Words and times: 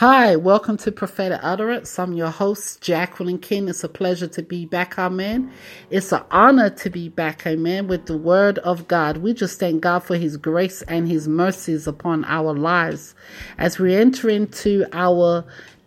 Hi, 0.00 0.36
welcome 0.36 0.76
to 0.76 0.92
Prophetic 0.92 1.40
Utterance. 1.42 1.98
I'm 1.98 2.12
your 2.12 2.28
host, 2.28 2.82
Jacqueline 2.82 3.38
King. 3.38 3.66
It's 3.66 3.82
a 3.82 3.88
pleasure 3.88 4.26
to 4.26 4.42
be 4.42 4.66
back, 4.66 4.98
amen. 4.98 5.50
It's 5.88 6.12
an 6.12 6.22
honor 6.30 6.68
to 6.68 6.90
be 6.90 7.08
back, 7.08 7.46
amen, 7.46 7.88
with 7.88 8.04
the 8.04 8.18
Word 8.18 8.58
of 8.58 8.88
God. 8.88 9.16
We 9.16 9.32
just 9.32 9.58
thank 9.58 9.80
God 9.80 10.00
for 10.00 10.18
His 10.18 10.36
grace 10.36 10.82
and 10.82 11.08
His 11.08 11.26
mercies 11.26 11.86
upon 11.86 12.26
our 12.26 12.52
lives. 12.52 13.14
As 13.56 13.78
we 13.78 13.94
enter 13.94 14.28
into 14.28 14.84
our 14.92 15.46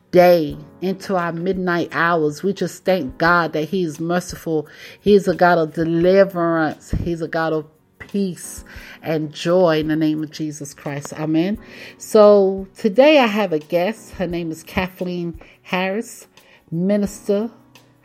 day 0.09 0.58
into 0.81 1.16
our 1.16 1.31
midnight 1.31 1.89
hours. 1.91 2.41
We 2.41 2.52
just 2.52 2.84
thank 2.84 3.20
God 3.20 3.53
that 3.53 3.66
He 3.66 3.84
is 3.84 4.00
merciful. 4.00 4.67
He 5.00 5.14
is 5.14 5.28
a 5.28 5.36
God 5.36 5.59
of 5.59 5.76
deliverance. 5.76 6.89
He's 6.89 7.22
a 7.22 7.28
God 7.28 7.53
of 7.53 7.67
peace 8.00 8.66
and 9.02 9.34
joy 9.34 9.80
in 9.80 9.88
the 9.88 9.95
name 9.95 10.23
of 10.23 10.31
Jesus 10.31 10.73
Christ. 10.73 11.13
Amen. 11.13 11.58
So 11.98 12.67
today 12.76 13.20
I 13.20 13.27
have 13.27 13.53
a 13.53 13.59
guest. 13.59 14.12
Her 14.12 14.27
name 14.27 14.52
is 14.52 14.63
Kathleen 14.63 15.39
Harris, 15.62 16.27
minister 16.72 17.52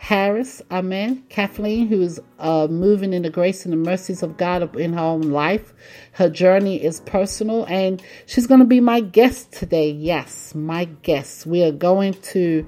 Harris, 0.04 0.60
amen. 0.70 1.24
Kathleen, 1.30 1.86
who 1.86 2.02
is 2.02 2.20
uh, 2.38 2.66
moving 2.68 3.14
in 3.14 3.22
the 3.22 3.30
grace 3.30 3.64
and 3.64 3.72
the 3.72 3.78
mercies 3.78 4.22
of 4.22 4.36
God 4.36 4.76
in 4.76 4.92
her 4.92 5.00
own 5.00 5.30
life. 5.30 5.72
Her 6.12 6.28
journey 6.28 6.84
is 6.84 7.00
personal, 7.00 7.64
and 7.70 8.02
she's 8.26 8.46
going 8.46 8.60
to 8.60 8.66
be 8.66 8.80
my 8.80 9.00
guest 9.00 9.52
today. 9.52 9.88
Yes, 9.90 10.54
my 10.54 10.84
guest. 10.84 11.46
We 11.46 11.62
are 11.64 11.72
going 11.72 12.12
to 12.20 12.66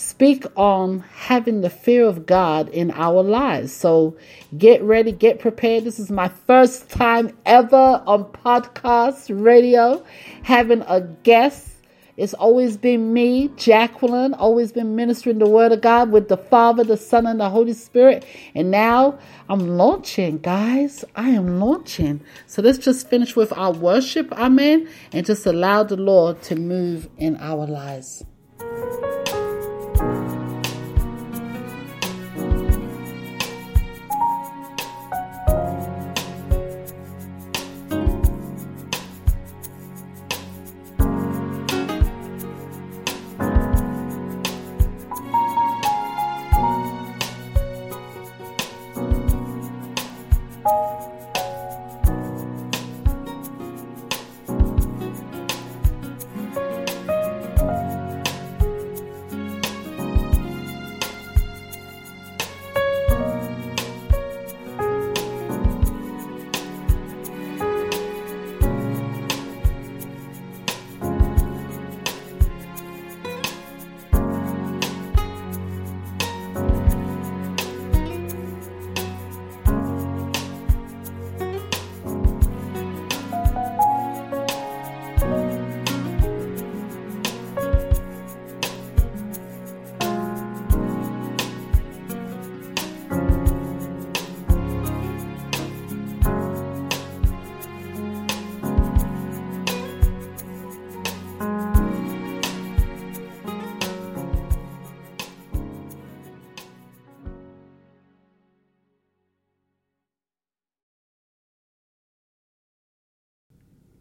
speak 0.00 0.44
on 0.56 1.00
having 1.14 1.60
the 1.60 1.70
fear 1.70 2.06
of 2.06 2.26
God 2.26 2.68
in 2.70 2.90
our 2.92 3.22
lives. 3.22 3.72
So 3.72 4.16
get 4.56 4.82
ready, 4.82 5.12
get 5.12 5.38
prepared. 5.38 5.84
This 5.84 5.98
is 5.98 6.10
my 6.10 6.28
first 6.28 6.88
time 6.88 7.36
ever 7.46 8.02
on 8.06 8.24
podcast 8.24 9.30
radio 9.44 10.04
having 10.42 10.82
a 10.82 11.00
guest 11.00 11.70
it's 12.20 12.34
always 12.34 12.76
been 12.76 13.14
me, 13.14 13.48
Jacqueline, 13.56 14.34
always 14.34 14.72
been 14.72 14.94
ministering 14.94 15.38
the 15.38 15.48
word 15.48 15.72
of 15.72 15.80
God 15.80 16.12
with 16.12 16.28
the 16.28 16.36
Father, 16.36 16.84
the 16.84 16.98
Son, 16.98 17.26
and 17.26 17.40
the 17.40 17.48
Holy 17.48 17.72
Spirit. 17.72 18.26
And 18.54 18.70
now 18.70 19.18
I'm 19.48 19.78
launching, 19.78 20.36
guys. 20.36 21.02
I 21.16 21.30
am 21.30 21.58
launching. 21.58 22.20
So 22.46 22.60
let's 22.60 22.76
just 22.76 23.08
finish 23.08 23.36
with 23.36 23.54
our 23.56 23.72
worship, 23.72 24.30
amen, 24.32 24.86
and 25.14 25.24
just 25.24 25.46
allow 25.46 25.82
the 25.82 25.96
Lord 25.96 26.42
to 26.42 26.56
move 26.56 27.08
in 27.16 27.38
our 27.38 27.66
lives. 27.66 28.22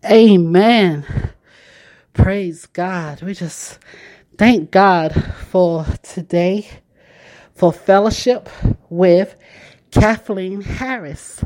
Amen. 0.09 1.05
Praise 2.13 2.65
God. 2.65 3.21
We 3.21 3.35
just 3.35 3.77
thank 4.39 4.71
God 4.71 5.13
for 5.51 5.85
today, 6.01 6.67
for 7.53 7.71
fellowship 7.71 8.49
with 8.89 9.35
Kathleen 9.91 10.61
Harris. 10.61 11.43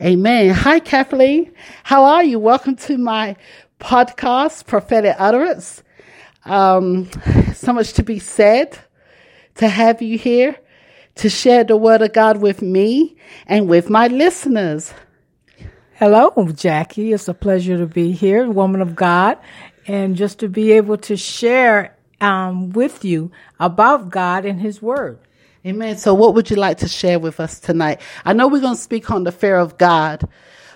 Amen. 0.00 0.54
Hi, 0.54 0.78
Kathleen. 0.78 1.52
How 1.82 2.04
are 2.04 2.22
you? 2.22 2.38
Welcome 2.38 2.76
to 2.76 2.96
my 2.96 3.34
podcast, 3.80 4.68
Prophetic 4.68 5.16
Utterance. 5.18 5.82
Um, 6.44 7.10
so 7.54 7.72
much 7.72 7.92
to 7.94 8.04
be 8.04 8.20
said 8.20 8.78
to 9.56 9.66
have 9.66 10.00
you 10.00 10.16
here 10.16 10.56
to 11.16 11.28
share 11.28 11.64
the 11.64 11.76
word 11.76 12.02
of 12.02 12.12
God 12.12 12.36
with 12.36 12.62
me 12.62 13.16
and 13.48 13.68
with 13.68 13.90
my 13.90 14.06
listeners. 14.06 14.94
Hello, 15.98 16.30
Jackie. 16.52 17.14
It's 17.14 17.26
a 17.26 17.32
pleasure 17.32 17.78
to 17.78 17.86
be 17.86 18.12
here, 18.12 18.50
woman 18.50 18.82
of 18.82 18.94
God, 18.94 19.38
and 19.86 20.14
just 20.14 20.40
to 20.40 20.48
be 20.50 20.72
able 20.72 20.98
to 20.98 21.16
share 21.16 21.96
um, 22.20 22.68
with 22.72 23.02
you 23.02 23.32
about 23.58 24.10
God 24.10 24.44
and 24.44 24.60
His 24.60 24.82
Word. 24.82 25.18
Amen. 25.64 25.96
So, 25.96 26.12
what 26.12 26.34
would 26.34 26.50
you 26.50 26.56
like 26.56 26.76
to 26.78 26.88
share 26.88 27.18
with 27.18 27.40
us 27.40 27.60
tonight? 27.60 28.02
I 28.26 28.34
know 28.34 28.46
we're 28.46 28.60
going 28.60 28.76
to 28.76 28.82
speak 28.82 29.10
on 29.10 29.24
the 29.24 29.32
fear 29.32 29.56
of 29.56 29.78
God, 29.78 30.28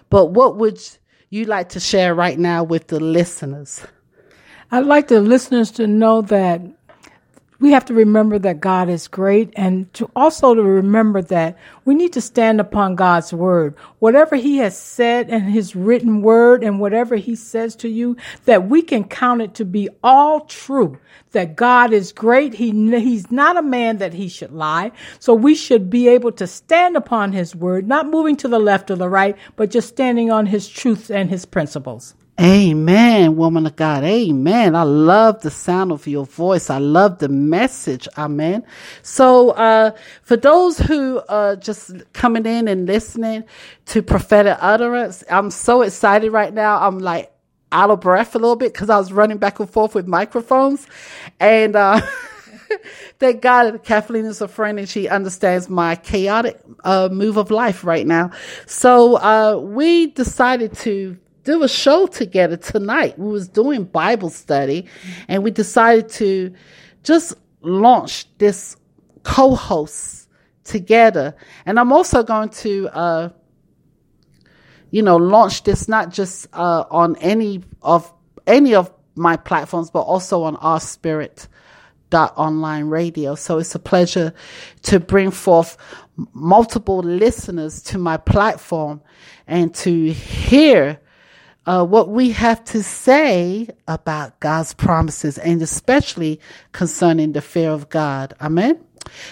but 0.09 0.31
what 0.31 0.57
would 0.57 0.81
you 1.29 1.45
like 1.45 1.69
to 1.71 1.81
share 1.81 2.15
right 2.15 2.39
now 2.39 2.65
with 2.65 2.87
the 2.87 2.99
listeners? 2.99 3.83
I'd 4.71 4.87
like 4.87 5.09
the 5.09 5.21
listeners 5.21 5.71
to 5.73 5.87
know 5.87 6.23
that 6.23 6.63
we 7.61 7.73
have 7.73 7.85
to 7.85 7.95
remember 7.95 8.39
that 8.39 8.61
God 8.61 8.89
is 8.89 9.07
great 9.07 9.53
and 9.55 9.93
to 9.93 10.11
also 10.17 10.55
to 10.55 10.63
remember 10.63 11.21
that 11.23 11.59
we 11.85 11.95
need 11.95 12.15
to 12.15 12.21
stand 12.21 12.59
upon 12.59 12.95
God's 12.95 13.35
word. 13.35 13.75
Whatever 13.99 14.37
he 14.37 14.57
has 14.59 14.77
said 14.77 15.29
in 15.29 15.43
his 15.43 15.77
written 15.77 16.23
word 16.23 16.65
and 16.65 16.81
whatever 16.81 17.17
he 17.17 17.37
says 17.37 17.77
to 17.77 17.89
you, 17.89 18.17
that 18.47 18.69
we 18.69 18.81
can 18.81 19.05
count 19.05 19.43
it 19.43 19.55
to 19.55 19.67
be 19.67 19.91
all 20.03 20.41
true. 20.47 20.99
That 21.33 21.55
God 21.55 21.93
is 21.93 22.13
great. 22.13 22.55
He, 22.55 22.71
he's 22.99 23.31
not 23.31 23.59
a 23.59 23.63
man 23.63 23.99
that 23.99 24.15
he 24.15 24.29
should 24.29 24.53
lie. 24.53 24.93
So 25.19 25.35
we 25.35 25.55
should 25.55 25.91
be 25.91 26.09
able 26.09 26.33
to 26.33 26.47
stand 26.47 26.97
upon 26.97 27.33
his 27.33 27.55
word, 27.55 27.87
not 27.87 28.09
moving 28.09 28.37
to 28.37 28.49
the 28.49 28.59
left 28.59 28.91
or 28.91 28.97
the 28.97 29.09
right, 29.09 29.37
but 29.57 29.71
just 29.71 29.89
standing 29.89 30.31
on 30.31 30.47
his 30.47 30.67
truths 30.67 31.11
and 31.11 31.29
his 31.29 31.45
principles. 31.45 32.15
Amen, 32.41 33.37
woman 33.37 33.67
of 33.67 33.77
God. 33.77 34.03
Amen. 34.03 34.75
I 34.75 34.83
love 34.83 35.43
the 35.43 35.51
sound 35.51 35.93
of 35.93 36.07
your 36.07 36.25
voice. 36.25 36.71
I 36.71 36.79
love 36.79 37.19
the 37.19 37.29
message. 37.29 38.09
Amen. 38.17 38.65
So, 39.03 39.51
uh, 39.51 39.91
for 40.23 40.39
those 40.39 40.79
who 40.79 41.21
are 41.29 41.55
just 41.55 41.93
coming 42.15 42.47
in 42.47 42.67
and 42.67 42.87
listening 42.87 43.45
to 43.87 44.03
prophetic 44.03 44.57
utterance, 44.59 45.23
I'm 45.29 45.51
so 45.51 45.83
excited 45.83 46.31
right 46.33 46.55
now. 46.55 46.81
I'm 46.81 46.99
like 46.99 47.31
out 47.73 47.91
of 47.91 48.01
breath 48.01 48.35
a 48.35 48.39
little 48.39 48.57
bit 48.57 48.73
because 48.73 48.89
I 48.89 48.97
was 48.97 49.13
running 49.13 49.37
back 49.37 49.61
and 49.61 49.69
forth 49.69 49.95
with 49.95 50.07
microphones 50.09 50.87
and, 51.39 51.77
uh, 51.77 52.01
Thank 53.19 53.43
God 53.43 53.83
Kathleen 53.83 54.25
is 54.25 54.41
a 54.41 54.49
friend 54.49 54.79
and 54.79 54.89
she 54.89 55.09
understands 55.09 55.69
my 55.69 55.97
chaotic 55.97 56.59
uh, 56.85 57.09
move 57.11 57.37
of 57.37 57.51
life 57.51 57.85
right 57.85 58.07
now. 58.07 58.31
So 58.67 59.17
uh, 59.17 59.57
we 59.57 60.07
decided 60.07 60.75
to 60.79 61.19
do 61.51 61.63
a 61.63 61.69
show 61.69 62.07
together 62.07 62.57
tonight. 62.57 63.19
We 63.19 63.31
was 63.31 63.49
doing 63.49 63.85
Bible 63.85 64.31
study 64.31 64.87
and 65.29 65.43
we 65.43 65.51
decided 65.51 66.09
to 66.11 66.55
just 67.03 67.35
launch 67.63 68.27
this 68.39 68.77
co-host 69.23 70.29
together. 70.65 71.35
And 71.67 71.79
I'm 71.81 71.93
also 71.93 72.23
going 72.23 72.51
to, 72.51 72.89
uh, 72.89 73.29
you 74.91 75.03
know, 75.03 75.17
launch 75.17 75.65
this 75.65 75.89
not 75.89 76.11
just 76.11 76.47
uh, 76.53 76.85
on 76.91 77.17
any 77.17 77.63
of 77.83 78.13
any 78.47 78.75
of 78.75 78.93
my 79.15 79.37
platforms, 79.37 79.91
but 79.91 80.03
also 80.03 80.45
on 80.45 80.57
our 80.57 80.81
spirit 80.81 81.49
dot 82.11 82.33
online 82.37 82.87
radio. 82.87 83.35
So 83.35 83.59
it's 83.59 83.75
a 83.75 83.79
pleasure 83.79 84.33
to 84.83 85.01
bring 85.01 85.31
forth 85.31 85.77
multiple 86.33 86.99
listeners 86.99 87.83
to 87.83 87.99
my 87.99 88.17
platform 88.17 89.01
and 89.47 89.75
to 89.77 90.13
hear 90.13 91.01
uh, 91.67 91.85
what 91.85 92.09
we 92.09 92.31
have 92.33 92.65
to 92.65 92.83
say 92.83 93.69
about 93.89 94.41
God's 94.41 94.75
promises 94.75 95.39
and 95.39 95.63
especially 95.63 96.41
concerning 96.73 97.33
the 97.33 97.43
fear 97.43 97.71
of 97.71 97.89
God. 97.89 98.35
Amen. 98.41 98.81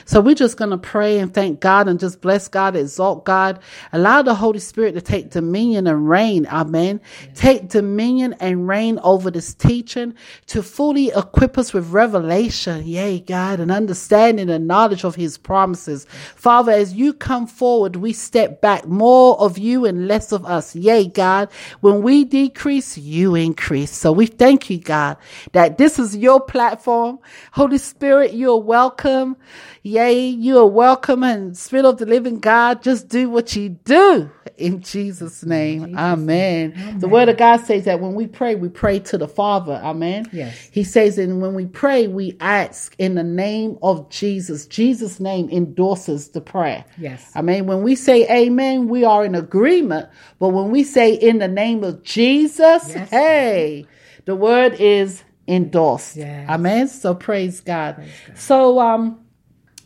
So 0.04 0.20
we're 0.20 0.34
just 0.34 0.56
going 0.56 0.70
to 0.70 0.78
pray 0.78 1.18
and 1.18 1.32
thank 1.32 1.60
God 1.60 1.88
and 1.88 2.00
just 2.00 2.20
bless 2.20 2.48
God, 2.48 2.76
exalt 2.76 3.24
God, 3.24 3.60
allow 3.92 4.22
the 4.22 4.34
Holy 4.34 4.58
Spirit 4.58 4.92
to 4.92 5.00
take 5.00 5.30
dominion 5.30 5.86
and 5.86 6.08
reign. 6.08 6.46
Amen. 6.46 7.00
Take 7.34 7.68
dominion 7.68 8.34
and 8.40 8.68
reign 8.68 8.98
over 9.02 9.30
this 9.30 9.54
teaching 9.54 10.14
to 10.46 10.62
fully 10.62 11.08
equip 11.08 11.58
us 11.58 11.72
with 11.72 11.90
revelation. 11.90 12.86
Yay, 12.86 13.20
God, 13.20 13.60
and 13.60 13.70
understanding 13.70 14.50
and 14.50 14.66
knowledge 14.66 15.04
of 15.04 15.14
his 15.14 15.38
promises. 15.38 16.06
Father, 16.34 16.72
as 16.72 16.94
you 16.94 17.12
come 17.12 17.46
forward, 17.46 17.96
we 17.96 18.12
step 18.12 18.60
back 18.60 18.86
more 18.86 19.38
of 19.40 19.58
you 19.58 19.84
and 19.84 20.08
less 20.08 20.32
of 20.32 20.44
us. 20.44 20.74
Yay, 20.74 21.06
God. 21.06 21.48
When 21.80 22.02
we 22.02 22.24
decrease, 22.24 22.98
you 22.98 23.34
increase. 23.34 23.92
So 23.92 24.12
we 24.12 24.26
thank 24.26 24.70
you, 24.70 24.78
God, 24.78 25.16
that 25.52 25.78
this 25.78 25.98
is 25.98 26.16
your 26.16 26.40
platform. 26.40 27.18
Holy 27.52 27.78
Spirit, 27.78 28.34
you're 28.34 28.60
welcome. 28.60 29.36
Yea, 29.82 30.28
you 30.28 30.58
are 30.58 30.66
welcome 30.66 31.22
and 31.22 31.56
Spirit 31.56 31.86
of 31.86 31.98
the 31.98 32.06
living 32.06 32.38
God, 32.38 32.82
just 32.82 33.08
do 33.08 33.30
what 33.30 33.54
you 33.56 33.70
do 33.70 34.30
in 34.56 34.82
Jesus' 34.82 35.44
name. 35.44 35.86
Jesus 35.86 35.98
Amen. 35.98 36.74
Amen. 36.76 36.98
The 36.98 37.08
word 37.08 37.28
of 37.28 37.36
God 37.36 37.58
says 37.58 37.84
that 37.84 38.00
when 38.00 38.14
we 38.14 38.26
pray, 38.26 38.54
we 38.54 38.68
pray 38.68 38.98
to 39.00 39.18
the 39.18 39.28
Father. 39.28 39.80
Amen. 39.82 40.28
Yes. 40.32 40.68
He 40.72 40.84
says, 40.84 41.18
and 41.18 41.40
when 41.40 41.54
we 41.54 41.66
pray, 41.66 42.06
we 42.08 42.36
ask 42.40 42.94
in 42.98 43.14
the 43.14 43.24
name 43.24 43.78
of 43.82 44.10
Jesus. 44.10 44.66
Jesus' 44.66 45.20
name 45.20 45.48
endorses 45.50 46.28
the 46.28 46.40
prayer. 46.40 46.84
Yes. 46.98 47.30
Amen. 47.36 47.66
When 47.66 47.82
we 47.82 47.94
say 47.94 48.28
amen, 48.28 48.88
we 48.88 49.04
are 49.04 49.24
in 49.24 49.34
agreement. 49.34 50.08
But 50.38 50.48
when 50.50 50.70
we 50.70 50.84
say 50.84 51.14
in 51.14 51.38
the 51.38 51.48
name 51.48 51.84
of 51.84 52.02
Jesus, 52.02 52.88
yes. 52.88 53.10
hey, 53.10 53.86
the 54.24 54.34
word 54.34 54.74
is 54.74 55.22
endorsed. 55.46 56.16
Yes. 56.16 56.48
Amen. 56.48 56.88
So 56.88 57.14
praise 57.14 57.60
God. 57.60 57.96
praise 57.96 58.10
God. 58.26 58.38
So, 58.38 58.80
um, 58.80 59.20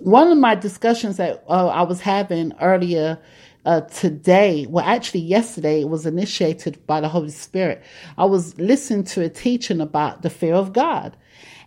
one 0.03 0.31
of 0.33 0.39
my 0.39 0.55
discussions 0.55 1.17
that 1.19 1.45
uh, 1.49 1.69
I 1.69 1.83
was 1.83 2.01
having 2.01 2.53
earlier 2.61 3.19
uh, 3.65 3.83
today, 3.83 4.67
well, 4.69 4.85
actually 4.85 5.21
yesterday, 5.21 5.81
it 5.81 5.89
was 5.89 6.07
initiated 6.07 6.85
by 6.87 7.01
the 7.01 7.09
Holy 7.09 7.31
Spirit. 7.31 7.83
I 8.19 8.25
was 8.25 8.59
listening 8.59 9.05
to 9.05 9.23
a 9.23 9.29
teaching 9.29 9.81
about 9.81 10.23
the 10.23 10.31
fear 10.31 10.55
of 10.55 10.73
God. 10.73 11.17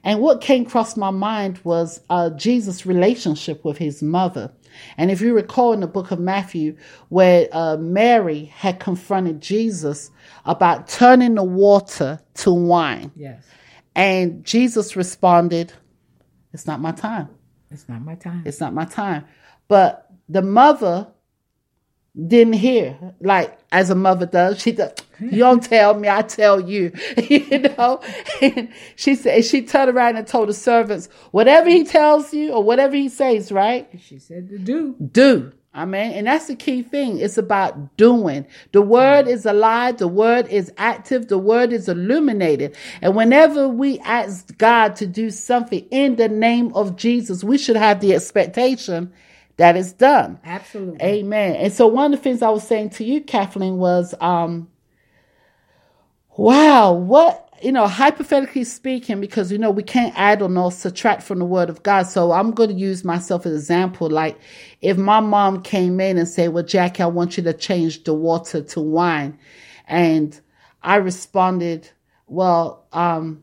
And 0.03 0.19
what 0.19 0.41
came 0.41 0.65
across 0.65 0.97
my 0.97 1.09
mind 1.09 1.59
was 1.63 2.01
uh, 2.09 2.29
Jesus' 2.31 2.85
relationship 2.85 3.63
with 3.63 3.77
his 3.77 4.03
mother. 4.03 4.51
And 4.97 5.09
if 5.09 5.21
you 5.21 5.33
recall 5.33 5.73
in 5.73 5.79
the 5.79 5.87
book 5.87 6.11
of 6.11 6.19
Matthew, 6.19 6.75
where 7.09 7.47
uh, 7.51 7.77
Mary 7.77 8.45
had 8.45 8.79
confronted 8.79 9.41
Jesus 9.41 10.11
about 10.43 10.89
turning 10.89 11.35
the 11.35 11.43
water 11.43 12.19
to 12.35 12.51
wine. 12.51 13.11
Yes. 13.15 13.45
And 13.95 14.43
Jesus 14.43 14.97
responded, 14.97 15.71
It's 16.53 16.67
not 16.67 16.81
my 16.81 16.91
time. 16.91 17.29
It's 17.75 17.89
not 17.89 18.01
my 18.01 18.15
time. 18.15 18.43
It's 18.45 18.61
not 18.61 18.73
my 18.73 18.85
time. 18.85 19.25
But 19.67 20.09
the 20.29 20.41
mother 20.41 21.07
didn't 22.15 22.53
hear, 22.53 22.97
like 23.19 23.59
as 23.69 23.89
a 23.89 23.95
mother 23.95 24.25
does. 24.25 24.61
She 24.61 24.71
does. 24.71 24.93
You 25.19 25.39
don't 25.39 25.61
tell 25.75 25.93
me, 25.93 26.07
I 26.07 26.21
tell 26.21 26.61
you. 26.61 26.93
you 27.17 27.59
know. 27.59 28.01
And 28.41 28.71
she 28.95 29.15
said 29.15 29.43
she 29.43 29.63
turned 29.63 29.91
around 29.91 30.15
and 30.15 30.25
told 30.25 30.47
the 30.47 30.53
servants, 30.53 31.09
whatever 31.31 31.69
he 31.69 31.83
tells 31.83 32.33
you 32.33 32.53
or 32.53 32.63
whatever 32.63 32.95
he 32.95 33.09
says, 33.09 33.51
right? 33.51 33.89
She 33.99 34.19
said 34.19 34.47
to 34.49 34.57
do. 34.57 34.95
Do. 35.11 35.51
Amen. 35.75 36.13
And 36.13 36.27
that's 36.27 36.47
the 36.47 36.55
key 36.55 36.83
thing. 36.83 37.19
It's 37.19 37.37
about 37.37 37.97
doing. 37.97 38.47
The 38.71 38.81
word 38.81 39.27
is 39.27 39.45
alive. 39.45 39.97
The 39.97 40.07
word 40.07 40.47
is 40.47 40.71
active. 40.77 41.27
The 41.27 41.37
word 41.37 41.73
is 41.73 41.89
illuminated. 41.89 42.77
And 43.01 43.15
whenever 43.15 43.67
we 43.67 43.99
ask 43.99 44.57
God 44.57 44.95
to 44.97 45.05
do 45.05 45.29
something 45.29 45.85
in 45.91 46.15
the 46.15 46.29
name 46.29 46.73
of 46.73 46.95
Jesus, 46.95 47.43
we 47.43 47.57
should 47.57 47.75
have 47.75 47.99
the 47.99 48.13
expectation 48.13 49.11
that 49.57 49.75
it's 49.75 49.91
done. 49.91 50.39
Absolutely. 50.45 51.01
Amen. 51.01 51.55
And 51.55 51.73
so 51.73 51.87
one 51.87 52.13
of 52.13 52.19
the 52.19 52.23
things 52.23 52.41
I 52.41 52.49
was 52.49 52.65
saying 52.65 52.91
to 52.91 53.03
you, 53.03 53.21
Kathleen, 53.21 53.77
was, 53.77 54.15
um, 54.21 54.69
wow, 56.37 56.93
what 56.93 57.44
you 57.61 57.71
know, 57.71 57.87
hypothetically 57.87 58.63
speaking, 58.63 59.21
because 59.21 59.51
you 59.51 59.57
know 59.57 59.71
we 59.71 59.83
can't 59.83 60.13
add 60.17 60.41
or 60.41 60.49
nor 60.49 60.71
subtract 60.71 61.23
from 61.23 61.39
the 61.39 61.45
word 61.45 61.69
of 61.69 61.83
God. 61.83 62.03
So 62.03 62.31
I'm 62.31 62.51
going 62.51 62.69
to 62.69 62.75
use 62.75 63.03
myself 63.03 63.45
as 63.45 63.51
an 63.51 63.57
example. 63.57 64.09
Like 64.09 64.37
if 64.81 64.97
my 64.97 65.19
mom 65.19 65.61
came 65.61 65.99
in 65.99 66.17
and 66.17 66.27
said, 66.27 66.53
"Well, 66.53 66.63
Jackie, 66.63 67.03
I 67.03 67.07
want 67.07 67.37
you 67.37 67.43
to 67.43 67.53
change 67.53 68.03
the 68.03 68.13
water 68.13 68.61
to 68.61 68.81
wine," 68.81 69.39
and 69.87 70.39
I 70.83 70.95
responded, 70.97 71.89
"Well, 72.27 72.85
um, 72.91 73.41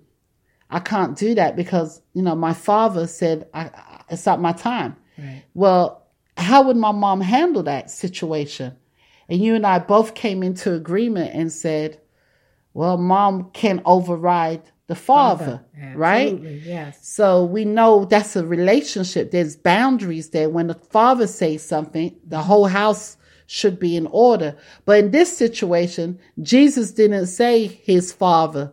I 0.70 0.81
can't 0.81 1.17
do 1.17 1.35
that 1.35 1.56
because 1.56 2.03
you 2.12 2.23
know 2.23 2.35
my 2.35 2.53
father 2.53 3.06
said 3.06 3.49
I, 3.55 3.62
I, 3.62 4.03
it's 4.11 4.26
not 4.26 4.41
my 4.41 4.53
time." 4.53 4.97
Right. 5.19 5.43
Well, 5.55 6.06
how 6.37 6.62
would 6.62 6.76
my 6.76 6.93
mom 6.93 7.20
handle 7.23 7.62
that 7.62 7.91
situation? 7.91 8.76
And 9.29 9.43
you 9.43 9.55
and 9.55 9.67
I 9.67 9.79
both 9.79 10.14
came 10.14 10.43
into 10.43 10.75
agreement 10.75 11.35
and 11.35 11.50
said 11.50 12.01
well, 12.75 12.97
mom 12.97 13.51
can 13.53 13.83
override 13.85 14.63
the 14.87 14.95
father, 14.95 15.63
father. 15.75 15.97
right? 15.97 16.39
Yes. 16.43 16.99
So 17.07 17.45
we 17.45 17.65
know 17.65 18.05
that's 18.05 18.37
a 18.37 18.47
relationship. 18.47 19.31
There's 19.31 19.57
boundaries 19.57 20.31
there. 20.31 20.51
When 20.51 20.67
the 20.67 20.75
father 20.75 21.27
says 21.27 21.63
something, 21.63 22.15
the 22.27 22.37
mm-hmm. 22.37 22.47
whole 22.47 22.67
house 22.67 23.17
should 23.47 23.79
be 23.79 23.97
in 23.97 24.07
order. 24.09 24.57
But 24.85 24.99
in 24.99 25.11
this 25.11 25.37
situation, 25.37 26.19
Jesus 26.41 26.91
didn't 26.91 27.27
say 27.27 27.67
his 27.67 28.13
father. 28.13 28.73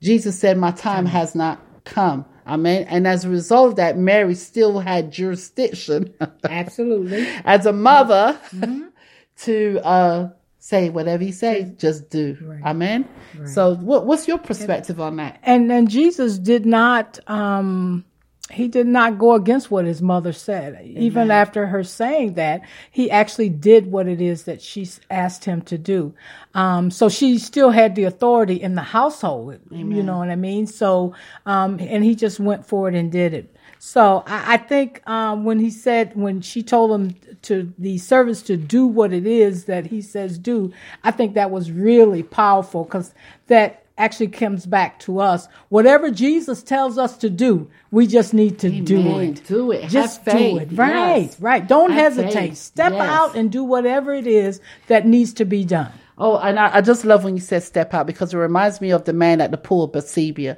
Jesus 0.00 0.38
said, 0.38 0.58
My 0.58 0.70
time 0.70 1.06
has 1.06 1.34
not 1.34 1.60
come. 1.84 2.24
Amen. 2.46 2.86
And 2.88 3.06
as 3.06 3.24
a 3.24 3.30
result 3.30 3.70
of 3.70 3.76
that, 3.76 3.96
Mary 3.96 4.34
still 4.34 4.80
had 4.80 5.12
jurisdiction. 5.12 6.14
Absolutely. 6.44 7.26
as 7.44 7.64
a 7.64 7.72
mother 7.72 8.38
mm-hmm. 8.50 8.88
to 9.38 9.80
uh 9.84 10.28
say 10.64 10.88
whatever 10.88 11.22
he 11.22 11.30
says, 11.30 11.70
just 11.76 12.08
do. 12.08 12.38
Right. 12.40 12.62
Amen. 12.64 13.06
Right. 13.38 13.48
So, 13.48 13.74
what, 13.76 14.06
what's 14.06 14.26
your 14.26 14.38
perspective 14.38 14.98
and, 14.98 15.06
on 15.06 15.16
that? 15.16 15.38
And 15.42 15.70
and 15.70 15.90
Jesus 15.90 16.38
did 16.38 16.64
not. 16.64 17.18
Um, 17.28 18.04
he 18.50 18.68
did 18.68 18.86
not 18.86 19.18
go 19.18 19.34
against 19.34 19.70
what 19.70 19.86
his 19.86 20.02
mother 20.02 20.32
said. 20.32 20.74
Amen. 20.74 21.02
Even 21.02 21.30
after 21.30 21.66
her 21.66 21.82
saying 21.82 22.34
that, 22.34 22.60
he 22.90 23.10
actually 23.10 23.48
did 23.48 23.90
what 23.90 24.06
it 24.06 24.20
is 24.20 24.44
that 24.44 24.60
she 24.60 24.88
asked 25.10 25.46
him 25.46 25.62
to 25.62 25.78
do. 25.78 26.14
Um, 26.52 26.90
so 26.90 27.08
she 27.08 27.38
still 27.38 27.70
had 27.70 27.94
the 27.94 28.04
authority 28.04 28.60
in 28.60 28.74
the 28.74 28.82
household. 28.82 29.58
Amen. 29.72 29.96
You 29.96 30.02
know 30.02 30.18
what 30.18 30.28
I 30.28 30.36
mean? 30.36 30.66
So, 30.66 31.14
um, 31.46 31.78
and 31.80 32.04
he 32.04 32.14
just 32.14 32.38
went 32.38 32.66
forward 32.66 32.94
and 32.94 33.10
did 33.10 33.32
it. 33.32 33.54
So 33.86 34.24
I, 34.26 34.54
I 34.54 34.56
think 34.56 35.06
um, 35.06 35.44
when 35.44 35.60
he 35.60 35.68
said, 35.68 36.16
when 36.16 36.40
she 36.40 36.62
told 36.62 36.90
him 36.90 37.16
to 37.42 37.70
the 37.76 37.98
servants 37.98 38.40
to 38.44 38.56
do 38.56 38.86
what 38.86 39.12
it 39.12 39.26
is 39.26 39.66
that 39.66 39.84
he 39.84 40.00
says 40.00 40.38
do, 40.38 40.72
I 41.04 41.10
think 41.10 41.34
that 41.34 41.50
was 41.50 41.70
really 41.70 42.22
powerful 42.22 42.84
because 42.84 43.14
that 43.48 43.84
actually 43.98 44.28
comes 44.28 44.64
back 44.64 45.00
to 45.00 45.20
us. 45.20 45.48
Whatever 45.68 46.10
Jesus 46.10 46.62
tells 46.62 46.96
us 46.96 47.18
to 47.18 47.28
do, 47.28 47.70
we 47.90 48.06
just 48.06 48.32
need 48.32 48.58
to 48.60 48.68
Amen. 48.68 48.84
do 48.84 49.18
it. 49.18 49.44
Do 49.44 49.70
it. 49.70 49.90
Just 49.90 50.24
Have 50.24 50.38
do 50.38 50.56
it. 50.56 50.68
Right, 50.72 51.18
yes. 51.18 51.38
right. 51.38 51.68
Don't 51.68 51.90
Have 51.90 52.14
hesitate. 52.14 52.32
faith. 52.32 52.56
Step 52.56 52.94
yes. 52.94 53.02
out 53.06 53.36
and 53.36 53.52
do 53.52 53.62
whatever 53.62 54.14
it 54.14 54.26
is 54.26 54.62
that 54.86 55.06
needs 55.06 55.34
to 55.34 55.44
be 55.44 55.62
done. 55.62 55.92
Oh, 56.16 56.38
and 56.38 56.58
I, 56.58 56.76
I, 56.76 56.80
just 56.80 57.04
love 57.04 57.22
when 57.22 57.34
you 57.34 57.42
said 57.42 57.62
step 57.62 57.92
out 57.92 58.06
because 58.06 58.32
it 58.32 58.38
reminds 58.38 58.80
me 58.80 58.92
of 58.92 59.04
the 59.04 59.12
man 59.12 59.42
at 59.42 59.50
the 59.50 59.58
pool 59.58 59.84
of 59.84 59.92
Bethsaida. 59.92 60.56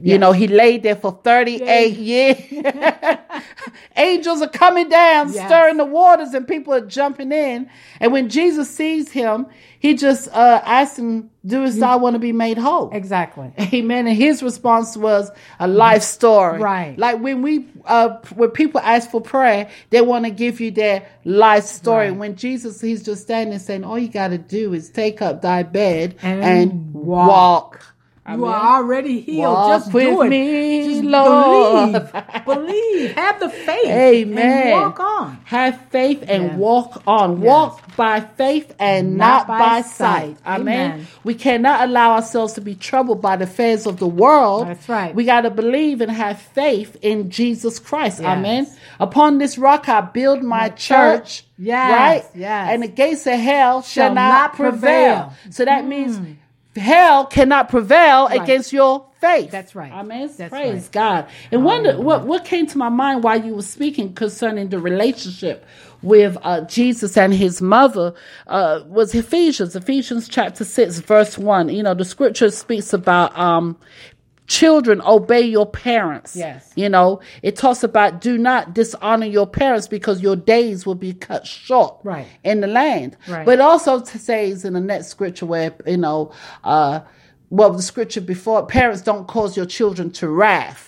You 0.00 0.18
know, 0.18 0.32
he 0.32 0.48
laid 0.48 0.82
there 0.82 0.96
for 0.96 1.20
38 1.24 1.96
years. 1.96 2.36
angels 3.96 4.42
are 4.42 4.48
coming 4.48 4.88
down, 4.88 5.32
Yes. 5.32 5.46
stirring 5.48 5.76
the 5.76 5.84
waters, 5.84 6.34
and 6.34 6.46
people 6.46 6.72
are 6.74 6.86
jumping 6.86 7.32
in. 7.32 7.68
And 8.00 8.12
when 8.12 8.28
Jesus 8.28 8.70
sees 8.70 9.10
him, 9.10 9.46
he 9.80 9.94
just 9.94 10.28
uh, 10.28 10.60
asks 10.64 10.98
him, 10.98 11.30
Do 11.46 11.62
"Doest 11.64 11.78
thou 11.80 11.98
want 11.98 12.14
to 12.14 12.18
be 12.18 12.32
made 12.32 12.58
whole?" 12.58 12.90
Exactly. 12.92 13.52
Amen. 13.72 14.06
And 14.08 14.16
his 14.16 14.42
response 14.42 14.96
was 14.96 15.30
a 15.60 15.68
life 15.68 16.02
story. 16.02 16.58
Right. 16.60 16.98
Like 16.98 17.20
when 17.20 17.42
we, 17.42 17.66
uh, 17.84 18.16
when 18.34 18.50
people 18.50 18.80
ask 18.80 19.10
for 19.10 19.20
prayer, 19.20 19.68
they 19.90 20.00
want 20.00 20.24
to 20.24 20.30
give 20.32 20.60
you 20.60 20.70
their 20.72 21.06
life 21.24 21.64
story. 21.64 22.10
Right. 22.10 22.18
When 22.18 22.36
Jesus, 22.36 22.80
he's 22.80 23.04
just 23.04 23.22
standing 23.22 23.58
saying, 23.60 23.84
all 23.84 23.98
you 23.98 24.08
got 24.08 24.28
to 24.28 24.38
do 24.38 24.74
is 24.74 24.90
take 24.90 25.22
up 25.22 25.42
thy 25.42 25.62
bed 25.62 26.16
and, 26.22 26.42
And 26.42 26.94
walk. 26.94 27.28
walk. 27.28 27.94
You 28.28 28.34
Amen. 28.34 28.50
are 28.50 28.76
already 28.82 29.20
healed. 29.20 29.68
Just 29.68 29.92
with 29.94 30.04
do 30.04 30.22
it. 30.22 30.28
me, 30.28 30.88
Just 30.88 31.04
Lord. 31.04 31.92
believe. 31.92 32.44
believe. 32.44 33.12
Have 33.16 33.40
the 33.40 33.48
faith. 33.48 33.86
Amen. 33.86 34.66
And 34.66 34.72
walk 34.72 35.00
on. 35.00 35.38
Have 35.44 35.80
faith 35.90 36.24
and 36.28 36.42
Yeah. 36.44 36.56
walk 36.56 37.02
on. 37.06 37.40
Yes. 37.40 37.46
Walk 37.46 37.96
by 37.96 38.20
faith 38.20 38.74
and 38.78 39.16
not, 39.16 39.48
Not 39.48 39.48
by, 39.48 39.58
by 39.58 39.80
sight. 39.80 39.86
sight. 39.86 40.36
Amen. 40.46 40.90
Amen. 40.92 41.06
We 41.24 41.34
cannot 41.34 41.88
allow 41.88 42.12
ourselves 42.16 42.52
to 42.54 42.60
be 42.60 42.74
troubled 42.74 43.22
by 43.22 43.36
the 43.36 43.44
affairs 43.44 43.86
of 43.86 43.98
the 43.98 44.06
world. 44.06 44.66
That's 44.68 44.88
right. 44.90 45.14
We 45.14 45.24
got 45.24 45.42
to 45.42 45.50
believe 45.50 46.02
and 46.02 46.10
have 46.10 46.38
faith 46.38 46.96
in 47.00 47.30
Jesus 47.30 47.78
Christ. 47.78 48.20
Yes. 48.20 48.28
Amen. 48.38 48.66
Upon 49.00 49.38
this 49.38 49.56
rock 49.56 49.88
I 49.88 50.02
build 50.02 50.42
my, 50.42 50.58
My 50.58 50.68
church. 50.68 50.78
church. 51.38 51.44
Yes, 51.58 51.90
Right? 51.92 52.24
yes. 52.40 52.68
And 52.72 52.82
the 52.82 52.88
gates 52.88 53.26
of 53.26 53.34
hell 53.40 53.80
shall, 53.82 54.08
Shall 54.08 54.14
not, 54.14 54.52
prevail. 54.54 54.72
prevail. 54.80 55.32
Mm. 55.48 55.54
So 55.54 55.64
that 55.64 55.86
means 55.86 56.20
hell 56.76 57.26
cannot 57.26 57.68
prevail 57.68 58.26
Right. 58.28 58.40
against 58.42 58.72
your 58.72 59.06
faith. 59.20 59.50
That's 59.50 59.74
right. 59.74 59.92
Amen. 59.92 60.30
That's 60.36 60.50
Praise 60.50 60.84
right. 60.84 60.92
God. 60.92 61.26
And 61.50 61.64
wonder 61.64 62.00
what 62.00 62.26
what 62.26 62.44
came 62.44 62.66
to 62.68 62.78
my 62.78 62.88
mind 62.88 63.24
while 63.24 63.42
you 63.44 63.54
were 63.54 63.62
speaking 63.62 64.12
concerning 64.14 64.68
the 64.68 64.78
relationship 64.78 65.66
with 66.02 66.36
uh, 66.42 66.60
Jesus 66.62 67.16
and 67.16 67.34
his 67.34 67.60
mother 67.60 68.14
uh, 68.46 68.80
was 68.86 69.14
Ephesians, 69.14 69.74
Ephesians 69.74 70.28
chapter 70.28 70.64
six, 70.64 70.98
verse 71.00 71.36
one. 71.36 71.68
You 71.68 71.82
know, 71.82 71.94
the 71.94 72.04
scripture 72.04 72.50
speaks 72.50 72.92
about 72.92 73.36
um, 73.38 73.76
children 74.48 75.00
obey 75.02 75.42
your 75.42 75.66
parents. 75.66 76.34
Yes. 76.34 76.72
You 76.74 76.88
know, 76.88 77.20
it 77.42 77.54
talks 77.54 77.84
about 77.84 78.20
do 78.20 78.36
not 78.38 78.74
dishonor 78.74 79.26
your 79.26 79.46
parents 79.46 79.86
because 79.86 80.20
your 80.22 80.34
days 80.36 80.84
will 80.86 80.94
be 80.94 81.12
cut 81.12 81.46
short 81.46 81.96
Right. 82.02 82.26
in 82.42 82.60
the 82.60 82.66
land. 82.66 83.16
Right. 83.28 83.44
But 83.44 83.52
it 83.52 83.60
also 83.60 84.02
says 84.02 84.64
in 84.64 84.72
the 84.72 84.80
next 84.80 85.08
scripture 85.08 85.46
where, 85.46 85.74
you 85.86 85.98
know, 85.98 86.32
uh, 86.64 87.00
well, 87.50 87.70
the 87.70 87.82
scripture 87.82 88.20
before, 88.20 88.66
parents 88.66 89.02
don't 89.02 89.28
cause 89.28 89.56
your 89.56 89.66
children 89.66 90.10
to 90.12 90.28
wrath. 90.28 90.87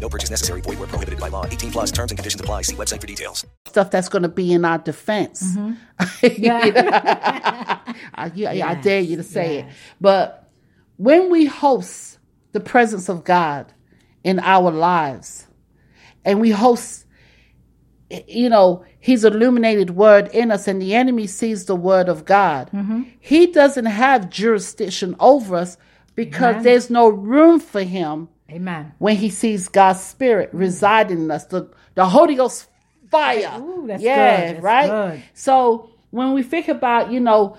No 0.00 0.08
purchase 0.08 0.30
necessary. 0.30 0.60
Void 0.60 0.78
where 0.78 0.88
prohibited 0.88 1.20
by 1.20 1.28
law. 1.28 1.46
18 1.46 1.72
plus 1.72 1.90
terms 1.90 2.12
and 2.12 2.18
conditions 2.18 2.40
apply. 2.40 2.62
See 2.62 2.76
website 2.76 3.00
for 3.00 3.06
details. 3.06 3.44
stuff 3.66 3.90
that's 3.90 4.08
going 4.08 4.22
to 4.22 4.28
be 4.28 4.52
in 4.52 4.64
our 4.64 4.78
defense. 4.78 5.56
I, 5.98 6.04
mm-hmm. 6.04 6.42
yeah, 8.34 8.52
yeah, 8.52 8.68
I 8.68 8.74
dare 8.74 9.00
you 9.00 9.16
to 9.16 9.22
say 9.22 9.58
it. 9.58 9.66
But 10.00 10.50
when 10.96 11.30
we 11.30 11.46
host 11.46 12.18
the 12.52 12.60
presence 12.60 13.08
of 13.08 13.24
God 13.24 13.72
in 14.24 14.38
our 14.40 14.70
lives, 14.70 15.46
and 16.24 16.40
we 16.40 16.50
host, 16.50 17.06
you 18.26 18.48
know, 18.48 18.84
His 18.98 19.24
illuminated 19.24 19.90
word 19.90 20.28
in 20.28 20.50
us, 20.50 20.66
and 20.66 20.80
the 20.80 20.94
enemy 20.94 21.26
sees 21.26 21.66
the 21.66 21.76
word 21.76 22.08
of 22.08 22.24
God, 22.24 22.70
mm-hmm. 22.72 23.02
he 23.20 23.46
doesn't 23.46 23.86
have 23.86 24.30
jurisdiction 24.30 25.14
over 25.20 25.56
us 25.56 25.76
because 26.14 26.64
there's 26.64 26.90
no 26.90 27.08
room 27.08 27.60
for 27.60 27.82
him 27.82 28.28
Amen. 28.50 28.92
when 28.98 29.16
he 29.16 29.28
sees 29.30 29.68
God's 29.68 30.00
spirit 30.00 30.50
residing 30.52 31.18
in 31.24 31.30
us, 31.30 31.46
the, 31.46 31.68
the 31.94 32.06
Holy 32.06 32.34
Ghost 32.36 32.68
fire. 33.10 33.60
Ooh, 33.60 33.86
that's 33.86 34.02
yeah, 34.02 34.58
right? 34.60 34.88
good. 35.14 35.22
So 35.34 35.90
when 36.10 36.32
we 36.32 36.42
think 36.42 36.68
about, 36.68 37.10
you 37.10 37.20
know, 37.20 37.56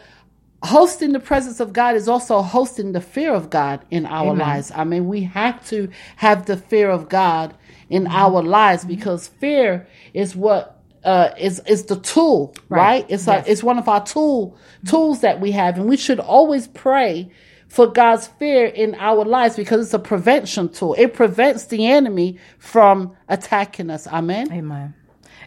hosting 0.64 1.12
the 1.14 1.20
presence 1.20 1.60
of 1.60 1.72
God 1.74 1.96
is 1.96 2.08
also 2.08 2.42
hosting 2.42 2.92
the 2.94 3.02
fear 3.02 3.34
of 3.34 3.50
God 3.50 3.86
in 3.92 4.06
our 4.06 4.34
lives. 4.34 4.72
I 4.76 4.84
mean, 4.86 5.08
we 5.08 5.22
have 5.24 5.66
to 5.70 5.90
have 6.16 6.46
the 6.46 6.58
fear 6.58 6.90
of 6.90 7.10
God 7.10 7.54
in 7.90 8.04
Mm-hmm. 8.04 8.16
our 8.16 8.42
lives 8.44 8.84
because 8.84 9.28
fear 9.28 9.88
is 10.14 10.36
what 10.36 10.82
uh, 11.04 11.30
is 11.38 11.62
is 11.68 11.86
the 11.86 11.96
tool, 11.98 12.54
right? 12.70 12.80
Right. 12.82 13.06
It's 13.08 13.28
Yes. 13.28 13.48
a, 13.48 13.52
it's 13.52 13.64
one 13.64 13.78
of 13.78 13.88
our 13.88 14.04
tool 14.04 14.58
tools 14.86 15.22
that 15.22 15.40
we 15.40 15.52
have, 15.52 15.78
and 15.78 15.88
we 15.88 15.96
should 15.96 16.20
always 16.20 16.68
pray 16.68 17.30
for 17.68 17.88
God's 17.88 18.28
fear 18.28 18.66
in 18.66 18.96
our 18.96 19.26
lives 19.26 19.56
because 19.56 19.86
it's 19.86 19.94
a 19.94 20.00
prevention 20.00 20.70
tool. 20.70 20.96
It 20.98 21.14
prevents 21.14 21.66
the 21.66 21.88
enemy 21.88 22.38
from 22.60 23.16
attacking 23.28 23.90
us. 23.90 24.08
Amen. 24.08 24.52
Amen. 24.52 24.94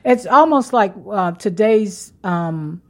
It's 0.05 0.27
almost 0.27 0.73
like 0.73 0.95
uh, 1.11 1.33
today's 1.33 2.13
um, 2.25 2.81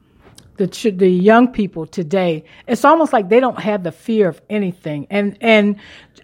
the 0.57 0.69
ch- 0.69 0.97
the 0.97 1.09
young 1.09 1.49
people 1.49 1.87
today. 1.87 2.45
It's 2.69 2.85
almost 2.85 3.13
like 3.13 3.29
they 3.29 3.41
don't 3.41 3.59
have 3.59 3.83
the 3.83 3.93
fear 3.93 4.29
of 4.29 4.41
anything, 4.49 5.07
and 5.11 5.37
and 5.41 5.77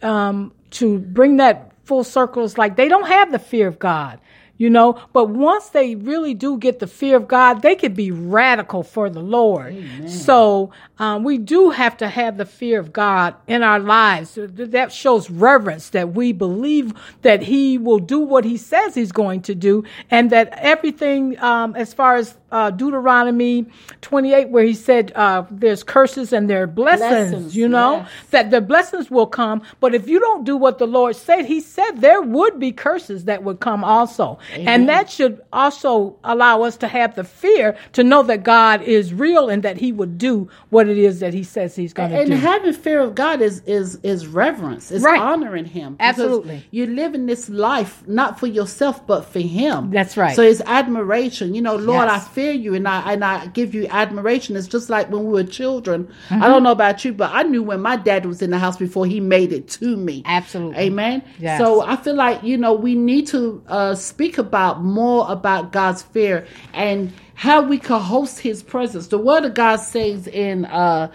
um, 0.02 0.52
to 0.72 0.98
bring 0.98 1.38
that 1.38 1.72
full 1.84 2.04
circle 2.04 2.44
is 2.44 2.58
like 2.58 2.76
they 2.76 2.88
don't 2.88 3.06
have 3.06 3.32
the 3.32 3.38
fear 3.38 3.66
of 3.66 3.78
God. 3.78 4.20
You 4.58 4.70
know, 4.70 4.98
but 5.12 5.28
once 5.28 5.68
they 5.68 5.96
really 5.96 6.32
do 6.32 6.56
get 6.56 6.78
the 6.78 6.86
fear 6.86 7.16
of 7.16 7.28
God, 7.28 7.60
they 7.60 7.74
could 7.74 7.94
be 7.94 8.10
radical 8.10 8.82
for 8.82 9.10
the 9.10 9.20
Lord. 9.20 9.74
So 10.08 10.70
um, 10.98 11.24
we 11.24 11.36
do 11.36 11.70
have 11.70 11.96
to 11.98 12.08
have 12.08 12.38
the 12.38 12.46
fear 12.46 12.80
of 12.80 12.92
God 12.92 13.34
in 13.46 13.62
our 13.62 13.78
lives. 13.78 14.38
That 14.40 14.92
shows 14.92 15.28
reverence 15.30 15.90
that 15.90 16.14
we 16.14 16.32
believe 16.32 16.94
that 17.20 17.42
He 17.42 17.76
will 17.76 17.98
do 17.98 18.18
what 18.18 18.44
He 18.46 18.56
says 18.56 18.94
He's 18.94 19.12
going 19.12 19.42
to 19.42 19.54
do, 19.54 19.84
and 20.10 20.30
that 20.30 20.54
everything, 20.56 21.38
um, 21.40 21.76
as 21.76 21.92
far 21.92 22.16
as 22.16 22.36
uh, 22.50 22.70
Deuteronomy 22.70 23.66
28, 24.00 24.48
where 24.48 24.64
He 24.64 24.72
said 24.72 25.12
uh, 25.14 25.44
there's 25.50 25.82
curses 25.82 26.32
and 26.32 26.48
there 26.48 26.62
are 26.62 26.66
blessings, 26.66 27.30
Blessings, 27.30 27.56
you 27.56 27.68
know, 27.68 27.96
yes. 27.96 28.10
that 28.30 28.50
the 28.50 28.62
blessings 28.62 29.10
will 29.10 29.26
come. 29.26 29.60
But 29.80 29.94
if 29.94 30.08
you 30.08 30.18
don't 30.18 30.44
do 30.44 30.56
what 30.56 30.78
the 30.78 30.86
Lord 30.86 31.14
said, 31.14 31.44
He 31.44 31.60
said 31.60 32.00
there 32.00 32.22
would 32.22 32.58
be 32.58 32.72
curses 32.72 33.24
that 33.24 33.42
would 33.42 33.60
come 33.60 33.84
also. 33.84 34.38
And 34.54 34.88
that 34.88 35.10
should 35.10 35.40
also 35.52 36.16
allow 36.24 36.62
us 36.62 36.76
to 36.78 36.88
have 36.88 37.14
the 37.16 37.24
fear 37.24 37.76
to 37.92 38.04
know 38.04 38.22
that 38.24 38.42
God 38.44 38.82
is 38.82 39.12
real 39.12 39.48
and 39.48 39.62
that 39.62 39.76
He 39.76 39.92
would 39.92 40.18
do 40.18 40.48
what 40.70 40.88
it 40.88 40.98
is 40.98 41.20
that 41.20 41.34
He 41.34 41.42
says 41.42 41.74
He's 41.76 41.92
going 41.92 42.10
to 42.10 42.24
do. 42.24 42.32
And 42.32 42.40
having 42.40 42.72
fear 42.72 43.00
of 43.00 43.14
God 43.14 43.40
is 43.40 43.62
is 43.66 43.96
is 44.02 44.26
reverence. 44.26 44.90
It's 44.90 45.04
Right. 45.04 45.20
honoring 45.20 45.64
Him. 45.66 45.96
Absolutely. 46.00 46.64
You're 46.70 46.86
living 46.88 47.26
this 47.26 47.48
life 47.48 48.02
not 48.06 48.38
for 48.38 48.46
yourself 48.46 49.06
but 49.06 49.24
for 49.24 49.40
Him. 49.40 49.90
That's 49.90 50.16
right. 50.16 50.34
So 50.36 50.42
it's 50.42 50.60
admiration. 50.62 51.54
You 51.54 51.62
know, 51.62 51.76
Lord, 51.76 52.06
Yes. 52.08 52.22
I 52.22 52.28
fear 52.28 52.52
you, 52.52 52.74
and 52.74 52.86
I 52.86 53.12
and 53.12 53.24
I 53.24 53.46
give 53.48 53.74
you 53.74 53.86
admiration. 53.88 54.56
It's 54.56 54.68
just 54.68 54.88
like 54.90 55.10
when 55.10 55.24
we 55.24 55.32
were 55.32 55.44
children. 55.44 56.04
Mm-hmm. 56.28 56.42
I 56.42 56.48
don't 56.48 56.62
know 56.62 56.72
about 56.72 57.04
you, 57.04 57.12
but 57.12 57.30
I 57.32 57.42
knew 57.42 57.62
when 57.62 57.80
my 57.80 57.96
dad 57.96 58.26
was 58.26 58.42
in 58.42 58.50
the 58.50 58.58
house 58.58 58.76
before 58.76 59.06
he 59.06 59.20
made 59.20 59.52
it 59.52 59.68
to 59.68 59.96
me. 59.96 60.22
Absolutely. 60.24 60.78
Amen. 60.82 61.22
Yes. 61.38 61.58
So 61.58 61.80
I 61.82 61.96
feel 61.96 62.14
like 62.14 62.42
you 62.42 62.56
know 62.56 62.72
we 62.74 62.94
need 62.94 63.26
to 63.28 63.62
uh, 63.68 63.94
speak 63.94 64.35
about 64.38 64.82
more 64.82 65.26
about 65.30 65.72
God's 65.72 66.02
fear 66.02 66.46
and 66.72 67.12
how 67.34 67.62
we 67.62 67.78
can 67.78 68.00
host 68.00 68.40
His 68.40 68.62
presence. 68.62 69.08
The 69.08 69.18
Word 69.18 69.44
of 69.44 69.54
God 69.54 69.76
says 69.76 70.26
in 70.26 70.64
uh, 70.64 71.10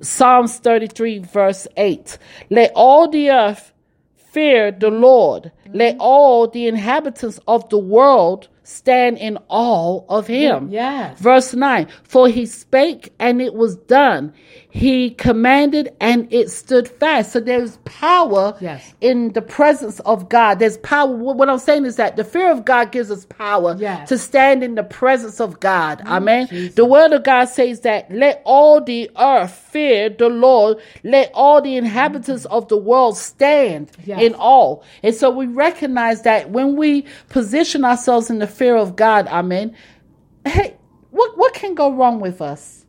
Psalms 0.00 0.58
thirty-three, 0.58 1.20
verse 1.20 1.66
eight: 1.76 2.18
"Let 2.50 2.72
all 2.74 3.08
the 3.08 3.30
earth 3.30 3.72
fear 4.16 4.70
the 4.70 4.90
Lord. 4.90 5.50
Let 5.72 5.96
all 5.98 6.46
the 6.46 6.66
inhabitants 6.66 7.40
of 7.48 7.68
the 7.70 7.78
world 7.78 8.48
stand 8.68 9.18
in 9.18 9.38
awe 9.48 10.02
of 10.08 10.26
Him." 10.26 10.68
Yes. 10.70 11.18
Verse 11.18 11.54
9 11.54 11.86
For 12.02 12.28
he 12.28 12.46
spake 12.46 13.12
and 13.18 13.40
it 13.40 13.54
was 13.54 13.76
done. 13.76 14.32
He 14.70 15.10
commanded 15.10 15.90
and 16.00 16.28
it 16.30 16.50
stood 16.50 16.86
fast. 16.86 17.32
So 17.32 17.40
there's 17.40 17.78
power 17.84 18.54
Yes. 18.60 18.92
in 19.00 19.32
the 19.32 19.40
presence 19.42 19.98
of 20.00 20.28
God. 20.28 20.58
There's 20.58 20.76
power. 20.78 21.08
What 21.08 21.48
I'm 21.48 21.58
saying 21.58 21.86
is 21.86 21.96
that 21.96 22.16
the 22.16 22.24
fear 22.24 22.50
of 22.50 22.64
God 22.64 22.92
gives 22.92 23.10
us 23.10 23.24
power 23.24 23.76
Yes. 23.78 24.08
to 24.10 24.18
stand 24.18 24.62
in 24.62 24.74
the 24.74 24.82
presence 24.82 25.40
of 25.40 25.58
God. 25.60 26.02
Amen. 26.06 26.48
The 26.76 26.84
word 26.84 27.12
of 27.12 27.24
God 27.24 27.46
says 27.46 27.80
that 27.80 28.10
let 28.12 28.42
all 28.44 28.80
the 28.80 29.10
earth 29.18 29.52
fear 29.72 30.10
the 30.10 30.28
Lord. 30.28 30.76
Let 31.02 31.30
all 31.34 31.60
the 31.62 31.76
inhabitants 31.76 32.44
of 32.44 32.68
the 32.68 32.76
world 32.76 33.16
stand 33.16 33.90
Yes. 34.04 34.20
in 34.20 34.34
awe. 34.34 34.80
And 35.02 35.14
so 35.14 35.30
we 35.30 35.46
recognize 35.46 36.22
that 36.22 36.50
when 36.50 36.76
we 36.76 37.04
position 37.30 37.84
ourselves 37.84 38.28
in 38.30 38.38
the 38.38 38.46
fear 38.58 38.76
of 38.76 38.96
God, 38.96 39.26
amen. 39.28 39.74
Hey, 40.44 40.76
what 41.10 41.38
what 41.38 41.54
can 41.54 41.74
go 41.74 41.92
wrong 41.92 42.20
with 42.20 42.42
us? 42.42 42.86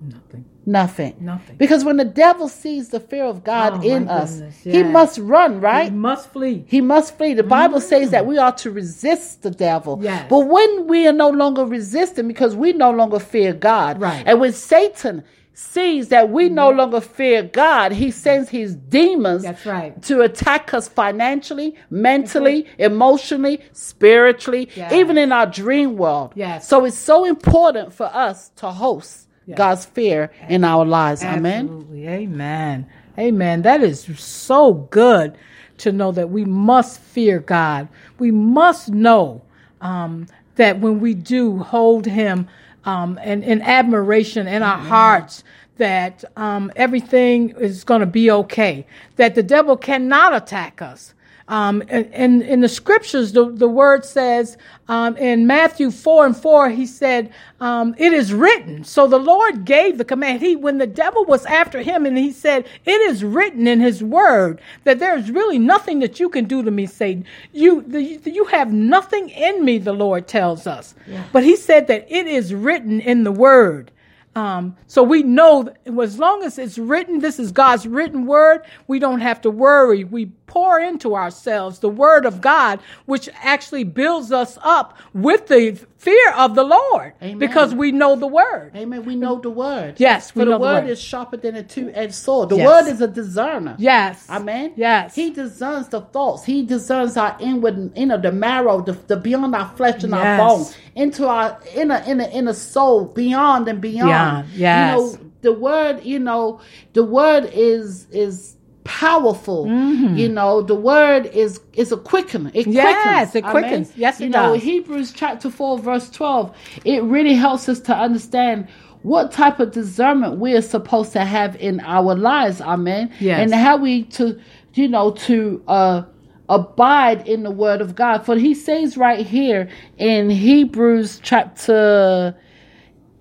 Nothing. 0.00 0.44
Nothing. 0.66 1.16
Nothing. 1.20 1.56
Because 1.56 1.84
when 1.84 1.96
the 1.96 2.04
devil 2.04 2.48
sees 2.48 2.90
the 2.90 3.00
fear 3.00 3.24
of 3.24 3.42
God 3.42 3.80
Oh, 3.84 3.88
in 3.88 4.08
us, 4.08 4.34
goodness, 4.36 4.62
he 4.62 4.82
must 4.82 5.18
run, 5.18 5.60
right? 5.60 5.90
He 5.90 5.96
must 5.96 6.32
flee. 6.32 6.64
He 6.68 6.80
must 6.80 7.16
flee. 7.18 7.34
The 7.34 7.42
Bible 7.42 7.80
says 7.80 8.10
that 8.10 8.24
mm. 8.24 8.28
we 8.28 8.38
are 8.38 8.52
to 8.56 8.70
resist 8.70 9.42
the 9.42 9.50
devil. 9.50 9.98
Yes. 10.00 10.26
But 10.28 10.40
when 10.46 10.86
we 10.86 11.06
are 11.06 11.12
no 11.12 11.30
longer 11.30 11.64
resisting 11.64 12.28
because 12.28 12.54
we 12.54 12.72
no 12.72 12.90
longer 12.90 13.18
fear 13.18 13.52
God. 13.52 14.00
Right. 14.00 14.22
And 14.26 14.40
when 14.40 14.52
Satan 14.52 15.24
sees 15.52 16.08
that 16.08 16.30
we 16.30 16.48
no 16.48 16.70
longer 16.70 17.00
fear 17.00 17.42
God, 17.42 17.92
he 17.92 18.10
sends 18.10 18.48
his 18.48 18.74
demons 18.74 19.42
That's 19.42 19.66
right. 19.66 20.00
to 20.04 20.22
attack 20.22 20.72
us 20.72 20.88
financially, 20.88 21.74
mentally, 21.90 22.66
emotionally, 22.78 23.60
spiritually, 23.72 24.68
Yes. 24.74 24.92
even 24.92 25.18
in 25.18 25.32
our 25.32 25.46
dream 25.46 25.96
world. 25.96 26.32
Yes. 26.34 26.66
So 26.68 26.84
it's 26.84 26.96
so 26.96 27.24
important 27.24 27.92
for 27.92 28.06
us 28.06 28.50
to 28.56 28.70
host 28.70 29.26
Yes. 29.46 29.56
God's 29.58 29.84
fear 29.86 30.30
in 30.48 30.64
our 30.64 30.84
lives. 30.84 31.24
Amen. 31.24 31.86
Amen. 31.94 32.86
Amen. 33.18 33.62
That 33.62 33.82
is 33.82 34.02
so 34.18 34.74
good 34.74 35.36
to 35.78 35.92
know 35.92 36.12
that 36.12 36.30
we 36.30 36.44
must 36.44 37.00
fear 37.00 37.40
God. 37.40 37.88
We 38.18 38.30
must 38.30 38.90
know 38.90 39.42
um, 39.80 40.26
that 40.56 40.78
when 40.80 41.00
we 41.00 41.14
do 41.14 41.58
hold 41.58 42.06
Him 42.06 42.48
um, 42.84 43.18
in, 43.18 43.42
in 43.42 43.62
admiration 43.62 44.46
in 44.46 44.62
our 44.62 44.78
hearts, 44.78 45.44
that 45.76 46.24
um, 46.36 46.70
everything 46.76 47.50
is 47.58 47.84
going 47.84 48.00
to 48.00 48.06
be 48.06 48.30
okay, 48.30 48.86
that 49.16 49.34
the 49.34 49.42
devil 49.42 49.76
cannot 49.76 50.34
attack 50.34 50.82
us. 50.82 51.14
Um, 51.48 51.82
and, 51.88 52.06
and 52.12 52.42
in 52.42 52.60
the 52.60 52.68
scriptures, 52.68 53.32
the, 53.32 53.50
the 53.50 53.68
word 53.68 54.04
says 54.04 54.56
um, 54.88 55.16
in 55.16 55.46
Matthew 55.46 55.90
4 55.90 56.26
and 56.26 56.36
4, 56.36 56.70
he 56.70 56.86
said, 56.86 57.32
um, 57.60 57.94
It 57.98 58.12
is 58.12 58.32
written. 58.32 58.84
So 58.84 59.06
the 59.06 59.18
Lord 59.18 59.64
gave 59.64 59.98
the 59.98 60.04
command. 60.04 60.40
He, 60.40 60.56
when 60.56 60.78
the 60.78 60.86
devil 60.86 61.24
was 61.24 61.44
after 61.46 61.82
him, 61.82 62.06
and 62.06 62.16
he 62.16 62.32
said, 62.32 62.66
It 62.84 63.00
is 63.10 63.24
written 63.24 63.66
in 63.66 63.80
his 63.80 64.02
word 64.02 64.60
that 64.84 64.98
there 64.98 65.16
is 65.16 65.30
really 65.30 65.58
nothing 65.58 66.00
that 66.00 66.20
you 66.20 66.28
can 66.28 66.44
do 66.44 66.62
to 66.62 66.70
me, 66.70 66.86
Satan. 66.86 67.24
You, 67.52 67.82
the, 67.82 68.02
you 68.02 68.44
have 68.46 68.72
nothing 68.72 69.28
in 69.30 69.64
me, 69.64 69.78
the 69.78 69.92
Lord 69.92 70.28
tells 70.28 70.66
us. 70.66 70.94
But 71.32 71.44
he 71.44 71.56
said 71.56 71.86
that 71.88 72.06
it 72.10 72.26
is 72.26 72.54
written 72.54 73.00
in 73.00 73.24
the 73.24 73.32
word. 73.32 73.90
Um, 74.36 74.76
so 74.86 75.02
we 75.02 75.24
know 75.24 75.68
as 76.00 76.18
long 76.18 76.44
as 76.44 76.56
it's 76.58 76.78
written, 76.78 77.18
this 77.18 77.40
is 77.40 77.50
God's 77.50 77.86
written 77.86 78.26
word, 78.26 78.62
we 78.86 79.00
don't 79.00 79.20
have 79.20 79.40
to 79.40 79.50
worry. 79.50 80.04
We 80.04 80.26
pour 80.46 80.78
into 80.78 81.16
ourselves 81.16 81.80
the 81.80 81.88
word 81.88 82.24
of 82.24 82.40
God, 82.40 82.78
which 83.06 83.28
actually 83.42 83.84
builds 83.84 84.30
us 84.30 84.56
up 84.62 84.96
with 85.14 85.48
the 85.48 85.80
fear 86.00 86.32
of 86.32 86.54
the 86.54 86.64
Lord 86.64 87.12
Amen. 87.22 87.38
because 87.38 87.74
we 87.74 87.92
know 87.92 88.16
the 88.16 88.26
word. 88.26 88.72
Amen. 88.74 89.04
We 89.04 89.16
know 89.16 89.38
the 89.38 89.50
word. 89.50 89.96
Yes, 89.98 90.34
we 90.34 90.40
For 90.40 90.44
the 90.46 90.52
know 90.52 90.58
the 90.58 90.62
word 90.62 90.84
word. 90.84 90.90
is 90.90 91.00
sharper 91.00 91.36
than 91.36 91.56
a 91.56 91.62
two-edged 91.62 92.14
sword. 92.14 92.48
The 92.48 92.56
Yes. 92.56 92.66
word 92.66 92.90
is 92.92 93.00
a 93.02 93.06
discerner. 93.08 93.74
Yes. 93.78 94.26
Amen. 94.30 94.72
Yes. 94.76 95.14
He 95.14 95.28
discerns 95.30 95.88
the 95.88 96.00
thoughts. 96.00 96.44
He 96.44 96.64
discerns 96.64 97.18
our 97.18 97.36
inward, 97.38 97.94
know, 98.06 98.16
the 98.16 98.32
marrow, 98.32 98.80
the, 98.80 98.92
the 98.92 99.16
beyond 99.18 99.54
our 99.54 99.68
flesh 99.76 100.02
and 100.02 100.14
our 100.14 100.22
Yes. 100.24 100.40
bone, 100.40 100.74
into 100.94 101.28
our 101.28 101.58
inner, 101.74 102.02
inner, 102.06 102.28
inner 102.32 102.54
soul, 102.54 103.04
beyond 103.04 103.68
and 103.68 103.80
beyond. 103.80 104.08
Beyond, 104.08 104.48
yes. 104.54 104.96
You 104.98 105.02
know, 105.02 105.18
the 105.42 105.52
word, 105.52 106.04
you 106.04 106.18
know, 106.18 106.60
the 106.94 107.04
word 107.04 107.44
is 107.52 108.06
is 108.10 108.56
powerful. 108.90 109.68
You 109.68 110.28
know, 110.28 110.62
the 110.62 110.74
word 110.74 111.26
is 111.26 111.60
is 111.74 111.92
a 111.92 111.96
quicken. 111.96 112.50
It 112.52 112.66
Mm-hmm. 112.66 112.72
Yes, 112.72 113.30
quickens. 113.30 113.34
it 113.36 113.50
quickens. 113.50 113.88
Amen. 113.90 114.00
Yes, 114.00 114.20
it 114.20 114.24
you 114.24 114.30
know. 114.30 114.52
Hebrews 114.54 115.12
chapter 115.12 115.48
4, 115.48 115.78
verse 115.78 116.10
12, 116.10 116.56
it 116.84 117.02
really 117.04 117.34
helps 117.34 117.68
us 117.68 117.78
to 117.82 117.94
understand 117.94 118.66
what 119.02 119.30
type 119.30 119.60
of 119.60 119.70
discernment 119.70 120.40
we 120.40 120.54
are 120.54 120.60
supposed 120.62 121.12
to 121.12 121.24
have 121.24 121.54
in 121.56 121.78
our 121.80 122.16
lives. 122.16 122.60
Amen. 122.60 123.12
Yes. 123.20 123.38
And 123.40 123.54
how 123.54 123.76
we 123.76 124.02
to, 124.18 124.38
you 124.74 124.88
know, 124.88 125.12
to 125.12 125.62
uh 125.68 126.02
abide 126.48 127.28
in 127.28 127.44
the 127.44 127.50
word 127.52 127.80
of 127.80 127.94
God. 127.94 128.26
For 128.26 128.34
he 128.36 128.54
says 128.54 128.96
right 128.96 129.24
here 129.24 129.68
in 129.98 130.30
Hebrews 130.30 131.20
chapter 131.22 132.34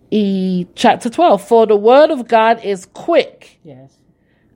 e 0.10 0.66
chapter 0.74 1.12
12, 1.12 1.48
for 1.48 1.68
the 1.68 1.76
word 1.76 2.10
of 2.10 2.28
God 2.28 2.60
is 2.66 2.88
quick. 2.88 3.60
Yes. 3.64 3.99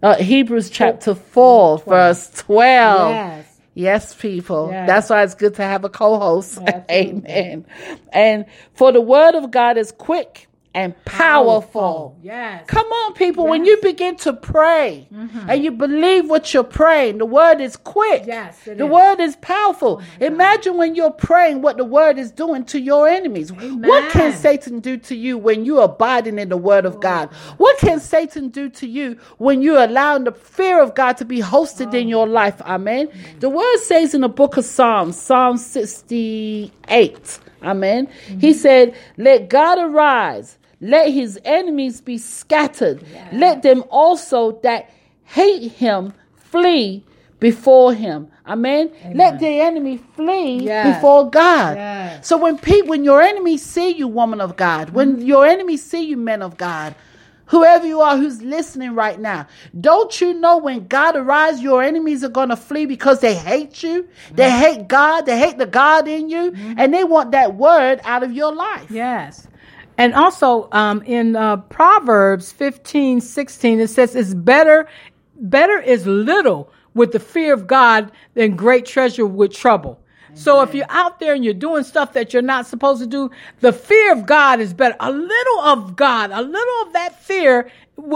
Uh, 0.04 0.16
Hebrews 0.16 0.70
chapter 0.70 1.16
4, 1.16 1.78
verse 1.80 2.30
12. 2.32 3.10
Yes. 3.10 3.60
Yes, 3.74 4.14
people. 4.14 4.70
Yes. 4.70 4.86
That's 4.86 5.10
why 5.10 5.24
it's 5.24 5.34
good 5.34 5.56
to 5.56 5.64
have 5.64 5.86
a 5.86 5.90
co 5.90 6.20
host. 6.20 6.60
Amen. 6.92 7.66
And 8.12 8.46
for 8.74 8.92
the 8.92 9.00
word 9.00 9.36
of 9.36 9.50
God 9.50 9.78
is 9.78 9.94
quick 9.94 10.48
and 10.74 10.96
powerful. 11.06 12.18
Yes. 12.22 12.66
Come 12.68 12.88
on, 12.88 13.14
people. 13.14 13.46
When 13.48 13.64
you 13.66 13.78
begin 13.82 14.16
to 14.18 14.34
pray 14.34 15.08
and 15.12 15.64
you 15.64 15.72
believe 15.72 16.30
what 16.30 16.54
you're 16.54 16.64
praying, 16.64 17.20
the 17.20 17.26
word 17.26 17.62
is 17.62 17.76
quick. 17.78 18.24
Yes, 18.26 18.60
the 18.66 18.86
is. 18.86 18.92
word 18.92 19.20
is 19.20 19.36
powerful. 19.38 20.02
Imagine 20.20 20.78
when 20.78 20.96
you're 20.96 21.12
praying 21.12 21.62
what 21.62 21.78
the 21.78 21.84
word 21.84 22.18
is 22.18 22.32
doing 22.32 22.66
to 22.66 22.80
your 22.80 23.08
enemies. 23.08 23.52
What 23.52 24.12
can 24.12 24.34
Satan 24.34 24.80
do 24.80 24.98
to 24.98 25.16
you 25.16 25.38
when 25.38 25.64
you're 25.64 25.84
abiding 25.84 26.40
in 26.40 26.50
the 26.50 26.58
word 26.58 26.86
of 26.86 27.00
God? 27.00 27.32
What 27.58 27.78
can 27.78 28.00
Satan 28.00 28.50
do 28.50 28.70
to 28.70 28.88
you 28.88 29.20
when 29.38 29.62
you're 29.62 29.84
allowing 29.84 30.24
the 30.24 30.32
fear 30.32 30.82
of 30.82 30.96
God 30.96 31.18
to 31.18 31.26
be 31.26 31.40
hosted 31.40 31.94
in 31.94 32.08
your 32.08 32.28
life? 32.28 32.60
Amen. 32.62 33.10
The 33.40 33.50
word 33.50 33.78
says 33.78 34.14
in 34.16 34.22
the 34.22 34.30
book 34.30 34.58
of 34.58 34.66
Psalms, 34.66 35.18
Psalm 35.22 35.58
68, 35.58 37.40
Amen. 37.64 38.10
He 38.40 38.54
said, 38.54 38.96
Let 39.18 39.50
God 39.50 39.78
arise, 39.80 40.58
let 40.84 41.10
his 41.12 41.40
enemies 41.46 42.02
be 42.02 42.18
scattered, 42.18 43.04
let 43.32 43.64
them 43.64 43.84
also 43.90 44.60
that 44.62 44.90
hate 45.24 45.72
him 45.72 46.14
flee 46.36 47.04
before 47.40 47.94
him. 47.94 48.28
Amen. 48.46 48.92
Let 49.14 49.40
the 49.40 49.62
enemy 49.62 49.98
flee 50.16 50.64
Yes. 50.64 50.96
before 50.96 51.30
God. 51.30 51.78
Yes. 51.78 52.28
So 52.28 52.38
when 52.38 52.58
people, 52.58 52.90
when 52.90 53.04
your 53.04 53.22
enemies 53.22 53.62
see 53.62 53.92
you, 53.92 54.08
woman 54.08 54.42
of 54.42 54.56
God, 54.58 54.90
when 54.90 55.18
mm-hmm. 55.18 55.26
your 55.26 55.46
enemies 55.46 55.84
see 55.84 56.04
you, 56.04 56.18
men 56.18 56.42
of 56.42 56.58
God, 56.58 56.96
whoever 57.46 57.88
you 57.88 58.02
are 58.02 58.18
who's 58.18 58.42
listening 58.42 58.96
right 58.96 59.20
now, 59.20 59.48
don't 59.80 60.20
you 60.20 60.34
know 60.34 60.58
when 60.58 60.88
God 60.88 61.16
arises, 61.16 61.62
your 61.62 61.82
enemies 61.82 62.24
are 62.24 62.30
going 62.30 62.50
to 62.50 62.58
flee 62.58 62.86
because 62.86 63.20
they 63.22 63.36
hate 63.36 63.84
you, 63.84 64.08
they 64.34 64.50
mm-hmm. 64.50 64.60
hate 64.60 64.88
God, 64.88 65.26
they 65.26 65.38
hate 65.38 65.58
the 65.58 65.66
God 65.66 66.08
in 66.08 66.30
you, 66.30 66.52
mm-hmm. 66.52 66.74
and 66.78 66.94
they 66.94 67.04
want 67.04 67.32
that 67.32 67.56
word 67.56 68.02
out 68.04 68.24
of 68.24 68.34
your 68.34 68.54
life. 68.54 68.92
Yes. 68.92 69.48
And 69.98 70.14
also 70.14 70.70
um, 70.72 71.02
in 71.04 71.36
uh, 71.36 71.58
Proverbs 71.58 72.52
15, 72.52 73.22
16, 73.22 73.80
it 73.80 73.88
says 73.90 74.16
it's 74.16 74.34
better, 74.34 74.88
better 75.36 75.80
is 75.80 76.06
little 76.08 76.72
with 76.94 77.12
the 77.12 77.20
fear 77.20 77.54
of 77.54 77.68
God 77.68 78.12
than 78.34 78.56
great 78.56 78.86
treasure 78.86 79.26
with 79.26 79.54
trouble. 79.54 80.00
So 80.36 80.62
if 80.62 80.74
you're 80.74 80.88
out 80.90 81.20
there 81.20 81.36
and 81.36 81.46
you're 81.46 81.54
doing 81.54 81.84
stuff 81.84 82.14
that 82.14 82.34
you're 82.34 82.42
not 82.42 82.66
supposed 82.66 83.02
to 83.02 83.08
do, 83.08 83.30
the 83.60 83.72
fear 83.72 84.12
of 84.12 84.26
God 84.26 84.60
is 84.60 84.74
better. 84.74 84.96
A 85.00 85.12
little 85.12 85.60
of 85.60 85.96
God, 85.96 86.32
a 86.32 86.42
little 86.42 86.88
of 86.88 86.94
that 86.94 87.22
fear 87.22 87.70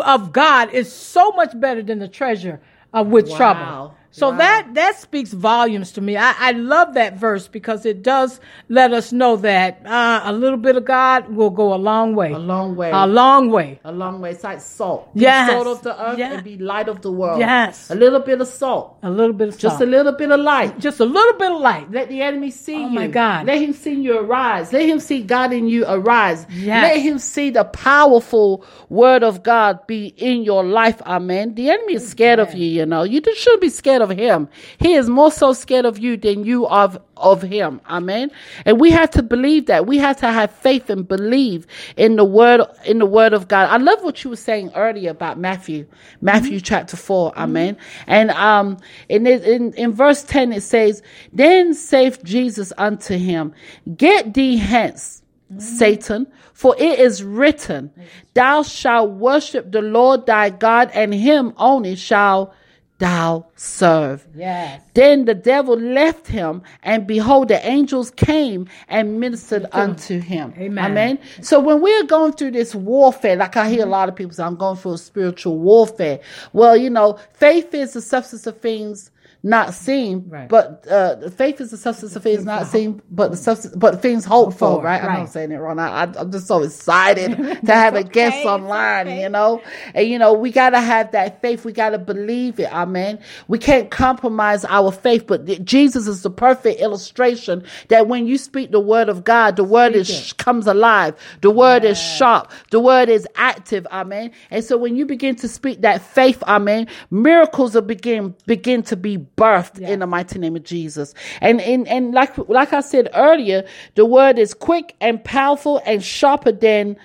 of 0.03 0.33
God 0.33 0.71
is 0.73 0.91
so 0.91 1.31
much 1.31 1.59
better 1.59 1.83
than 1.83 1.99
the 1.99 2.07
treasure 2.07 2.59
uh, 2.91 3.03
with 3.03 3.29
Wow. 3.29 3.37
trouble. 3.37 3.96
So 4.17 4.29
Wow. 4.31 4.37
that 4.43 4.61
that 4.73 4.95
speaks 4.99 5.31
volumes 5.31 5.91
to 5.93 6.01
me. 6.01 6.17
I, 6.17 6.33
I 6.49 6.51
love 6.53 6.95
that 6.95 7.17
verse 7.17 7.47
because 7.47 7.85
it 7.85 8.01
does 8.01 8.39
let 8.67 8.91
us 8.91 9.11
know 9.13 9.35
that 9.37 9.81
uh, 9.85 10.21
a 10.25 10.33
little 10.33 10.57
bit 10.57 10.75
of 10.75 10.85
God 10.85 11.29
will 11.29 11.51
go 11.51 11.67
a 11.73 11.77
long 11.91 12.15
way. 12.15 12.31
A 12.33 12.39
long 12.39 12.75
way. 12.75 12.89
A 12.91 13.05
long 13.05 13.51
way. 13.51 13.79
A 13.83 13.91
long 13.91 14.19
way. 14.21 14.31
It's 14.31 14.43
like 14.43 14.59
salt. 14.61 15.13
Be 15.13 15.21
Yes. 15.21 15.51
salt 15.51 15.67
of 15.67 15.79
the 15.83 15.93
earth 16.05 16.17
Yeah. 16.17 16.33
and 16.33 16.43
be 16.43 16.57
light 16.57 16.87
of 16.89 17.01
the 17.05 17.11
world. 17.11 17.39
Yes. 17.39 17.91
A 17.91 17.95
little 17.95 18.19
bit 18.19 18.41
of 18.41 18.47
salt. 18.47 18.97
A 19.03 19.09
little 19.09 19.33
bit 19.33 19.49
of 19.49 19.57
Just 19.57 19.77
salt. 19.77 19.87
a 19.87 19.91
little 19.95 20.13
bit 20.13 20.31
of 20.31 20.39
light. 20.39 20.79
just 20.79 20.99
a 20.99 21.05
little 21.05 21.37
bit 21.37 21.51
of 21.51 21.61
light. 21.61 21.91
Let 21.91 22.09
the 22.09 22.19
enemy 22.21 22.49
see 22.49 22.75
Oh, 22.83 22.89
you. 22.89 22.99
my 23.01 23.07
God. 23.07 23.45
Let 23.45 23.59
him 23.61 23.73
see 23.73 23.93
you 24.01 24.17
arise. 24.17 24.73
Let 24.73 24.85
him 24.89 24.99
see 24.99 25.21
God 25.21 25.53
in 25.53 25.67
you 25.67 25.85
arise. 25.87 26.45
Yes. 26.49 26.81
Let 26.89 26.97
him 27.07 27.19
see 27.19 27.51
the 27.51 27.65
powerful 27.65 28.65
word 28.89 29.23
of 29.23 29.43
God 29.43 29.85
be 29.85 30.07
in 30.17 30.43
your 30.43 30.63
life. 30.63 31.01
Amen. 31.05 31.53
The 31.55 31.69
enemy 31.69 31.95
is 31.95 32.07
scared 32.09 32.39
of 32.39 32.53
you, 32.55 32.65
you 32.65 32.85
know. 32.85 33.03
You 33.03 33.21
just 33.21 33.39
should 33.39 33.59
be 33.59 33.69
scared 33.69 34.01
of 34.01 34.06
him. 34.09 34.49
He 34.79 34.93
is 34.93 35.09
more 35.09 35.31
so 35.31 35.53
scared 35.53 35.85
of 35.85 35.99
you 35.99 36.17
than 36.17 36.43
you 36.43 36.67
of 36.67 36.99
of 37.19 37.41
him. 37.41 37.81
Amen. 37.89 38.31
And 38.65 38.79
we 38.79 38.91
have 38.91 39.09
to 39.11 39.23
believe 39.23 39.65
that. 39.67 39.85
We 39.85 39.97
have 39.97 40.17
to 40.17 40.27
have 40.27 40.51
faith 40.51 40.89
and 40.89 41.07
believe 41.07 41.67
in 41.95 42.15
the 42.15 42.23
word 42.23 42.61
in 42.85 42.99
the 42.99 43.05
word 43.05 43.33
of 43.33 43.47
God. 43.47 43.69
I 43.69 43.77
love 43.77 44.03
what 44.03 44.23
you 44.23 44.29
were 44.29 44.35
saying 44.35 44.71
earlier 44.75 45.11
about 45.11 45.37
Matthew. 45.37 45.87
Matthew 46.21 46.57
mm-hmm. 46.57 46.63
chapter 46.63 46.97
4. 46.97 47.31
Mm-hmm. 47.31 47.39
Amen. 47.39 47.77
And 48.07 48.31
um 48.31 48.77
in, 49.09 49.27
in 49.27 49.73
in 49.73 49.93
verse 49.93 50.23
10 50.23 50.53
it 50.53 50.61
says, 50.61 51.01
Then 51.33 51.73
saith 51.73 52.23
Jesus 52.23 52.71
unto 52.77 53.17
him, 53.17 53.53
Get 53.95 54.33
thee 54.33 54.57
hence. 54.57 55.23
Mm-hmm. 55.51 55.59
Satan, 55.61 56.27
for 56.53 56.75
it 56.77 56.99
is 56.99 57.23
written, 57.23 57.89
Thou 58.33 58.63
shalt 58.63 59.11
worship 59.11 59.71
the 59.71 59.81
Lord 59.81 60.25
thy 60.25 60.49
God, 60.49 60.91
and 60.93 61.13
him 61.13 61.53
only 61.55 61.95
shall 61.95 62.53
thou 62.97 63.45
serve? 63.55 64.25
Yes. 64.35 64.81
Then 64.93 65.25
the 65.25 65.35
devil 65.35 65.75
left 65.77 66.27
him, 66.27 66.61
and 66.83 67.05
behold, 67.05 67.47
the 67.49 67.65
angels 67.67 68.11
came 68.11 68.67
and 68.87 69.19
ministered 69.19 69.67
unto 69.71 70.19
him. 70.19 70.53
Amen. 70.57 70.91
Amen. 70.91 71.19
So 71.41 71.59
when 71.59 71.81
we're 71.81 72.03
going 72.03 72.33
through 72.33 72.51
this 72.51 72.73
warfare, 72.73 73.35
like 73.35 73.57
I 73.57 73.69
hear 73.69 73.83
a 73.83 73.89
lot 73.89 74.09
of 74.09 74.15
people 74.15 74.33
say, 74.33 74.43
I'm 74.43 74.55
going 74.55 74.77
through 74.77 74.93
a 74.93 74.97
spiritual 74.97 75.57
warfare. 75.59 76.19
Well, 76.53 76.75
you 76.75 76.89
know, 76.89 77.19
faith 77.33 77.73
is 77.73 77.93
the 77.93 78.01
substance 78.01 78.47
of 78.47 78.59
things 78.59 79.11
not 79.43 79.73
seen, 79.73 80.25
Right. 80.27 80.49
but 80.49 80.85
uh, 80.89 81.29
faith 81.29 81.61
is 81.61 81.71
the 81.71 81.77
substance 81.77 82.15
of 82.15 82.23
things 82.23 82.43
not 82.45 82.67
seen, 82.67 83.01
but 83.09 83.31
the 83.31 83.37
substance, 83.37 83.75
but 83.75 84.01
things 84.01 84.25
hoped 84.25 84.53
for. 84.57 84.77
for, 84.77 84.83
Right? 84.83 85.01
I 85.01 85.05
know 85.05 85.11
I'm 85.13 85.19
right. 85.21 85.29
saying 85.29 85.51
it 85.51 85.57
wrong. 85.57 85.79
I, 85.79 86.03
I'm 86.03 86.31
just 86.31 86.47
so 86.47 86.63
excited 86.63 87.35
to 87.65 87.73
have 87.73 87.95
a 87.95 88.03
guest 88.03 88.45
online. 88.45 89.09
You 89.19 89.29
know, 89.29 89.61
and 89.93 90.07
you 90.07 90.19
know 90.19 90.33
we 90.33 90.51
gotta 90.51 90.79
have 90.81 91.11
that 91.11 91.41
faith. 91.41 91.63
We 91.65 91.71
gotta 91.73 91.97
believe 91.99 92.59
it. 92.59 92.71
Amen. 92.73 93.19
We 93.47 93.57
can't 93.59 93.89
compromise 93.91 94.65
our 94.65 94.91
faith, 94.91 95.25
but 95.27 95.45
Jesus 95.63 96.07
is 96.07 96.23
the 96.23 96.29
perfect 96.31 96.79
illustration 96.81 97.63
that 97.89 98.07
when 98.07 98.27
you 98.27 98.37
speak 98.37 98.71
the 98.71 98.79
word 98.79 99.09
of 99.09 99.23
God, 99.23 99.55
the 99.55 99.63
word 99.63 99.95
is 99.95 100.33
comes 100.33 100.67
alive. 100.67 101.15
The 101.41 101.51
word 101.51 101.83
is 101.83 101.97
sharp. 102.01 102.51
The 102.71 102.79
word 102.79 103.09
is 103.09 103.27
active. 103.35 103.85
Amen. 103.91 104.31
And 104.51 104.63
so 104.63 104.77
when 104.77 104.95
you 104.95 105.05
begin 105.05 105.35
to 105.37 105.47
speak 105.47 105.81
that 105.81 106.01
faith, 106.01 106.41
amen, 106.47 106.87
miracles 107.11 107.75
will 107.75 107.81
begin 107.81 108.35
begin 108.45 108.83
to 108.83 108.95
be 108.95 109.17
birthed 109.37 109.79
in 109.79 109.99
the 109.99 110.07
mighty 110.07 110.39
name 110.39 110.55
of 110.55 110.63
Jesus. 110.63 111.13
And 111.39 111.61
and 111.61 111.87
and 111.87 112.13
like 112.13 112.37
like 112.49 112.73
I 112.73 112.81
said 112.81 113.09
earlier, 113.13 113.63
the 113.95 114.05
word 114.05 114.37
is 114.37 114.53
quick 114.53 114.95
and 114.99 115.23
powerful 115.23 115.81
and 115.85 116.03
sharper 116.03 116.51
than 116.51 116.97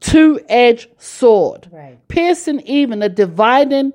two-edged 0.00 0.88
sword, 0.98 1.68
Right. 1.72 1.96
piercing 2.08 2.60
even 2.60 2.98
the 2.98 3.08
dividing 3.08 3.92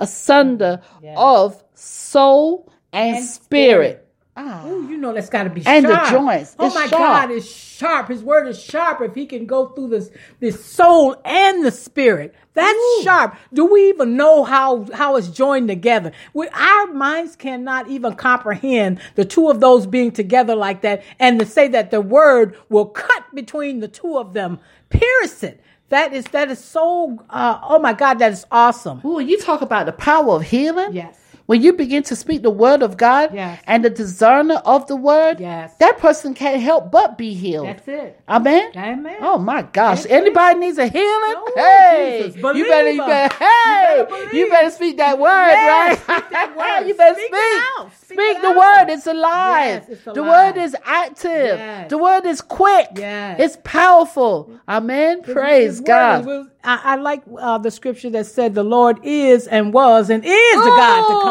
asunder 0.00 0.80
of 1.16 1.62
soul 1.74 2.70
and, 2.92 3.16
And 3.16 3.24
spirit. 3.24 4.03
Ooh, 4.36 4.88
you 4.88 4.96
know 4.96 5.12
that's 5.12 5.28
got 5.28 5.44
to 5.44 5.50
be 5.50 5.62
And 5.64 5.84
the 5.84 5.94
joints. 6.10 6.56
Oh 6.58 6.74
my 6.74 6.88
sharp. 6.88 6.90
God, 6.90 7.30
it's 7.30 7.48
sharp. 7.48 8.08
His 8.08 8.20
word 8.22 8.48
is 8.48 8.60
sharp. 8.60 9.00
If 9.00 9.14
he 9.14 9.26
can 9.26 9.46
go 9.46 9.68
through 9.68 9.88
this, 9.88 10.10
this 10.40 10.64
soul 10.64 11.16
and 11.24 11.64
the 11.64 11.70
spirit, 11.70 12.34
that's 12.52 13.02
sharp. 13.04 13.36
Do 13.52 13.64
we 13.66 13.88
even 13.90 14.16
know 14.16 14.42
how 14.42 14.86
how 14.92 15.14
it's 15.16 15.28
joined 15.28 15.68
together? 15.68 16.10
We, 16.32 16.48
our 16.48 16.86
minds 16.88 17.36
cannot 17.36 17.88
even 17.88 18.14
comprehend 18.14 19.00
the 19.14 19.24
two 19.24 19.50
of 19.50 19.60
those 19.60 19.86
being 19.86 20.10
together 20.10 20.56
like 20.56 20.82
that, 20.82 21.04
and 21.20 21.38
to 21.38 21.46
say 21.46 21.68
that 21.68 21.92
the 21.92 22.00
word 22.00 22.56
will 22.68 22.86
cut 22.86 23.32
between 23.34 23.78
the 23.80 23.88
two 23.88 24.18
of 24.18 24.32
them, 24.34 24.58
pierce 24.88 25.44
it. 25.44 25.60
That 25.90 26.12
is 26.12 26.24
that 26.26 26.50
is 26.50 26.58
so. 26.58 27.24
Uh, 27.30 27.60
oh 27.62 27.78
my 27.78 27.92
God, 27.92 28.14
that 28.18 28.32
is 28.32 28.46
awesome. 28.50 29.00
Ooh, 29.04 29.20
you 29.20 29.38
talk 29.40 29.62
about 29.62 29.86
the 29.86 29.92
power 29.92 30.34
of 30.34 30.42
healing. 30.42 30.92
Yes. 30.92 31.20
When 31.46 31.60
you 31.60 31.74
begin 31.74 32.02
to 32.04 32.16
speak 32.16 32.40
the 32.42 32.48
word 32.50 32.82
of 32.82 32.96
God 32.96 33.30
Yes. 33.34 33.60
and 33.66 33.84
the 33.84 33.90
discerner 33.90 34.62
of 34.64 34.86
the 34.86 34.96
word, 34.96 35.40
Yes. 35.40 35.74
that 35.78 35.98
person 35.98 36.32
can't 36.32 36.62
help 36.62 36.90
but 36.90 37.18
be 37.18 37.34
healed. 37.34 37.66
That's 37.68 37.86
it. 37.86 38.18
Amen. 38.26 38.70
Amen. 38.74 39.16
Oh 39.20 39.36
my 39.36 39.60
gosh! 39.60 40.06
Amen. 40.06 40.22
Anybody 40.22 40.58
needs 40.60 40.78
a 40.78 40.86
healing? 40.86 41.04
Oh, 41.36 41.52
hey, 41.54 42.32
you 42.34 42.42
better, 42.42 42.90
you 42.90 42.98
better, 43.02 43.34
You 43.34 43.46
hey, 43.46 44.06
better 44.08 44.36
you 44.36 44.48
better 44.48 44.70
speak 44.70 44.96
that 44.96 45.18
word, 45.18 45.28
Yes, 45.50 46.00
right? 46.08 46.18
speak 46.18 46.30
that 46.38 46.56
word. 46.56 46.88
you 46.88 46.94
better 46.94 47.14
Speak 47.14 47.26
speak. 47.26 47.36
it. 47.42 47.92
Speak 48.04 48.18
Speak 48.18 48.36
it 48.38 48.42
the 48.42 48.52
word. 48.52 48.86
It's 48.88 49.06
alive. 49.06 49.86
It's 49.88 50.04
The 50.04 50.22
word 50.22 50.56
is 50.56 50.74
active. 50.86 51.88
The 51.90 51.98
word 51.98 52.24
is 52.24 52.40
quick. 52.40 52.88
It's 52.96 53.58
powerful. 53.64 54.50
Amen. 54.66 55.22
Praise 55.22 55.80
God. 55.80 56.48
Is- 56.64 56.80
I, 56.84 56.92
I 56.92 56.96
like 56.96 57.22
uh, 57.38 57.58
the 57.58 57.70
scripture 57.70 58.10
that 58.10 58.26
said 58.26 58.54
the 58.54 58.64
Lord 58.64 59.00
is 59.04 59.46
and 59.46 59.72
was 59.72 60.10
and 60.10 60.24
is 60.24 60.30
the 60.56 60.70
God 60.70 61.08
to 61.08 61.14
Ooh, 61.14 61.22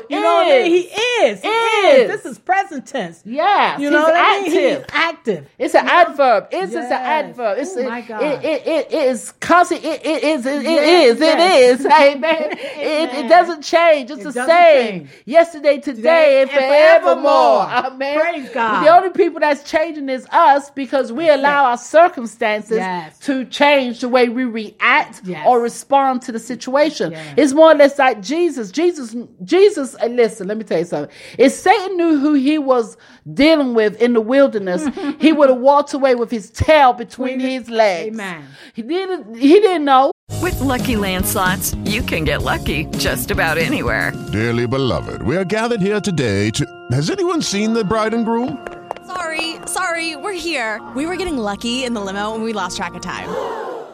come. 0.00 0.06
You 0.10 0.20
know 0.22 0.34
what 0.34 0.46
I 0.46 0.62
mean? 0.62 0.72
He 0.72 0.78
is. 0.80 1.38
is. 1.38 1.42
He 1.42 1.48
Is. 1.48 2.10
is. 2.10 2.22
This 2.22 2.32
is 2.32 2.38
present 2.38 2.86
tense. 2.86 3.22
Yeah. 3.24 3.78
You 3.78 3.90
know 3.90 4.02
what 4.02 4.14
I 4.16 4.42
mean? 4.42 4.48
active. 4.48 4.82
He's 4.82 4.86
active. 4.92 5.48
It's 5.58 5.74
an 5.74 5.86
adverb. 5.88 6.48
Is 6.52 6.70
is 6.70 6.76
an 6.76 6.92
adverb. 6.92 7.58
It's 7.58 7.76
Oh, 7.76 7.80
a- 7.80 7.88
my 7.88 8.00
God. 8.02 8.22
It, 8.22 8.44
it, 8.44 8.66
it, 8.66 8.86
it 8.92 9.08
is 9.08 9.32
constant. 9.40 9.84
It, 9.84 10.04
it 10.04 10.22
is. 10.24 10.46
It, 10.46 10.60
it 10.60 10.64
Yes, 10.64 11.14
is. 11.14 11.20
yes. 11.20 11.80
It 11.80 11.80
is. 11.80 11.86
Amen. 12.16 12.42
it, 12.52 13.24
it 13.24 13.28
doesn't 13.28 13.62
change. 13.62 14.10
It's 14.10 14.20
It 14.20 14.24
the 14.34 14.46
same. 14.46 14.46
change. 15.00 15.10
Yesterday, 15.26 15.78
today, 15.78 15.92
Today, 16.02 16.42
and 16.42 16.50
and 16.50 17.02
forevermore. 17.02 17.62
forevermore. 17.64 17.92
Amen. 17.92 18.20
Praise 18.20 18.50
God. 18.50 18.84
The 18.84 18.88
only 18.94 19.10
people 19.10 19.40
that's 19.40 19.68
changing 19.70 20.08
is 20.08 20.26
us 20.32 20.70
because 20.70 21.12
we 21.12 21.28
allow 21.30 21.66
our 21.66 21.78
circumstances 21.78 22.78
Yes. 22.78 23.18
to 23.20 23.44
change 23.44 24.00
the 24.00 24.08
way 24.08 24.28
we 24.28 24.44
react 24.44 24.81
Yes. 25.24 25.46
or 25.46 25.60
respond 25.60 26.22
to 26.22 26.32
the 26.32 26.38
situation. 26.38 27.12
Yes. 27.12 27.34
It's 27.36 27.52
more 27.52 27.70
or 27.72 27.74
less 27.74 27.98
like 27.98 28.20
Jesus. 28.20 28.70
Jesus. 28.70 29.14
Jesus. 29.44 29.94
And 29.94 30.16
listen, 30.16 30.48
let 30.48 30.56
me 30.58 30.64
tell 30.64 30.78
you 30.78 30.84
something. 30.84 31.14
If 31.38 31.52
Satan 31.52 31.96
knew 31.96 32.18
who 32.18 32.34
he 32.34 32.58
was 32.58 32.96
dealing 33.32 33.74
with 33.74 34.00
in 34.02 34.12
the 34.12 34.20
wilderness, 34.20 34.88
he 35.20 35.32
would 35.32 35.48
have 35.48 35.58
walked 35.58 35.94
away 35.94 36.14
with 36.14 36.30
his 36.30 36.50
tail 36.50 36.92
between 36.92 37.40
his 37.40 37.70
legs. 37.70 38.08
Amen. 38.14 38.44
He 38.74 38.82
didn't. 38.82 39.36
He 39.36 39.60
didn't 39.60 39.84
know. 39.84 40.10
With 40.40 40.60
Lucky 40.60 40.96
Land 40.96 41.26
slots, 41.26 41.74
you 41.84 42.02
can 42.02 42.24
get 42.24 42.42
lucky 42.42 42.86
just 42.98 43.30
about 43.30 43.58
anywhere. 43.58 44.12
Dearly 44.32 44.66
beloved, 44.66 45.22
we 45.22 45.36
are 45.36 45.44
gathered 45.44 45.80
here 45.80 46.00
today 46.00 46.50
to. 46.50 46.66
Has 46.90 47.10
anyone 47.10 47.42
seen 47.42 47.72
the 47.72 47.84
bride 47.84 48.12
and 48.14 48.24
groom? 48.24 48.66
Sorry, 49.06 49.56
sorry, 49.66 50.16
we're 50.16 50.32
here. 50.32 50.80
We 50.96 51.06
were 51.06 51.16
getting 51.16 51.36
lucky 51.36 51.84
in 51.84 51.94
the 51.94 52.00
limo 52.00 52.34
and 52.34 52.42
we 52.42 52.52
lost 52.52 52.76
track 52.76 52.94
of 52.94 53.02
time. 53.02 53.71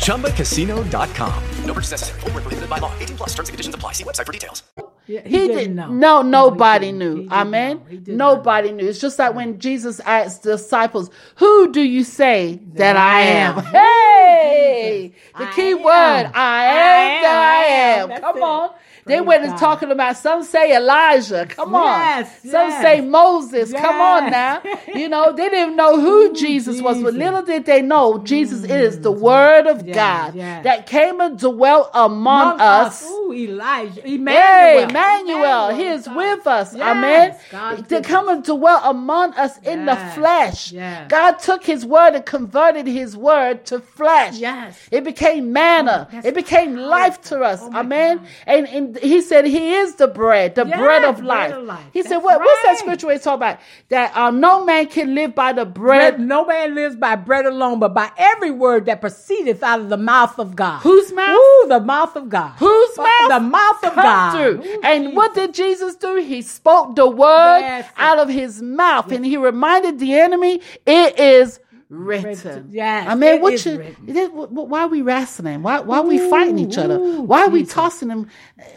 ChumbaCasino.com. 0.00 1.44
No 1.64 1.74
purchase 1.74 1.90
necessary. 1.92 2.20
Void 2.20 2.32
where 2.34 2.42
prohibited 2.42 2.68
by 2.70 2.78
law. 2.78 2.92
18 2.98 3.16
plus 3.16 3.30
terms 3.30 3.48
and 3.48 3.54
conditions 3.54 3.74
apply. 3.74 3.92
See 3.92 4.04
website 4.04 4.26
for 4.26 4.32
details. 4.32 4.62
Yeah, 5.06 5.22
He, 5.24 5.30
didn't 5.48 5.56
did 5.56 5.76
know. 5.76 5.88
No, 5.90 6.22
nobody 6.22 6.86
didn't. 6.86 6.98
knew. 6.98 7.14
He 7.16 7.22
didn't 7.22 7.32
Amen. 7.32 7.76
know. 7.78 7.84
He 7.90 7.96
did 7.98 8.14
not 8.16 8.34
Nobody 8.36 8.72
knew. 8.72 8.86
It's 8.88 9.00
just 9.00 9.18
like 9.18 9.34
when 9.34 9.58
Jesus 9.58 9.98
asked 10.00 10.44
the 10.44 10.52
disciples, 10.52 11.10
"Who 11.36 11.72
do 11.72 11.80
you 11.82 12.04
say 12.04 12.60
that, 12.74 12.96
I 12.96 13.18
I 13.18 13.20
am?" 13.22 13.58
am. 13.58 13.64
Hey, 14.30 15.12
the 15.36 15.44
I 15.44 15.52
key 15.52 15.72
am. 15.72 15.82
word, 15.82 15.92
I 15.92 16.24
am, 16.26 16.32
I 16.34 17.22
that 17.22 17.24
I 17.34 17.64
am. 17.64 18.02
am. 18.02 18.08
That's 18.10 18.20
Come 18.20 18.36
it. 18.36 18.42
on. 18.42 18.70
They 19.10 19.20
went 19.20 19.44
and 19.44 19.58
talking 19.58 19.90
about 19.90 20.16
some 20.16 20.42
say 20.42 20.76
Elijah. 20.76 21.46
Come 21.46 21.74
on. 21.74 21.98
Yes, 21.98 22.40
Some 22.42 22.70
yes. 22.70 22.82
say 22.82 23.00
Moses. 23.00 23.72
Come 23.72 24.00
on 24.00 24.30
now. 24.30 24.62
You 24.94 25.08
know, 25.08 25.32
they 25.32 25.44
didn't 25.48 25.60
even 25.60 25.76
know 25.76 26.00
who 26.00 26.34
Jesus 26.34 26.80
was, 26.82 27.00
but 27.02 27.14
little 27.14 27.42
did 27.42 27.64
they 27.64 27.80
know 27.80 28.18
Jesus 28.18 28.64
is 28.64 29.00
the 29.00 29.12
mm-hmm. 29.12 29.20
word 29.22 29.66
of 29.66 29.86
Yes, 29.86 29.94
God 29.96 30.34
yes. 30.34 30.64
that 30.64 30.86
came 30.86 31.20
and 31.20 31.38
dwelt 31.38 31.90
among, 31.94 32.54
Among 32.54 32.60
us. 32.60 33.08
Ooh, 33.08 33.32
Elijah. 33.32 34.02
Hey, 34.02 34.14
Emmanuel. 34.14 34.88
Emmanuel, 34.90 35.68
He 35.74 35.86
is 35.86 36.06
God. 36.06 36.16
with 36.16 36.46
us. 36.46 36.74
Yes, 36.74 36.82
Amen. 36.96 37.36
God's 37.50 37.88
To 37.88 38.00
come 38.02 38.28
and 38.28 38.44
dwell 38.44 38.80
among 38.84 39.34
us 39.34 39.58
in 39.62 39.86
the 39.86 39.96
flesh. 40.14 40.72
yes. 40.72 41.08
God 41.08 41.38
took 41.38 41.64
His 41.64 41.86
word 41.86 42.14
and 42.14 42.26
converted 42.26 42.86
His 42.86 43.16
word 43.16 43.64
to 43.66 43.80
flesh. 43.80 44.38
Yes. 44.38 44.78
It 44.90 45.04
became 45.04 45.52
manna. 45.52 46.08
that's 46.10 46.26
it 46.26 46.34
became 46.34 46.76
life 46.76 47.20
to 47.22 47.40
us. 47.40 47.60
Oh, 47.62 47.72
Amen. 47.74 48.18
God. 48.18 48.26
And, 48.46 48.68
and 48.68 48.98
He 49.00 49.20
said 49.22 49.46
He 49.46 49.74
is 49.74 49.96
the 49.96 50.06
bread, 50.08 50.54
the 50.54 50.64
Yes, 50.66 50.78
bread 50.78 51.04
of 51.04 51.16
bread 51.16 51.26
life. 51.26 51.52
of 51.54 51.64
life. 51.64 51.84
He 51.92 52.02
said, 52.02 52.12
That's 52.12 52.24
what, 52.24 52.38
what's 52.40 52.62
that 52.62 52.78
scripture 52.78 53.10
it's 53.10 53.24
talking 53.24 53.38
about? 53.38 53.58
That 53.88 54.16
um, 54.16 54.40
no 54.40 54.64
man 54.64 54.86
can 54.86 55.14
live 55.14 55.34
by 55.34 55.52
the 55.52 55.64
bread. 55.64 56.16
Bread, 56.16 56.20
no 56.28 56.44
man 56.44 56.74
lives 56.74 56.96
by 56.96 57.16
bread 57.16 57.46
alone, 57.46 57.78
but 57.80 57.94
by 57.94 58.10
every 58.16 58.50
word 58.50 58.86
that 58.86 59.00
proceedeth 59.00 59.62
out 59.62 59.80
of 59.80 59.88
the 59.88 59.96
mouth 59.96 60.38
of 60.38 60.54
God. 60.56 60.80
Whose 60.82 61.12
mouth? 61.12 61.36
Ooh, 61.38 61.66
the 61.68 61.80
mouth 61.80 62.14
of 62.16 62.28
God. 62.28 62.52
Whose 62.58 62.90
But 62.96 63.04
mouth? 63.20 63.28
The 63.28 63.40
mouth 63.40 63.84
of 63.84 63.94
Come 63.94 64.02
God. 64.04 64.36
Ooh, 64.66 64.80
and 64.84 65.16
what 65.16 65.34
did 65.34 65.54
Jesus 65.54 65.96
do? 65.96 66.16
He 66.16 66.42
spoke 66.42 66.96
the 66.96 67.08
word 67.08 67.60
Yes. 67.60 67.86
out 67.96 68.18
of 68.18 68.28
his 68.28 68.62
mouth 68.62 69.10
and 69.12 69.24
he 69.24 69.36
reminded 69.36 69.98
the 69.98 70.14
enemy, 70.14 70.60
it 70.86 71.18
is 71.18 71.60
written. 71.90 72.68
Yes, 72.70 73.08
I 73.08 73.14
mean, 73.16 73.40
what 73.42 73.64
you? 73.66 73.78
written. 73.78 74.08
it 74.08 74.16
is- 74.16 74.30
wh- 74.30 74.48
wh- 74.48 74.70
Why 74.70 74.82
are 74.82 74.88
we 74.88 75.02
wrestling? 75.02 75.62
Why 75.62 75.80
why 75.80 75.98
are 75.98 76.04
we 76.06 76.18
fighting 76.30 76.58
each 76.58 76.78
other? 76.78 76.98
Why 76.98 77.42
are 77.44 77.50
we 77.50 77.64
tossing 77.66 78.10
him 78.10 78.28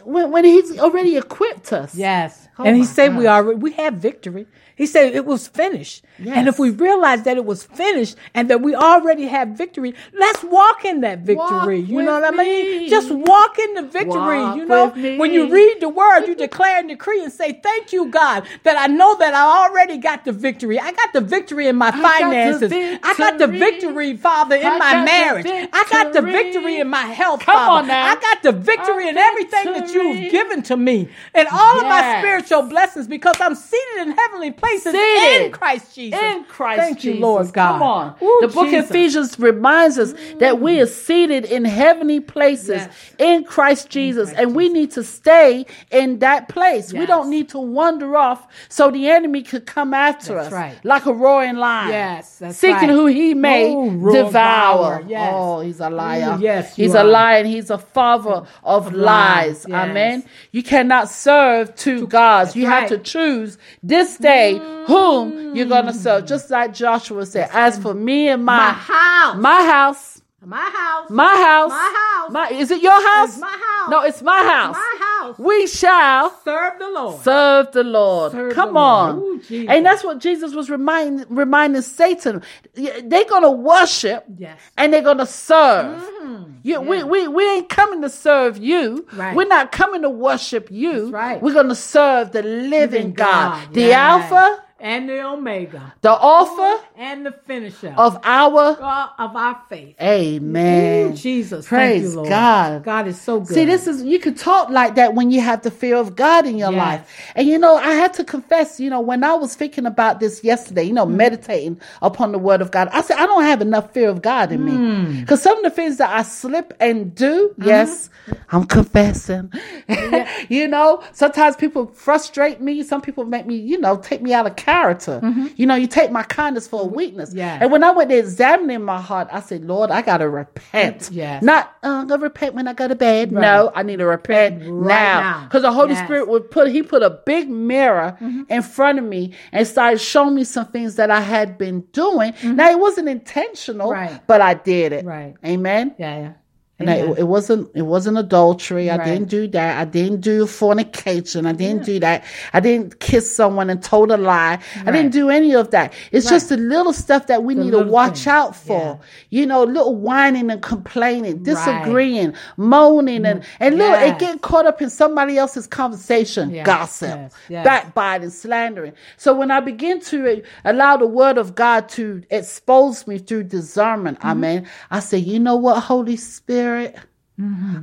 when 0.06 0.32
when 0.32 0.46
he's 0.46 0.80
already 0.80 1.18
equipped 1.18 1.74
us? 1.74 1.96
Yes. 1.96 2.50
Oh 2.60 2.64
and 2.66 2.78
he 2.78 2.86
said 2.86 3.16
we 3.18 3.26
God. 3.26 3.48
are 3.48 3.56
we 3.56 3.72
have 3.74 3.96
victory. 3.96 4.48
He 4.76 4.86
said 4.86 5.14
it 5.14 5.26
was 5.26 5.48
finished. 5.48 6.04
And 6.26 6.48
if 6.48 6.58
we 6.58 6.70
realize 6.70 7.24
that 7.24 7.38
it 7.38 7.46
was 7.46 7.64
finished 7.64 8.16
and 8.34 8.50
that 8.50 8.62
we 8.62 8.76
already 8.76 9.26
have 9.28 9.50
victory, 9.50 9.94
let's 10.14 10.44
walk 10.44 10.86
in 10.86 11.02
that 11.02 11.20
victory. 11.20 11.82
Walk 11.82 11.90
you 11.90 12.02
know 12.02 12.20
what 12.20 12.34
I 12.34 12.36
mean? 12.36 12.90
Just 12.90 13.12
walk 13.12 13.60
in 13.60 13.74
the 13.76 13.84
victory. 13.84 14.40
Walk 14.40 14.58
you 14.58 14.66
know, 14.66 14.90
when 15.18 15.32
you 15.32 15.52
read 15.52 15.78
the 15.80 15.90
word, 15.90 16.26
you 16.26 16.36
declare 16.36 16.80
and 16.80 16.90
decree 16.90 17.24
and 17.24 17.32
say, 17.32 17.54
Thank 17.62 17.94
you, 17.94 18.08
God, 18.10 18.48
that 18.64 18.78
I 18.78 18.88
know 18.88 19.18
that 19.18 19.34
I 19.34 19.68
already 19.68 19.98
got 19.98 20.26
the 20.26 20.32
victory. 20.32 20.80
I 20.80 20.92
got 20.92 21.14
the 21.14 21.22
victory 21.22 21.68
in 21.68 21.76
my 21.76 21.92
got 21.92 21.98
the 21.98 22.02
finances. 22.04 22.72
I 23.04 23.16
got 23.18 23.38
the 23.38 23.48
victory. 23.48 24.18
Father, 24.18 24.56
in 24.56 24.66
I 24.66 24.78
my 24.80 25.06
marriage. 25.06 25.46
I 25.48 25.86
got 25.90 26.14
the 26.14 26.22
victory. 26.22 26.80
in 26.80 26.90
my 26.90 27.02
health, 27.02 27.42
Come 27.42 27.56
Father. 27.56 27.84
on 27.84 27.88
now. 27.88 28.06
I 28.06 28.16
got 28.16 28.44
the 28.44 28.52
victory 28.52 29.08
in 29.08 29.18
everything 29.18 29.74
that 29.74 29.94
you've 29.94 30.32
given 30.32 30.64
to 30.64 30.78
me 30.78 31.10
and 31.34 31.48
all 31.52 31.80
of 31.80 31.84
my 31.84 32.20
spiritual 32.20 32.64
blessings 32.64 33.08
because 33.08 33.36
I'm 33.40 33.56
seated 33.56 34.08
in 34.08 34.12
heavenly 34.12 34.52
places 34.52 34.63
Seated. 34.68 35.46
in 35.46 35.52
Christ 35.52 35.96
Jesus. 35.96 36.20
In 36.20 36.44
Christ 36.46 36.80
Thank 36.82 37.00
Jesus. 37.00 37.16
you, 37.20 37.22
Lord 37.22 37.54
God. 37.54 37.72
Come 37.74 37.84
on. 37.84 38.16
Ooh, 38.22 38.38
the 38.42 38.48
book 38.48 38.68
Jesus. 38.70 38.86
of 38.86 38.90
Ephesians 38.96 39.40
reminds 39.40 39.98
us 40.00 40.14
that 40.40 40.60
we 40.60 40.80
are 40.82 40.86
seated 40.88 41.46
in 41.46 41.66
heavenly 41.66 42.20
places 42.20 42.70
Yes. 42.70 42.90
in 43.20 43.44
Christ 43.44 43.90
Jesus. 43.90 44.32
and 44.34 44.56
we 44.56 44.70
need 44.70 44.92
to 44.92 45.04
stay 45.04 45.66
in 45.92 46.20
that 46.20 46.50
place. 46.50 46.94
We 46.94 47.06
don't 47.06 47.30
need 47.30 47.50
to 47.50 47.60
wander 47.60 48.16
off 48.18 48.48
so 48.70 48.90
the 48.92 49.10
enemy 49.10 49.42
could 49.44 49.66
come 49.66 49.94
after 49.94 50.36
That's 50.36 50.48
us 50.48 50.54
right. 50.54 50.76
like 50.84 51.06
a 51.06 51.14
roaring 51.14 51.56
lion. 51.58 51.90
Yes, 51.90 52.42
seeking 52.52 52.76
right. 52.76 52.90
who 52.90 53.06
he 53.08 53.34
may 53.34 53.74
Ooh, 53.74 54.12
devour. 54.12 55.04
Yes. 55.08 55.32
Oh, 55.34 55.60
he's 55.62 55.80
a 55.80 55.90
liar. 55.90 56.38
Ooh, 56.38 56.42
yes, 56.42 56.76
he's 56.76 56.96
are. 56.96 57.06
a 57.06 57.08
liar 57.08 57.38
and 57.40 57.48
he's 57.48 57.70
a 57.70 57.78
father 57.78 58.32
of, 58.64 58.88
Of 58.88 58.94
lies. 58.94 59.66
yes. 59.68 59.90
Amen. 59.90 60.24
You 60.52 60.64
cannot 60.64 61.10
serve 61.10 61.76
two 61.76 62.08
gods. 62.08 62.50
that's 62.50 62.56
You 62.56 62.66
have 62.68 62.90
to 62.90 62.98
choose 62.98 63.58
this 63.82 64.18
day 64.18 64.53
whom 64.60 65.56
you're 65.56 65.66
going 65.68 65.86
to 65.86 65.94
serve. 65.94 66.26
Just 66.26 66.50
like 66.50 66.74
Joshua 66.74 67.26
said, 67.26 67.50
as 67.54 67.78
for 67.80 67.94
me 67.94 68.28
and 68.30 68.44
my, 68.46 68.58
My 68.58 68.72
house. 68.72 69.38
my 69.38 69.66
house, 69.66 70.13
My 70.46 70.58
house. 70.58 71.10
my 71.10 71.36
house, 71.36 71.70
My 71.70 71.96
house. 72.20 72.32
my- 72.32 72.50
is 72.50 72.70
it 72.72 72.82
your 72.82 72.92
house? 73.10 73.30
It's 73.30 73.40
my 73.40 73.48
house. 73.48 73.90
No, 73.90 74.02
it's 74.02 74.22
my 74.22 74.40
house. 74.44 74.76
My 74.76 74.98
house. 75.22 75.40
We 75.40 75.68
shall 75.68 76.38
Serve 76.44 76.80
the 76.80 76.90
Lord. 76.90 77.22
serve 77.22 77.72
the 77.72 77.84
Lord. 77.84 78.32
Serve 78.34 78.54
Come 78.54 78.70
the 78.74 78.80
Lord. 78.80 79.10
on. 79.12 79.20
Ooh, 79.20 79.42
and 79.70 79.86
that's 79.86 80.04
what 80.04 80.20
Jesus 80.20 80.54
was 80.54 80.70
reminding 80.70 81.26
reminding 81.30 81.82
Satan. 81.82 82.42
They're 82.76 83.26
gonna 83.26 83.52
worship 83.52 84.26
Yes. 84.38 84.60
and 84.78 84.92
they're 84.94 85.02
gonna 85.02 85.26
serve. 85.26 86.02
Mm-hmm. 86.02 86.44
You, 86.64 86.82
we, 86.82 87.04
we, 87.04 87.28
we 87.28 87.50
ain't 87.56 87.70
coming 87.70 88.02
to 88.02 88.10
serve 88.10 88.58
you. 88.58 89.06
Right. 89.14 89.36
We're 89.36 89.48
not 89.48 89.72
coming 89.72 90.02
to 90.04 90.10
worship 90.10 90.70
you. 90.72 91.04
That's 91.04 91.12
right. 91.14 91.42
We're 91.42 91.54
gonna 91.54 91.76
serve 91.76 92.32
the 92.32 92.44
living 92.44 93.14
God, 93.14 93.74
the 93.74 93.82
Yes. 93.82 94.32
Alpha, 94.32 94.64
and 94.80 95.08
the 95.08 95.26
Omega 95.26 95.94
the 96.02 96.12
Author 96.12 96.84
and 97.04 97.26
the 97.26 97.32
finisher 97.32 97.94
of 97.98 98.18
our 98.24 98.76
God 98.76 99.10
of 99.20 99.36
our 99.36 99.62
faith. 99.70 99.96
Amen. 100.02 101.12
Ooh, 101.12 101.16
Jesus. 101.16 101.68
Praise 101.68 102.02
Thank 102.02 102.12
you, 102.12 102.16
Lord. 102.16 102.30
God. 102.30 102.84
God 102.84 103.08
is 103.08 103.20
so 103.20 103.40
good. 103.42 103.54
See, 103.56 103.66
this 103.66 103.88
is 103.88 104.04
you 104.04 104.20
can 104.20 104.36
talk 104.36 104.70
like 104.70 104.96
that 104.96 105.14
when 105.14 105.30
you 105.30 105.42
have 105.42 105.62
the 105.64 105.72
fear 105.72 105.98
of 105.98 106.16
God 106.16 106.46
in 106.46 106.58
your 106.58 106.72
Yes. 106.72 106.78
life. 106.78 107.32
And 107.36 107.48
you 107.48 107.58
know, 107.60 107.76
I 107.76 107.92
had 107.94 108.14
to 108.16 108.24
confess, 108.24 108.80
you 108.80 108.90
know, 108.90 109.02
when 109.02 109.24
I 109.24 109.34
was 109.34 109.54
thinking 109.56 109.86
about 109.86 110.20
this 110.22 110.44
yesterday, 110.44 110.84
you 110.84 110.94
know, 110.94 111.06
Mm. 111.06 111.16
meditating 111.16 111.80
upon 112.02 112.32
the 112.32 112.40
word 112.40 112.62
of 112.62 112.72
God, 112.72 112.88
I 112.94 113.02
said, 113.02 113.18
I 113.18 113.26
don't 113.26 113.44
have 113.44 113.62
enough 113.62 113.92
fear 113.94 114.10
of 114.10 114.22
God 114.22 114.52
in 114.54 114.64
me. 114.64 114.78
Mm. 114.78 115.20
Because 115.22 115.42
some 115.42 115.58
of 115.58 115.64
the 115.64 115.70
things 115.70 115.98
that 115.98 116.10
I 116.10 116.22
slip 116.24 116.74
and 116.80 117.14
do, 117.14 117.52
Uh-huh. 117.60 117.70
yes, 117.70 118.10
I'm 118.52 118.64
confessing. 118.66 119.52
you 120.50 120.68
know, 120.68 121.04
sometimes 121.12 121.56
people 121.58 121.88
frustrate 121.88 122.62
me. 122.62 122.84
Some 122.84 123.02
people 123.02 123.26
make 123.26 123.46
me, 123.46 123.56
you 123.56 123.78
know, 123.80 123.98
take 123.98 124.22
me 124.22 124.34
out 124.34 124.46
of 124.48 124.56
character. 124.56 125.20
You 125.56 125.66
know, 125.66 125.76
you 125.76 125.88
take 125.88 126.12
my 126.12 126.24
kindness 126.24 126.68
for 126.68 126.82
a 126.82 126.86
weakness. 126.94 127.30
Mm-hmm. 127.30 127.38
Yeah. 127.40 127.58
And 127.62 127.72
when 127.72 127.84
I 127.84 127.92
went 127.92 128.10
to 128.10 128.18
examining 128.18 128.84
my 128.84 129.02
heart, 129.02 129.28
I 129.32 129.40
said, 129.42 129.66
Lord, 129.66 129.92
I 129.92 130.02
got 130.02 130.18
to 130.18 130.30
repent. 130.30 131.10
Yes. 131.12 131.44
Not, 131.44 131.76
uh, 131.84 131.88
I'm 132.02 132.08
to 132.08 132.18
repent 132.18 132.56
when 132.56 132.68
I 132.68 132.74
go 132.74 132.88
to 132.88 132.96
bed. 132.96 133.32
Right. 133.34 133.42
No, 133.42 133.72
I 133.76 133.84
need 133.84 133.98
to 133.98 134.06
repent 134.06 134.64
Right 134.66 134.88
now. 134.88 135.44
Because 135.46 135.62
the 135.64 135.72
Holy 135.72 135.90
Yes. 135.90 135.98
Mm-hmm. 136.00 136.06
Spirit 136.08 136.28
would 136.30 136.52
put, 136.52 136.70
he 136.72 136.84
put 136.84 137.04
a 137.04 137.10
big 137.26 137.50
mirror 137.50 138.18
in 138.50 138.62
front 138.62 139.00
of 139.00 139.06
me 139.06 139.34
and 139.52 139.68
started 139.68 140.00
showing 140.00 140.36
me 140.36 140.44
some 140.44 140.68
things 140.68 140.96
that 140.96 141.10
I 141.12 141.22
had 141.22 141.58
been 141.58 141.82
doing. 141.92 142.34
Now, 142.44 142.70
it 142.72 142.80
wasn't 142.80 143.10
intentional, 143.10 143.90
Mm-hmm. 143.92 144.14
Right. 144.14 144.22
but 144.28 144.42
I 144.42 144.54
did 144.54 144.94
it. 144.94 145.06
Right. 145.06 145.36
Amen. 145.46 145.96
Yeah, 145.98 146.20
yeah. 146.20 146.34
And 146.80 146.90
I- 146.90 146.96
it, 146.96 147.28
wasn't 147.28 147.70
it 147.76 147.84
wasn't 147.84 148.18
adultery. 148.18 148.90
I 148.90 148.98
Right. 148.98 149.06
didn't 149.06 149.30
do 149.30 149.48
that. 149.50 149.78
I 149.80 149.86
didn't 149.86 150.22
do 150.22 150.48
fornication. 150.48 151.46
I 151.46 151.54
didn't 151.54 151.86
do 151.86 152.00
that. 152.00 152.24
I 152.52 152.60
didn't 152.60 153.00
kiss 153.00 153.34
someone 153.34 153.70
and 153.70 153.82
told 153.82 154.12
a 154.12 154.18
lie. 154.18 154.58
I 154.86 154.92
didn't 154.92 155.12
do 155.12 155.30
any 155.30 155.54
of 155.54 155.70
that. 155.72 155.94
It's 156.12 156.28
just 156.28 156.50
the 156.50 156.58
little 156.58 156.92
stuff 156.92 157.28
that 157.28 157.44
we 157.44 157.54
The 157.54 157.64
need 157.64 157.72
to 157.72 157.80
watch 157.84 158.16
things. 158.24 158.28
out 158.28 158.56
for. 158.56 159.00
Yeah. 159.30 159.40
You 159.40 159.46
know, 159.46 159.64
little 159.64 159.96
whining 159.96 160.50
and 160.50 160.62
complaining, 160.64 161.44
disagreeing, 161.44 162.34
moaning, 162.58 163.24
and 163.26 163.44
and 163.60 163.78
little 163.78 163.94
Yes. 163.94 164.16
it 164.16 164.20
getting 164.20 164.40
caught 164.40 164.66
up 164.66 164.82
in 164.82 164.90
somebody 164.90 165.38
else's 165.38 165.68
conversation, 165.68 166.50
Yes, 166.50 166.66
gossip, 166.66 167.10
yes, 167.10 167.32
yes. 167.50 167.64
backbiting, 167.66 168.32
slandering. 168.32 168.94
So 169.18 169.34
when 169.36 169.52
I 169.52 169.60
begin 169.60 170.00
to 170.02 170.28
uh, 170.28 170.36
allow 170.66 170.98
the 170.98 171.08
word 171.08 171.38
of 171.38 171.54
God 171.54 171.88
to 171.90 172.24
expose 172.32 173.06
me 173.08 173.20
through 173.20 173.44
discernment, 173.44 174.18
Mm-hmm. 174.20 174.30
amen, 174.30 174.66
I 174.90 175.00
say, 175.02 175.20
you 175.20 175.40
know 175.40 175.56
what, 175.56 175.80
Holy 175.80 176.18
Spirit? 176.18 176.63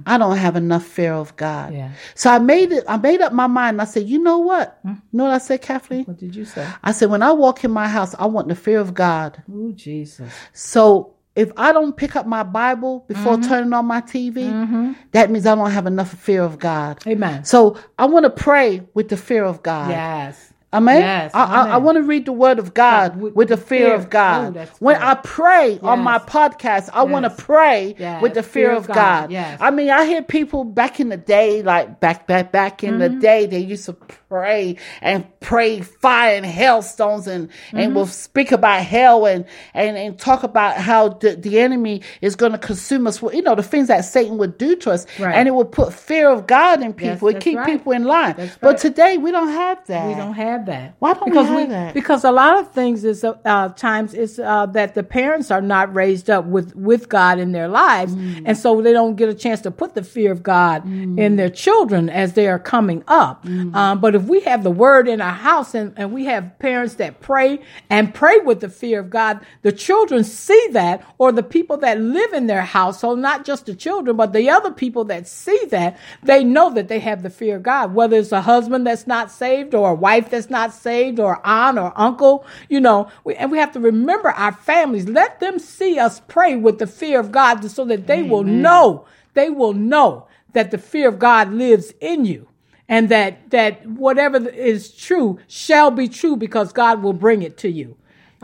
I 0.06 0.16
don't 0.16 0.36
have 0.36 0.56
enough 0.56 0.84
fear 0.84 1.12
of 1.12 1.36
God. 1.36 1.70
Mm-hmm. 1.72 1.76
Yeah. 1.76 1.92
So 2.14 2.30
I 2.30 2.38
made 2.38 2.70
it, 2.72 2.84
I 2.88 2.96
made 2.96 3.20
up 3.20 3.32
my 3.32 3.46
mind. 3.48 3.80
I 3.80 3.84
said, 3.84 4.06
you 4.08 4.18
know 4.22 4.38
what? 4.38 4.78
You 4.84 4.96
know 5.12 5.24
what 5.24 5.32
I 5.34 5.38
said, 5.38 5.60
Kathleen? 5.60 6.04
What 6.04 6.18
did 6.18 6.34
you 6.36 6.44
say? 6.44 6.66
I 6.84 6.92
said, 6.92 7.10
when 7.10 7.22
I 7.22 7.32
walk 7.32 7.64
in 7.64 7.70
my 7.70 7.88
house, 7.88 8.14
I 8.18 8.26
want 8.26 8.48
the 8.48 8.54
fear 8.54 8.78
of 8.78 8.94
God. 8.94 9.42
Oh, 9.52 9.72
Jesus. 9.72 10.32
So 10.52 11.14
if 11.34 11.50
I 11.56 11.72
don't 11.72 11.96
pick 11.96 12.16
up 12.16 12.26
my 12.26 12.42
Bible 12.44 13.04
before 13.08 13.36
Mm-hmm. 13.36 13.48
turning 13.48 13.72
on 13.72 13.86
my 13.86 14.00
TV, 14.00 14.94
that 15.12 15.30
means 15.30 15.46
I 15.46 15.54
don't 15.54 15.70
have 15.70 15.86
enough 15.86 16.12
fear 16.14 16.42
of 16.42 16.58
God. 16.58 17.04
Amen. 17.06 17.44
So 17.44 17.76
I 17.98 18.06
want 18.06 18.24
to 18.24 18.30
pray 18.30 18.82
with 18.94 19.08
the 19.08 19.16
fear 19.16 19.44
of 19.44 19.62
God. 19.62 19.90
Yes. 19.90 20.52
Amen. 20.72 21.00
Yes, 21.00 21.32
I, 21.34 21.44
I, 21.44 21.68
I 21.70 21.76
want 21.78 21.96
to 21.96 22.02
read 22.02 22.26
the 22.26 22.32
word 22.32 22.60
of 22.60 22.74
God 22.74 23.12
God, 23.14 23.20
with- 23.20 23.34
with, 23.34 23.48
the 23.48 23.56
fear, 23.56 23.86
fear. 23.86 23.94
of 23.94 24.08
God. 24.08 24.56
Oh, 24.56 24.66
when. 24.78 24.96
I 24.96 25.14
pray 25.14 25.78
on 25.82 26.00
my 26.00 26.18
podcast, 26.18 26.90
I 26.92 27.02
want 27.02 27.24
to 27.24 27.30
pray 27.30 27.96
Yes, 27.98 28.22
with 28.22 28.34
the 28.34 28.42
fear, 28.44 28.70
of 28.72 28.86
God. 28.86 29.32
Yes. 29.32 29.58
I 29.60 29.70
mean, 29.72 29.90
I 29.90 30.04
hear 30.06 30.22
people 30.22 30.62
back 30.64 31.00
in 31.00 31.08
the 31.08 31.16
day, 31.16 31.62
like 31.62 31.98
back, 31.98 32.26
back, 32.28 32.52
back 32.52 32.84
in 32.84 32.98
the 32.98 33.08
Mm-hmm. 33.08 33.18
day, 33.18 33.46
they 33.46 33.58
used 33.58 33.86
to 33.86 33.94
pray 34.28 34.76
and 35.00 35.26
pray 35.40 35.80
fire 35.80 36.36
and 36.36 36.46
hailstones 36.46 37.26
and, 37.26 37.48
Mm-hmm. 37.48 37.76
and 37.78 37.94
will 37.96 38.06
speak 38.06 38.52
about 38.52 38.82
hell 38.84 39.26
and, 39.26 39.46
and, 39.74 39.96
and 39.96 40.18
talk 40.18 40.44
about 40.44 40.76
how 40.76 41.08
the, 41.08 41.34
the 41.34 41.58
enemy 41.58 42.02
is 42.20 42.36
going 42.36 42.52
to 42.52 42.58
consume 42.58 43.06
us. 43.08 43.20
Well, 43.20 43.34
you 43.34 43.42
know, 43.42 43.54
the 43.56 43.62
things 43.64 43.88
that 43.88 44.04
Satan 44.04 44.38
would 44.38 44.56
do 44.58 44.76
to 44.76 44.92
us. 44.92 45.04
Right. 45.18 45.34
And 45.34 45.48
it 45.48 45.52
would 45.52 45.72
put 45.72 45.92
fear 45.92 46.28
of 46.30 46.46
God 46.46 46.80
in 46.82 46.94
Yes, 46.98 47.14
people. 47.16 47.28
it 47.28 47.40
keep 47.40 47.58
right. 47.58 47.66
people 47.66 47.90
in 47.92 48.04
line. 48.04 48.50
But 48.60 48.78
today 48.78 49.18
we 49.18 49.30
don't 49.32 49.48
have 49.48 49.84
that. 49.88 50.06
We 50.08 50.14
don't 50.14 50.34
have 50.34 50.59
that. 50.66 50.94
Why 50.98 51.14
don't 51.14 51.24
we 51.26 51.30
because 51.30 51.48
have 51.48 51.68
that? 51.70 51.94
Because 51.94 52.24
a 52.24 52.30
lot 52.32 52.58
of 52.58 52.72
things 52.72 53.04
is 53.04 53.24
uh, 53.24 53.68
times 53.70 54.14
is 54.14 54.38
uh, 54.38 54.66
that 54.66 54.94
the 54.94 55.02
parents 55.02 55.50
are 55.50 55.60
not 55.62 55.94
raised 55.94 56.28
up 56.30 56.44
with 56.46 56.74
with 56.76 57.08
God 57.08 57.38
in 57.38 57.52
their 57.52 57.68
lives, 57.68 58.14
Mm. 58.14 58.42
and 58.46 58.56
so 58.58 58.80
they 58.82 58.92
don't 58.92 59.16
get 59.16 59.28
a 59.28 59.34
chance 59.34 59.60
to 59.62 59.70
put 59.70 59.94
the 59.94 60.02
fear 60.02 60.32
of 60.32 60.42
God 60.42 60.84
Mm. 60.84 61.18
in 61.18 61.36
their 61.36 61.50
children 61.50 62.08
as 62.10 62.32
they 62.34 62.48
are 62.48 62.58
coming 62.58 63.02
up. 63.08 63.44
Um, 63.74 64.00
but 64.00 64.14
if 64.14 64.24
we 64.24 64.40
have 64.40 64.62
the 64.62 64.70
Word 64.70 65.08
in 65.08 65.20
our 65.20 65.32
house 65.32 65.74
and, 65.74 65.92
and 65.96 66.12
we 66.12 66.24
have 66.26 66.58
parents 66.58 66.94
that 66.94 67.20
pray 67.20 67.60
and 67.88 68.12
pray 68.14 68.38
with 68.38 68.60
the 68.60 68.68
fear 68.68 69.00
of 69.00 69.10
God, 69.10 69.40
the 69.62 69.72
children 69.72 70.24
see 70.24 70.68
that, 70.72 71.02
or 71.18 71.32
the 71.32 71.42
people 71.42 71.76
that 71.78 72.00
live 72.00 72.32
in 72.32 72.46
their 72.46 72.62
household, 72.62 73.18
not 73.18 73.44
just 73.44 73.66
the 73.66 73.74
children, 73.74 74.16
but 74.16 74.32
the 74.32 74.50
other 74.50 74.70
people 74.70 75.04
that 75.04 75.26
see 75.28 75.58
that, 75.70 75.96
they 76.22 76.42
know 76.44 76.70
that 76.74 76.88
they 76.88 76.98
have 77.00 77.22
the 77.22 77.30
fear 77.30 77.56
of 77.56 77.62
God. 77.62 77.94
Whether 77.94 78.16
it's 78.18 78.32
a 78.32 78.42
husband 78.42 78.86
that's 78.86 79.06
not 79.06 79.30
saved, 79.30 79.74
or 79.74 79.90
a 79.90 79.94
wife 79.94 80.30
that's 80.30 80.49
not 80.50 80.72
saved, 80.72 81.18
or 81.18 81.40
aunt 81.46 81.78
or 81.78 81.92
uncle, 81.96 82.44
you 82.68 82.80
know, 82.80 83.08
we, 83.24 83.34
and 83.36 83.50
we 83.50 83.58
have 83.58 83.72
to 83.72 83.80
remember 83.80 84.30
our 84.30 84.52
families. 84.52 85.08
Let 85.08 85.40
them 85.40 85.58
see 85.58 85.98
us 85.98 86.20
pray 86.28 86.56
with 86.56 86.78
the 86.78 86.86
fear 86.86 87.20
of 87.20 87.32
God 87.32 87.68
so 87.70 87.84
that 87.86 88.06
they 88.06 88.22
will 88.22 88.44
know, 88.44 89.06
they 89.34 89.50
will 89.50 89.72
know 89.72 90.26
that 90.52 90.70
the 90.70 90.78
fear 90.78 91.08
of 91.08 91.18
God 91.18 91.52
lives 91.52 91.92
in 92.00 92.24
you. 92.24 92.48
And 92.88 93.08
that, 93.10 93.50
that 93.50 93.86
whatever 93.86 94.48
is 94.48 94.92
true 94.92 95.38
shall 95.46 95.92
be 95.92 96.08
true 96.08 96.36
because 96.36 96.72
God 96.72 97.02
will 97.02 97.12
bring 97.12 97.42
it 97.42 97.56
to 97.58 97.70
you. 97.70 97.96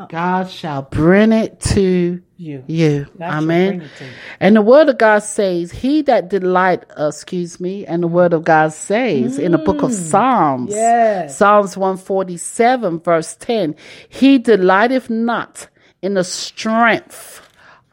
God 0.08 0.50
shall 0.50 0.82
bring 0.82 1.32
it 1.32 1.58
to 1.60 2.22
You. 2.36 2.62
you. 2.66 3.06
God 3.18 3.32
Amen. 3.32 3.78
bring 3.78 3.88
it 3.88 3.96
to 3.96 4.04
you. 4.04 4.10
And 4.40 4.56
the 4.56 4.62
word 4.62 4.90
of 4.90 4.98
God 4.98 5.20
says, 5.20 5.72
He 5.72 6.02
that 6.02 6.28
delight, 6.28 6.84
uh, 6.98 7.08
excuse 7.08 7.58
me, 7.58 7.86
and 7.86 8.02
the 8.02 8.08
word 8.08 8.34
of 8.34 8.44
God 8.44 8.72
says 8.74 9.38
in 9.38 9.52
the 9.52 9.58
book 9.58 9.82
of 9.82 9.92
Psalms, 9.92 10.72
Yes. 10.72 11.38
Psalms 11.38 11.76
147, 11.78 13.00
verse 13.00 13.36
10, 13.36 13.74
He 14.08 14.38
delighteth 14.38 15.08
not 15.08 15.68
in 16.02 16.14
the 16.14 16.24
strength 16.24 17.40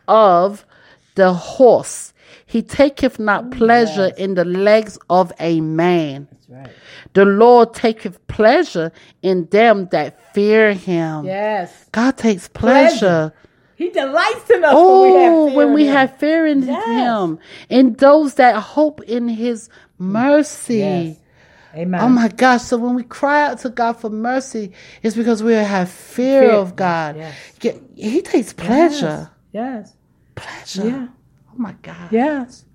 of 0.08 0.66
the 1.16 1.34
horse. 1.34 2.13
He 2.54 2.62
taketh 2.62 3.18
not 3.20 3.46
oh, 3.46 3.50
pleasure 3.58 4.12
in 4.16 4.36
the 4.36 4.46
legs 4.46 4.98
of 5.10 5.32
a 5.40 5.60
man. 5.62 6.28
That's 6.32 6.50
right. 6.50 6.70
The 7.14 7.26
Lord 7.26 7.74
taketh 7.74 8.26
pleasure 8.28 8.92
in 9.24 9.48
them 9.50 9.88
that 9.92 10.34
fear 10.36 10.74
him. 10.74 11.26
Yes. 11.26 11.90
God 11.92 12.16
takes 12.16 12.48
pleasure. 12.48 13.34
He 13.76 13.90
delights 13.90 14.50
in 14.52 14.64
us 14.64 14.72
Oh, 14.74 15.02
when 15.02 15.14
we 15.14 15.18
have 15.18 15.50
fear. 15.50 15.56
when 15.58 15.68
in 15.70 15.74
we 15.74 15.86
him. 15.88 15.94
have 15.94 16.18
fear 16.18 16.46
in 16.46 16.62
Yes. 16.62 16.86
him, 16.86 17.40
in 17.70 17.94
those 17.94 18.36
that 18.36 18.56
hope 18.76 19.02
in 19.02 19.28
his 19.28 19.68
mercy. 19.98 20.78
Yes. 20.78 21.18
Amen. 21.76 22.02
Oh 22.02 22.08
my 22.10 22.28
gosh. 22.28 22.62
So 22.62 22.78
when 22.78 22.94
we 22.94 23.02
cry 23.04 23.48
out 23.48 23.58
to 23.62 23.70
God 23.70 23.94
for 23.94 24.12
mercy, 24.12 24.74
it's 25.02 25.16
because 25.16 25.42
we 25.42 25.54
have 25.54 25.90
fear, 25.90 26.42
Fear, 26.44 26.52
of 26.52 26.76
God. 26.76 27.16
yes. 27.18 27.36
He 27.96 28.22
takes 28.22 28.54
pleasure. 28.54 29.32
Yes. 29.52 29.96
Pleasure. 30.36 30.88
Yeah. 30.88 31.08
Oh 31.54 31.62
my 31.62 31.76
God. 31.84 32.12
Yes. 32.12 32.66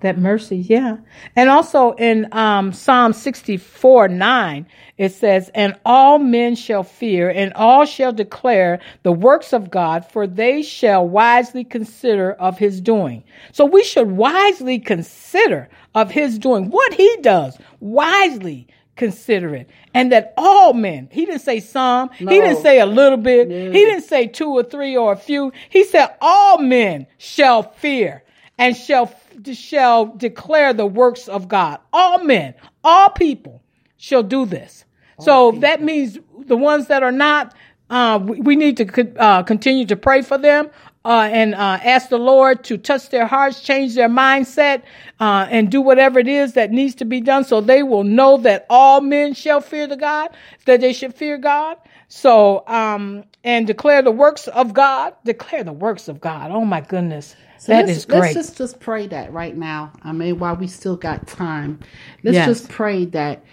That 0.00 0.18
mercy, 0.18 0.58
yeah. 0.58 0.98
And 1.34 1.48
also 1.48 1.92
in 1.92 2.28
um, 2.32 2.72
Psalm 2.72 3.12
64 3.12 4.08
9, 4.08 4.66
it 4.98 5.12
says, 5.12 5.50
And 5.54 5.78
all 5.84 6.18
men 6.18 6.56
shall 6.56 6.82
fear, 6.82 7.30
and 7.30 7.52
all 7.54 7.86
shall 7.86 8.12
declare 8.12 8.80
the 9.02 9.12
works 9.12 9.52
of 9.52 9.70
God, 9.70 10.04
for 10.04 10.26
they 10.26 10.62
shall 10.62 11.08
wisely 11.08 11.64
consider 11.64 12.32
of 12.32 12.58
his 12.58 12.80
doing. 12.80 13.24
So 13.52 13.64
we 13.64 13.82
should 13.82 14.10
wisely 14.10 14.78
consider 14.78 15.68
of 15.94 16.10
his 16.10 16.38
doing 16.38 16.70
what 16.70 16.92
he 16.92 17.16
does, 17.22 17.56
wisely 17.80 18.66
consider 18.96 19.54
it. 19.54 19.68
And 19.92 20.12
that 20.12 20.34
all 20.36 20.72
men, 20.72 21.08
he 21.10 21.26
didn't 21.26 21.40
say 21.42 21.60
some, 21.60 22.10
he 22.16 22.26
didn't 22.26 22.62
say 22.62 22.80
a 22.80 22.86
little 22.86 23.18
bit, 23.18 23.48
he 23.72 23.84
didn't 23.84 24.04
say 24.04 24.26
two 24.26 24.50
or 24.50 24.62
three 24.62 24.96
or 24.96 25.12
a 25.12 25.16
few. 25.16 25.52
He 25.68 25.84
said, 25.84 26.14
All 26.20 26.58
men 26.58 27.06
shall 27.18 27.62
fear 27.62 28.22
and 28.58 28.76
shall 28.76 29.12
shall 29.52 30.06
declare 30.06 30.72
the 30.72 30.86
works 30.86 31.28
of 31.28 31.48
God. 31.48 31.80
All 31.92 32.22
men, 32.22 32.54
all 32.82 33.10
people 33.10 33.62
shall 33.96 34.22
do 34.22 34.46
this. 34.46 34.84
so 35.18 35.52
that 35.60 35.82
means 35.82 36.18
the 36.46 36.56
ones 36.56 36.86
that 36.88 37.02
are 37.02 37.12
not, 37.12 37.54
uh, 37.90 38.18
we, 38.22 38.40
we 38.40 38.56
need 38.56 38.76
to 38.76 38.84
co- 38.84 39.12
uh, 39.18 39.42
continue 39.42 39.86
to 39.86 39.96
pray 39.96 40.22
for 40.22 40.38
them. 40.38 40.70
Uh, 41.04 41.28
and 41.30 41.54
uh, 41.54 41.78
ask 41.82 42.08
the 42.08 42.18
Lord 42.18 42.64
to 42.64 42.78
touch 42.78 43.10
their 43.10 43.26
hearts, 43.26 43.60
change 43.60 43.94
their 43.94 44.08
mindset, 44.08 44.82
uh, 45.20 45.46
and 45.50 45.70
do 45.70 45.80
whatever 45.82 46.18
it 46.18 46.28
is 46.28 46.54
that 46.54 46.70
needs 46.70 46.94
to 46.96 47.04
be 47.04 47.20
done, 47.20 47.44
so 47.44 47.60
they 47.60 47.82
will 47.82 48.04
know 48.04 48.38
that 48.38 48.64
all 48.70 49.00
men 49.02 49.34
shall 49.34 49.60
fear 49.60 49.86
the 49.86 49.96
God, 49.96 50.30
that 50.64 50.80
they 50.80 50.92
should 50.94 51.14
fear 51.14 51.36
God. 51.38 51.76
So, 52.08 52.66
um, 52.68 53.24
and 53.42 53.66
declare 53.66 54.00
the 54.02 54.10
works 54.12 54.48
of 54.48 54.72
God. 54.72 55.14
Declare 55.24 55.64
the 55.64 55.72
works 55.72 56.08
of 56.08 56.20
God. 56.20 56.50
Oh 56.50 56.64
my 56.64 56.80
goodness, 56.80 57.34
So 57.58 57.72
that 57.72 57.86
let's, 57.86 58.04
great. 58.06 58.20
Let's 58.20 58.34
just, 58.34 58.58
just 58.58 58.80
pray 58.80 59.06
that 59.08 59.32
right 59.32 59.56
now. 59.56 59.92
I 60.02 60.12
mean, 60.12 60.38
while 60.38 60.56
we 60.56 60.68
still 60.68 60.96
got 60.96 61.26
time, 61.26 61.80
let's 62.22 62.34
Yes. 62.36 62.46
just 62.46 62.68
pray 62.70 63.06
that 63.06 63.44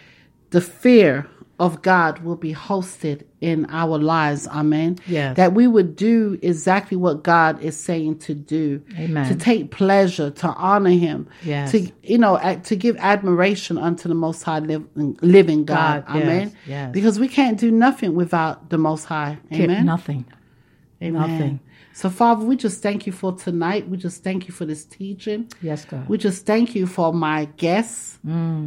the 0.52 0.62
fear 0.62 1.28
of 1.62 1.84
God 1.84 2.24
will 2.24 2.36
be 2.36 2.56
hosted 2.56 3.22
in 3.40 3.68
our 3.70 4.00
lives. 4.00 4.48
Amen. 4.48 4.98
Yes. 5.06 5.38
That 5.38 5.54
we 5.54 5.68
would 5.68 5.96
do 5.96 6.40
exactly 6.42 6.98
what 6.98 7.22
God 7.24 7.62
is 7.62 7.78
saying 7.78 8.18
to 8.20 8.34
do. 8.34 8.82
Amen. 8.98 9.28
To 9.28 9.36
take 9.36 9.70
pleasure, 9.70 10.32
to 10.32 10.48
honor 10.48 10.90
Him. 10.90 11.28
Yes. 11.44 11.72
To 11.72 11.88
you 12.02 12.18
know, 12.18 12.60
to 12.64 12.76
give 12.76 12.98
admiration 12.98 13.78
unto 13.78 14.10
the 14.10 14.16
Most 14.16 14.42
High 14.42 14.58
liv- 14.58 14.88
living 14.96 15.64
God. 15.64 16.04
God, 16.08 16.18
Amen. 16.18 16.58
yes. 16.66 16.92
Because 16.92 17.20
we 17.20 17.28
can't 17.28 17.60
do 17.60 17.70
nothing 17.70 18.16
without 18.16 18.72
the 18.72 18.80
Most 18.80 19.06
High. 19.06 19.38
Amen. 19.54 19.86
Nothing. 19.86 20.26
Amen. 21.04 21.14
Nothing. 21.14 21.60
So, 21.94 22.10
Father, 22.10 22.46
we 22.46 22.56
just 22.56 22.82
thank 22.82 23.06
you 23.06 23.12
for 23.12 23.34
tonight. 23.34 23.88
We 23.90 23.98
just 23.98 24.24
thank 24.24 24.48
you 24.48 24.54
for 24.54 24.66
this 24.66 24.86
teaching. 24.86 25.52
Yes, 25.62 25.84
God. 25.86 26.08
We 26.08 26.18
just 26.18 26.46
thank 26.46 26.74
you 26.74 26.88
for 26.88 27.14
my 27.14 27.46
guest, 27.58 28.18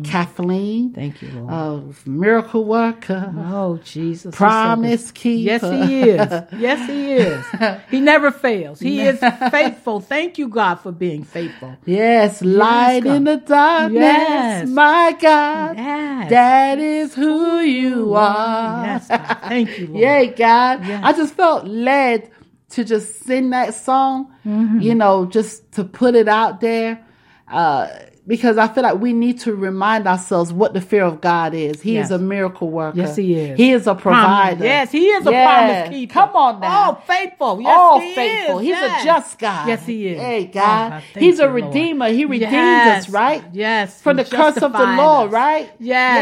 Kathleen. 0.05 0.91
Mm. 0.91 0.95
Thank 0.95 1.23
you, 1.23 1.29
Lord. 1.31 1.51
Of 1.53 2.07
miracle 2.07 2.65
worker. 2.65 3.33
Oh, 3.51 3.79
Jesus. 3.83 4.35
so 4.35 4.37
Promise 4.37 5.07
good. 5.11 5.15
keeper. 5.15 5.73
Yes, 5.73 5.89
he 5.89 6.11
is. 6.11 6.43
Yes, 6.61 6.89
he 6.89 7.13
is. 7.15 7.81
He 7.91 8.01
never 8.01 8.31
fails. 8.31 8.79
He 8.81 9.01
is 9.01 9.19
faithful. 9.51 10.01
Thank 10.01 10.37
you, 10.39 10.49
God, 10.49 10.77
for 10.77 10.93
being 10.93 11.25
faithful. 11.25 11.77
Yes, 11.87 12.43
light 12.43 13.05
God. 13.05 13.17
in 13.17 13.25
the 13.25 13.37
darkness, 13.39 14.01
Yes. 14.03 14.69
my 14.69 15.17
God. 15.21 15.77
Yes. 15.77 16.31
That 16.31 16.79
is 16.79 17.15
who 17.15 17.59
you 17.61 18.15
are. 18.15 18.85
Yes, 18.85 19.09
God. 19.09 19.39
Thank 19.49 19.79
you, 19.79 19.87
Lord. 19.89 20.01
Yay, 20.01 20.27
God. 20.37 20.85
Yes. 20.87 21.01
I 21.05 21.13
just 21.13 21.35
felt 21.35 21.67
led 21.67 22.31
to 22.75 22.85
just 22.85 23.25
sing 23.25 23.51
that 23.51 23.75
song, 23.75 24.33
Mm-hmm. 24.47 24.81
you 24.81 24.95
know, 24.95 25.27
just 25.27 25.73
to 25.73 25.85
put 25.85 26.15
it 26.15 26.29
out 26.29 26.61
there. 26.61 27.05
Uh, 27.49 27.89
because 28.27 28.57
I 28.57 28.69
feel 28.69 28.85
like 28.85 28.99
we 29.01 29.13
need 29.13 29.41
to 29.41 29.55
remind 29.55 30.07
ourselves 30.07 30.51
what 30.51 30.73
the 30.73 30.81
fear 30.81 31.05
of 31.05 31.21
God 31.21 31.53
is. 31.53 31.83
He 31.83 31.95
Yes. 31.95 32.07
is 32.07 32.11
a 32.13 32.19
miracle 32.19 32.71
worker. 32.71 32.97
Yes, 32.97 33.17
he 33.17 33.35
is. 33.35 33.59
He 33.59 33.71
is 33.71 33.87
a 33.87 33.95
Promise. 33.95 34.25
provider. 34.25 34.65
Yes, 34.65 34.91
he 34.91 35.09
is 35.09 35.27
a 35.27 35.31
promise 35.31 35.89
keeper. 35.91 36.13
Come 36.15 36.31
on 36.35 36.61
now. 36.61 36.93
Oh, 36.93 37.03
faithful. 37.07 37.61
Yes, 37.61 37.79
All 37.79 38.01
he 38.01 38.15
faithful. 38.15 38.59
is. 38.61 38.63
He's 38.65 38.71
Yes. 38.71 39.03
a 39.03 39.05
just 39.05 39.39
God. 39.39 39.69
Yes, 39.69 39.85
he 39.87 40.09
is. 40.09 40.21
Hey, 40.23 40.47
Oh, 40.49 40.55
God. 40.55 41.03
Thank 41.13 41.23
He's 41.25 41.39
a 41.39 41.43
you, 41.43 41.49
Lord. 41.51 41.65
redeemer. 41.65 42.09
He 42.09 42.25
redeemed 42.25 42.53
Yes. 42.53 43.05
us, 43.05 43.11
right? 43.11 43.45
Yes. 43.53 44.01
From 44.01 44.17
the 44.17 44.25
curse 44.25 44.57
of 44.57 44.73
the 44.73 44.79
law, 44.79 45.29
right? 45.31 45.71
Yes. 45.79 46.17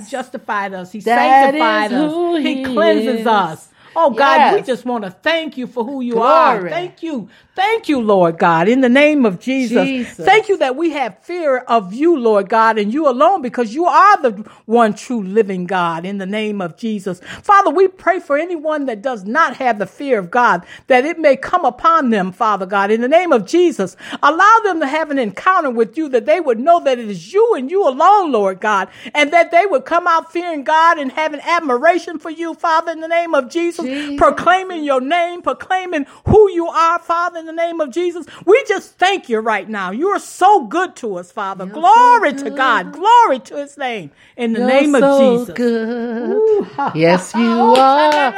Yes. 0.00 0.04
He 0.06 0.10
justified 0.10 0.74
us. 0.74 0.90
He 0.90 0.98
That 1.00 1.18
sanctified 1.52 1.92
us. 1.92 2.38
he, 2.42 2.54
he 2.56 2.64
cleanses 2.64 3.20
is. 3.20 3.26
us. 3.28 3.68
Oh 3.96 4.10
God, 4.10 4.52
we 4.52 4.62
just 4.62 4.84
want 4.84 5.04
to 5.04 5.10
thank 5.10 5.56
you 5.56 5.66
for 5.66 5.84
who 5.84 6.00
you 6.00 6.18
are. 6.20 6.68
Thank 6.68 7.02
you. 7.02 7.28
Thank 7.54 7.88
you, 7.88 8.00
Lord 8.00 8.38
God, 8.38 8.68
in 8.68 8.80
the 8.80 8.88
name 8.88 9.24
of 9.24 9.38
Jesus. 9.38 9.88
Jesus. 9.88 10.26
Thank 10.26 10.48
you 10.48 10.58
that 10.58 10.74
we 10.74 10.90
have 10.90 11.18
fear 11.22 11.58
of 11.58 11.94
you, 11.94 12.18
Lord 12.18 12.48
God, 12.48 12.78
and 12.78 12.92
you 12.92 13.08
alone 13.08 13.42
because 13.42 13.74
you 13.74 13.84
are 13.84 14.20
the 14.22 14.30
one 14.66 14.94
true 14.94 15.22
living 15.22 15.66
God 15.66 16.04
in 16.04 16.18
the 16.18 16.26
name 16.26 16.60
of 16.60 16.76
Jesus. 16.76 17.20
Father, 17.42 17.70
we 17.70 17.86
pray 17.86 18.18
for 18.18 18.36
anyone 18.36 18.86
that 18.86 19.02
does 19.02 19.24
not 19.24 19.56
have 19.56 19.78
the 19.78 19.86
fear 19.86 20.18
of 20.18 20.30
God, 20.32 20.64
that 20.88 21.04
it 21.04 21.18
may 21.18 21.36
come 21.36 21.64
upon 21.64 22.10
them, 22.10 22.32
Father 22.32 22.66
God, 22.66 22.90
in 22.90 23.00
the 23.00 23.08
name 23.08 23.32
of 23.32 23.46
Jesus. 23.46 23.96
Allow 24.22 24.60
them 24.64 24.80
to 24.80 24.86
have 24.86 25.10
an 25.12 25.18
encounter 25.18 25.70
with 25.70 25.96
you, 25.96 26.08
that 26.08 26.26
they 26.26 26.40
would 26.40 26.58
know 26.58 26.80
that 26.80 26.98
it 26.98 27.08
is 27.08 27.32
you 27.32 27.54
and 27.54 27.70
you 27.70 27.86
alone, 27.86 28.32
Lord 28.32 28.60
God, 28.60 28.88
and 29.14 29.32
that 29.32 29.52
they 29.52 29.66
would 29.66 29.84
come 29.84 30.08
out 30.08 30.32
fearing 30.32 30.64
God 30.64 30.98
and 30.98 31.12
having 31.12 31.40
admiration 31.40 32.18
for 32.18 32.30
you, 32.30 32.54
Father, 32.54 32.90
in 32.92 33.00
the 33.00 33.08
name 33.08 33.34
of 33.34 33.48
Jesus, 33.48 33.83
Jesus. 33.84 34.18
proclaiming 34.18 34.84
your 34.84 35.00
name, 35.00 35.42
proclaiming 35.42 36.06
who 36.26 36.50
you 36.50 36.66
are, 36.68 36.98
Father, 36.98 37.38
in 37.38 37.46
the 37.46 37.52
name 37.52 37.80
of 37.80 37.90
Jesus. 37.90 38.26
We 38.44 38.62
just 38.66 38.98
thank 38.98 39.28
you 39.28 39.40
right 39.40 39.68
now. 39.68 39.90
You 39.90 40.08
are 40.08 40.18
so 40.18 40.66
good 40.66 40.96
to 40.96 41.16
us, 41.16 41.30
Father. 41.32 41.66
Glory 41.66 42.34
to 42.34 42.50
God. 42.50 42.92
Glory 42.92 43.38
to 43.40 43.56
his 43.56 43.76
name. 43.76 44.10
In 44.36 44.52
the 44.52 44.60
You're 44.60 44.68
name 44.68 44.94
so 44.94 45.42
of 45.42 45.48
Jesus. 45.48 45.56
good. 45.56 46.66
Yes, 46.94 47.34
you 47.34 47.74
are. 47.76 48.32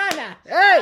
Hey. 0.44 0.80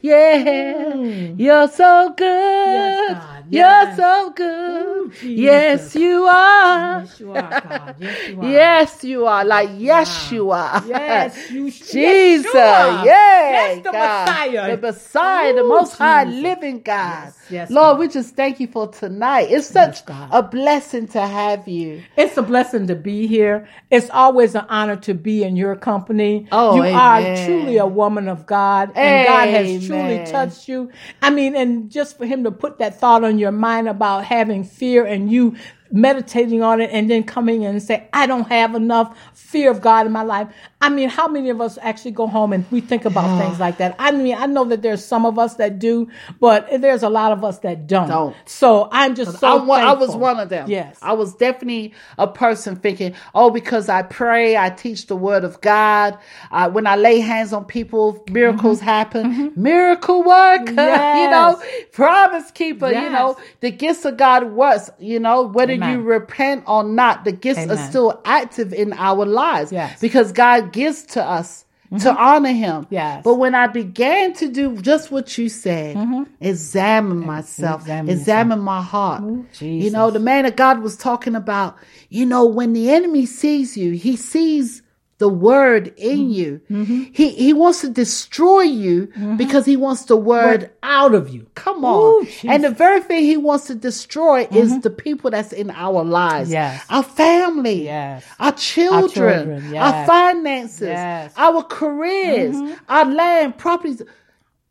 Yeah, 0.00 0.94
you're 1.36 1.68
so 1.68 2.14
good. 2.16 2.26
Yes, 2.26 3.18
God. 3.18 3.44
You're 3.50 3.96
so 3.96 4.30
good. 4.36 4.86
Ooh, 4.86 5.12
yes, 5.26 5.94
you 5.96 6.24
are. 6.24 7.00
Yes, 7.00 7.20
you 7.20 7.32
are, 7.32 7.60
God. 7.60 7.96
Yes, 7.98 8.28
you 8.28 8.40
are. 8.40 8.50
Yes, 8.50 9.04
you 9.04 9.26
are. 9.26 9.44
Like, 9.44 9.70
yes, 9.78 10.32
you 10.32 10.50
are. 10.50 10.84
Yes, 10.86 11.50
you 11.50 11.70
Jesus. 11.70 12.54
Yeah. 12.54 13.04
Yes, 13.04 13.76
the 13.78 13.90
God. 13.90 14.26
Messiah. 14.28 14.76
The 14.76 14.82
Messiah, 14.82 15.54
the 15.54 15.64
most 15.64 15.96
high 15.96 16.24
living 16.24 16.82
God. 16.82 17.24
Yes, 17.24 17.46
yes, 17.50 17.70
Lord, 17.70 17.94
God. 17.94 18.00
we 18.00 18.08
just 18.08 18.36
thank 18.36 18.60
you 18.60 18.66
for 18.66 18.88
tonight. 18.88 19.48
It's 19.50 19.66
such 19.66 20.04
God. 20.04 20.28
a 20.30 20.42
blessing 20.42 21.08
to 21.08 21.20
have 21.20 21.66
you. 21.66 22.02
It's 22.16 22.36
a 22.36 22.42
blessing 22.42 22.86
to 22.88 22.94
be 22.94 23.26
here. 23.26 23.66
It's 23.90 24.10
always 24.10 24.54
an 24.54 24.66
honor 24.68 24.96
to 24.96 25.14
be 25.14 25.42
in 25.42 25.56
your 25.56 25.74
company. 25.74 26.46
Oh, 26.52 26.76
you 26.76 26.82
amen. 26.84 26.94
are 26.94 27.46
truly 27.46 27.78
a 27.78 27.86
woman 27.86 28.28
of 28.28 28.46
God, 28.46 28.92
and 28.94 29.26
God 29.26 29.48
has 29.48 29.87
truly 29.88 30.24
touched 30.26 30.68
you. 30.68 30.90
I 31.22 31.30
mean, 31.30 31.56
and 31.56 31.90
just 31.90 32.16
for 32.16 32.26
Him 32.26 32.44
to 32.44 32.50
put 32.50 32.78
that 32.78 32.98
thought 32.98 33.24
on 33.24 33.38
your 33.38 33.52
mind 33.52 33.88
about 33.88 34.24
having 34.24 34.64
fear 34.64 35.04
and 35.04 35.30
you 35.30 35.56
meditating 35.90 36.62
on 36.62 36.80
it 36.80 36.90
and 36.92 37.10
then 37.10 37.24
coming 37.24 37.62
in 37.62 37.70
and 37.70 37.82
say, 37.82 38.08
I 38.12 38.26
don't 38.26 38.48
have 38.48 38.74
enough 38.74 39.16
fear 39.34 39.70
of 39.70 39.80
God 39.80 40.06
in 40.06 40.12
my 40.12 40.22
life. 40.22 40.48
I 40.80 40.90
mean, 40.90 41.08
how 41.08 41.26
many 41.26 41.50
of 41.50 41.60
us 41.60 41.76
actually 41.82 42.12
go 42.12 42.28
home 42.28 42.52
and 42.52 42.64
we 42.70 42.80
think 42.80 43.04
about 43.04 43.36
things 43.42 43.58
like 43.66 43.78
that? 43.78 43.96
I 43.98 44.12
mean, 44.12 44.36
I 44.38 44.46
know 44.46 44.64
that 44.66 44.80
there's 44.82 45.04
some 45.04 45.26
of 45.26 45.36
us 45.38 45.54
that 45.54 45.78
do, 45.80 46.08
but 46.38 46.68
there's 46.80 47.02
a 47.02 47.08
lot 47.08 47.32
of 47.32 47.42
us 47.44 47.58
that 47.60 47.86
don't. 47.88 48.08
Don't. 48.08 48.36
So 48.46 48.88
I'm 48.92 49.16
just 49.16 49.38
so 49.40 49.46
I, 49.48 49.64
wa- 49.64 49.74
I 49.76 49.92
was 49.94 50.14
one 50.14 50.38
of 50.38 50.50
them. 50.50 50.70
Yes. 50.70 50.96
I 51.02 51.14
was 51.14 51.34
definitely 51.34 51.94
a 52.16 52.28
person 52.28 52.76
thinking, 52.76 53.14
oh, 53.34 53.50
because 53.50 53.88
I 53.88 54.02
pray, 54.02 54.56
I 54.56 54.70
teach 54.70 55.06
the 55.08 55.16
word 55.16 55.42
of 55.42 55.60
God. 55.60 56.16
Uh, 56.52 56.70
when 56.70 56.86
I 56.86 56.94
lay 56.94 57.18
hands 57.18 57.52
on 57.52 57.64
people, 57.64 58.24
miracles 58.30 58.80
happen. 58.80 59.52
Miracle 59.56 60.22
worker, 60.22 60.70
you 60.70 60.74
know, 60.74 61.56
Mm-hmm. 61.58 61.62
Yes. 61.62 61.84
promise 61.92 62.50
keeper, 62.52 62.88
you 62.90 63.10
know, 63.10 63.36
the 63.60 63.70
gifts 63.70 64.04
of 64.04 64.16
God 64.16 64.52
works, 64.52 64.90
you 64.98 65.18
know, 65.18 65.42
whether 65.42 65.72
Amen. 65.72 65.92
you 65.98 66.02
repent 66.04 66.64
or 66.66 66.84
not, 66.84 67.24
the 67.24 67.32
gifts 67.32 67.66
are 67.68 67.76
still 67.88 68.20
active 68.24 68.72
in 68.72 68.92
our 68.92 69.24
lives 69.26 69.72
Yes. 69.72 69.98
because 70.00 70.30
God 70.32 70.67
gives 70.72 71.02
to 71.02 71.24
us 71.24 71.64
to 72.00 72.14
honor 72.14 72.52
him. 72.52 72.86
Yes. 72.90 73.22
But 73.24 73.34
when 73.36 73.54
I 73.54 73.66
began 73.66 74.34
to 74.34 74.48
do 74.48 74.76
just 74.82 75.10
what 75.10 75.38
you 75.38 75.48
said, 75.48 76.26
examine 76.40 77.24
myself, 77.24 77.82
examine 77.82 78.10
examine, 78.10 78.60
my 78.60 78.82
heart. 78.82 79.22
you 79.60 79.90
know, 79.90 80.10
the 80.10 80.18
man 80.18 80.44
of 80.44 80.56
God 80.56 80.80
was 80.80 80.96
talking 80.96 81.34
about, 81.34 81.76
you 82.10 82.26
know, 82.26 82.44
when 82.44 82.72
the 82.72 82.90
enemy 82.90 83.24
sees 83.26 83.76
you, 83.76 83.92
he 83.92 84.16
sees 84.16 84.82
the 85.18 85.28
word 85.28 85.92
in 85.96 86.18
mm-hmm. 86.18 86.30
you. 86.30 86.60
Mm-hmm. 86.70 87.02
He 87.12 87.30
he 87.30 87.52
wants 87.52 87.80
to 87.80 87.88
destroy 87.88 88.62
you 88.62 89.08
mm-hmm. 89.08 89.36
because 89.36 89.66
he 89.66 89.76
wants 89.76 90.04
the 90.04 90.16
word 90.16 90.70
out 90.82 91.14
of 91.14 91.28
you. 91.28 91.46
Come 91.54 91.84
on. 91.84 92.24
Ooh, 92.24 92.28
and 92.44 92.62
the 92.62 92.70
very 92.70 93.00
thing 93.00 93.24
he 93.24 93.36
wants 93.36 93.66
to 93.66 93.74
destroy 93.74 94.46
is 94.50 94.80
the 94.80 94.90
people 94.90 95.30
that's 95.30 95.52
in 95.52 95.70
our 95.72 96.04
lives. 96.04 96.50
Yes. 96.50 96.84
Our 96.88 97.02
family. 97.02 97.84
Yes. 97.84 98.24
Our 98.38 98.52
children. 98.52 99.60
children, 99.60 99.76
Our 99.76 100.06
finances. 100.06 100.88
Yes. 100.88 101.32
Our 101.36 101.62
careers. 101.64 102.56
Our 102.88 103.04
land, 103.04 103.58
properties. 103.58 104.02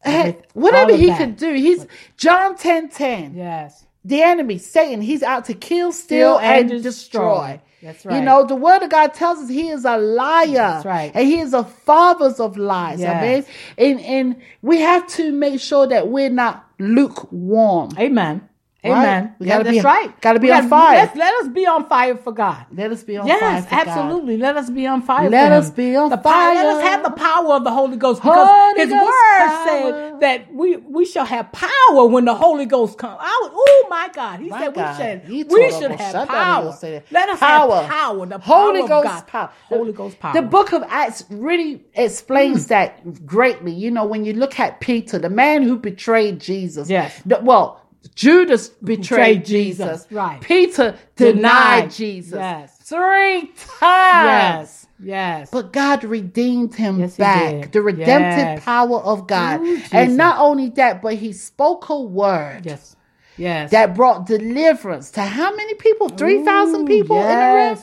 Hey, 0.03 0.37
whatever 0.53 0.95
he 0.95 1.07
that. 1.07 1.17
can 1.17 1.33
do. 1.33 1.53
He's 1.53 1.85
John 2.15 2.55
10 2.55 2.89
10. 2.89 3.35
Yes. 3.35 3.85
The 4.05 4.21
enemy, 4.21 4.57
Satan, 4.57 5.01
he's 5.01 5.21
out 5.21 5.45
to 5.45 5.53
kill, 5.53 5.91
steal, 5.91 6.37
Steal, 6.37 6.39
and 6.39 6.71
and, 6.71 6.83
destroy. 6.83 7.59
destroy. 7.59 7.61
That's 7.81 8.05
right. 8.05 8.17
You 8.17 8.21
know, 8.21 8.45
the 8.45 8.55
word 8.55 8.81
of 8.81 8.89
God 8.89 9.13
tells 9.13 9.39
us 9.39 9.49
he 9.49 9.69
is 9.69 9.85
a 9.85 9.97
liar. 9.97 10.47
That's 10.47 10.85
right. 10.85 11.11
And 11.13 11.27
he 11.27 11.39
is 11.39 11.53
a 11.53 11.63
father 11.63 12.33
of 12.39 12.57
lies. 12.57 12.99
Yes. 12.99 13.45
I 13.77 13.81
mean, 13.83 13.91
and, 13.97 14.05
and 14.05 14.41
we 14.61 14.79
have 14.79 15.07
to 15.09 15.31
make 15.31 15.59
sure 15.61 15.85
that 15.87 16.07
we're 16.07 16.29
not 16.29 16.65
lukewarm. 16.79 17.91
Amen. 17.99 18.47
Right? 18.89 18.97
Amen. 18.99 19.35
We 19.39 19.47
Yeah, 19.47 19.53
gotta 19.53 19.63
that's 19.65 19.77
be- 19.77 19.81
right. 19.81 20.21
gotta 20.21 20.39
be 20.39 20.47
We 20.47 20.53
on 20.53 20.69
fire. 20.69 20.95
Let, 20.97 21.15
let 21.15 21.33
us 21.41 21.47
be 21.49 21.65
on 21.65 21.87
fire 21.87 22.15
for 22.17 22.31
God. 22.31 22.65
Let 22.73 22.91
us 22.91 23.03
be 23.03 23.17
on 23.17 23.27
yes, 23.27 23.65
fire. 23.65 23.85
God. 23.85 23.87
absolutely. 23.87 24.37
Let 24.37 24.57
us 24.57 24.69
be 24.69 24.87
on 24.87 25.01
fire. 25.01 25.29
Let 25.29 25.51
us 25.51 25.69
be 25.69 25.95
on 25.95 26.09
the 26.09 26.17
power. 26.17 26.53
Let 26.53 26.65
us 26.65 26.81
have 26.83 27.03
the 27.03 27.11
power 27.11 27.53
of 27.55 27.63
the 27.63 27.71
Holy 27.71 27.97
Ghost 27.97 28.21
because 28.21 28.47
Holy 28.49 28.79
His 28.81 28.89
Ghost 28.89 29.03
Word 29.03 29.47
power. 29.47 29.65
said 29.67 30.19
that 30.21 30.53
we 30.53 30.77
we 30.77 31.05
shall 31.05 31.25
have 31.25 31.51
power 31.51 32.05
when 32.07 32.25
the 32.25 32.35
Holy 32.35 32.65
Ghost 32.65 32.97
comes. 32.97 33.17
Oh 33.21 33.87
my 33.89 34.09
God! 34.13 34.39
He 34.39 34.49
My 34.49 34.59
said 34.59 34.73
God. 34.73 34.97
we 34.97 35.03
should 35.03 35.21
He 35.23 35.43
we 35.43 35.71
should 35.71 35.91
have 35.91 36.27
power. 36.27 36.77
Let 37.11 37.29
us 37.29 37.39
Power. 37.39 37.75
have 37.81 37.89
power. 37.89 38.25
The 38.25 38.37
Holy 38.39 38.81
power 38.81 38.87
Ghost 39.03 39.03
God. 39.03 39.27
power. 39.27 39.51
Holy 39.69 39.93
Ghost 39.93 40.19
power. 40.19 40.33
The 40.33 40.41
book 40.41 40.73
of 40.73 40.83
Acts 40.87 41.23
really 41.29 41.83
explains 41.93 42.65
Mm. 42.65 42.67
that 42.69 43.25
greatly. 43.25 43.71
You 43.71 43.91
know, 43.91 44.05
when 44.05 44.25
you 44.25 44.33
look 44.33 44.59
at 44.59 44.79
Peter, 44.79 45.19
the 45.19 45.29
man 45.29 45.63
who 45.63 45.77
betrayed 45.77 46.39
Jesus. 46.39 46.89
Yes. 46.89 47.21
the- 47.25 47.39
well, 47.41 47.81
Judas 48.15 48.69
betrayed 48.69 48.99
Betrayed 49.01 49.45
Jesus, 49.45 49.87
Jesus. 50.03 50.11
right. 50.11 50.41
Peter 50.41 50.95
Denied. 51.15 51.35
denied 51.35 51.91
Jesus. 51.91 52.33
Yes. 52.39 52.77
Three 52.77 53.51
times. 53.79 53.79
Yes. 53.79 54.87
Yes. 54.99 55.49
But 55.51 55.71
God 55.73 56.03
redeemed 56.03 56.73
him 56.73 56.99
Yes, 56.99 57.17
back. 57.17 57.71
The 57.71 57.81
redemptive 57.81 58.37
Yes. 58.39 58.63
power 58.65 58.99
of 58.99 59.27
God. 59.27 59.61
Ooh, 59.61 59.81
and 59.91 60.17
not 60.17 60.39
only 60.39 60.69
that, 60.71 61.01
but 61.01 61.15
he 61.15 61.33
spoke 61.33 61.89
a 61.89 61.99
word 61.99 62.61
yes. 62.65 62.95
Yes. 63.37 63.69
that 63.71 63.93
brought 63.93 64.25
deliverance 64.25 65.11
to 65.11 65.21
how 65.21 65.55
many 65.55 65.75
people? 65.75 66.09
3,000 66.09 66.87
people 66.87 67.17
yes, 67.17 67.29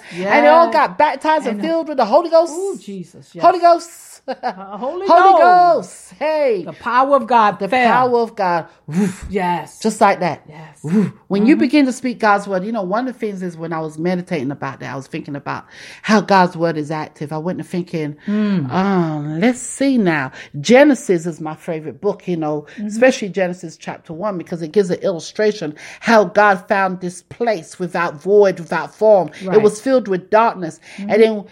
in 0.01 0.13
the 0.17 0.25
room? 0.25 0.27
And 0.33 0.45
they 0.45 0.49
all 0.49 0.73
got 0.73 0.99
baptized 0.99 1.47
and, 1.47 1.59
And- 1.61 1.67
uh, 1.67 1.71
filled 1.71 1.89
with 1.89 1.99
the 1.99 2.07
Holy 2.07 2.31
Ghost. 2.31 2.53
Oh 2.55 2.77
Jesus. 2.81 3.31
Holy 3.41 3.61
Ghost. 3.61 4.14
Holy 4.43 5.07
Holy 5.07 5.07
Ghost. 5.07 6.11
Ghost. 6.11 6.13
Hey. 6.15 6.65
The 6.65 6.73
power 6.73 7.17
of 7.17 7.27
God. 7.27 7.59
The 7.59 7.69
fell. 7.69 7.93
power 7.93 8.19
of 8.21 8.35
God. 8.35 8.69
Woof. 8.87 9.27
Yes. 9.29 9.81
Just 9.81 10.01
like 10.01 10.21
that. 10.21 10.43
Yes. 10.49 10.83
Woof. 10.83 11.13
When 11.29 11.45
you 11.45 11.57
mm-hmm. 11.57 11.61
begin 11.61 11.87
to 11.87 11.93
speak 11.93 12.21
God's 12.21 12.49
word, 12.49 12.65
you 12.65 12.73
know, 12.73 12.83
one 12.83 13.07
of 13.07 13.13
the 13.13 13.21
things 13.21 13.43
is 13.43 13.59
when 13.59 13.75
I 13.75 13.81
was 13.81 13.99
meditating 13.99 14.51
about 14.51 14.81
that, 14.81 14.91
I 14.91 14.97
was 14.97 15.09
thinking 15.09 15.37
about 15.37 15.67
how 16.01 16.23
God's 16.23 16.57
word 16.57 16.79
is 16.79 16.91
active. 16.91 17.35
I 17.35 17.39
went 17.39 17.59
to 17.59 17.65
thinking, 17.65 18.17
mm. 18.27 18.71
um, 18.71 19.41
let's 19.41 19.61
see 19.61 19.99
now. 19.99 20.33
Genesis 20.59 21.27
is 21.27 21.39
my 21.39 21.55
favorite 21.55 22.01
book, 22.01 22.27
you 22.27 22.39
know, 22.39 22.63
mm-hmm. 22.63 22.87
especially 22.87 23.29
Genesis 23.29 23.77
chapter 23.77 24.15
one, 24.15 24.39
because 24.39 24.63
it 24.63 24.73
gives 24.73 24.89
an 24.89 25.01
illustration 25.01 25.75
how 26.01 26.25
God 26.25 26.67
found 26.67 27.03
this 27.03 27.21
place 27.21 27.79
without 27.79 28.15
void, 28.15 28.59
without 28.59 28.95
form. 28.95 29.31
Right. 29.43 29.59
It 29.59 29.63
was 29.63 29.83
filled 29.83 30.09
with 30.09 30.31
darkness. 30.31 30.81
And 30.97 31.11
mm-hmm. 31.11 31.21
then 31.21 31.47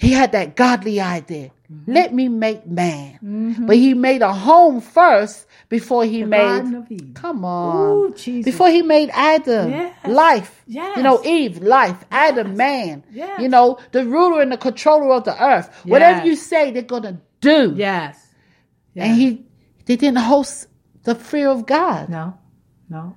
he 0.00 0.12
had 0.12 0.32
that 0.32 0.56
godly 0.56 0.98
idea. 0.98 1.50
Mm-hmm. 1.70 1.92
Let 1.92 2.14
me 2.14 2.28
make 2.28 2.66
man. 2.66 3.18
But 3.66 3.76
he 3.76 3.92
made 3.92 4.22
a 4.22 4.32
home 4.32 4.80
first 4.80 5.46
before 5.68 6.04
he 6.06 6.22
The 6.22 6.26
made. 6.26 7.14
Come 7.14 7.44
on. 7.44 8.14
Ooh. 8.16 8.42
Before 8.42 8.70
he 8.70 8.80
made 8.80 9.10
Adam, 9.12 9.70
Yes. 9.70 9.94
life. 10.06 10.64
Yes. 10.66 10.96
You 10.96 11.02
know, 11.02 11.22
Eve, 11.22 11.58
life. 11.58 12.02
Adam, 12.10 12.56
man. 12.56 13.04
Yes. 13.12 13.40
You 13.42 13.48
know, 13.50 13.78
the 13.92 14.06
ruler 14.06 14.40
and 14.40 14.50
the 14.50 14.56
controller 14.56 15.12
of 15.12 15.24
the 15.24 15.36
earth. 15.44 15.68
Whatever 15.84 16.26
you 16.26 16.34
say, 16.34 16.70
they're 16.70 16.82
going 16.82 17.02
to 17.02 17.18
do. 17.42 17.74
Yes. 17.76 18.26
And 18.96 19.14
he, 19.14 19.44
they 19.84 19.96
didn't 19.96 20.18
host 20.18 20.66
the 21.04 21.14
fear 21.14 21.50
of 21.50 21.66
God. 21.66 22.08
No. 22.08 22.38
No. 22.88 23.14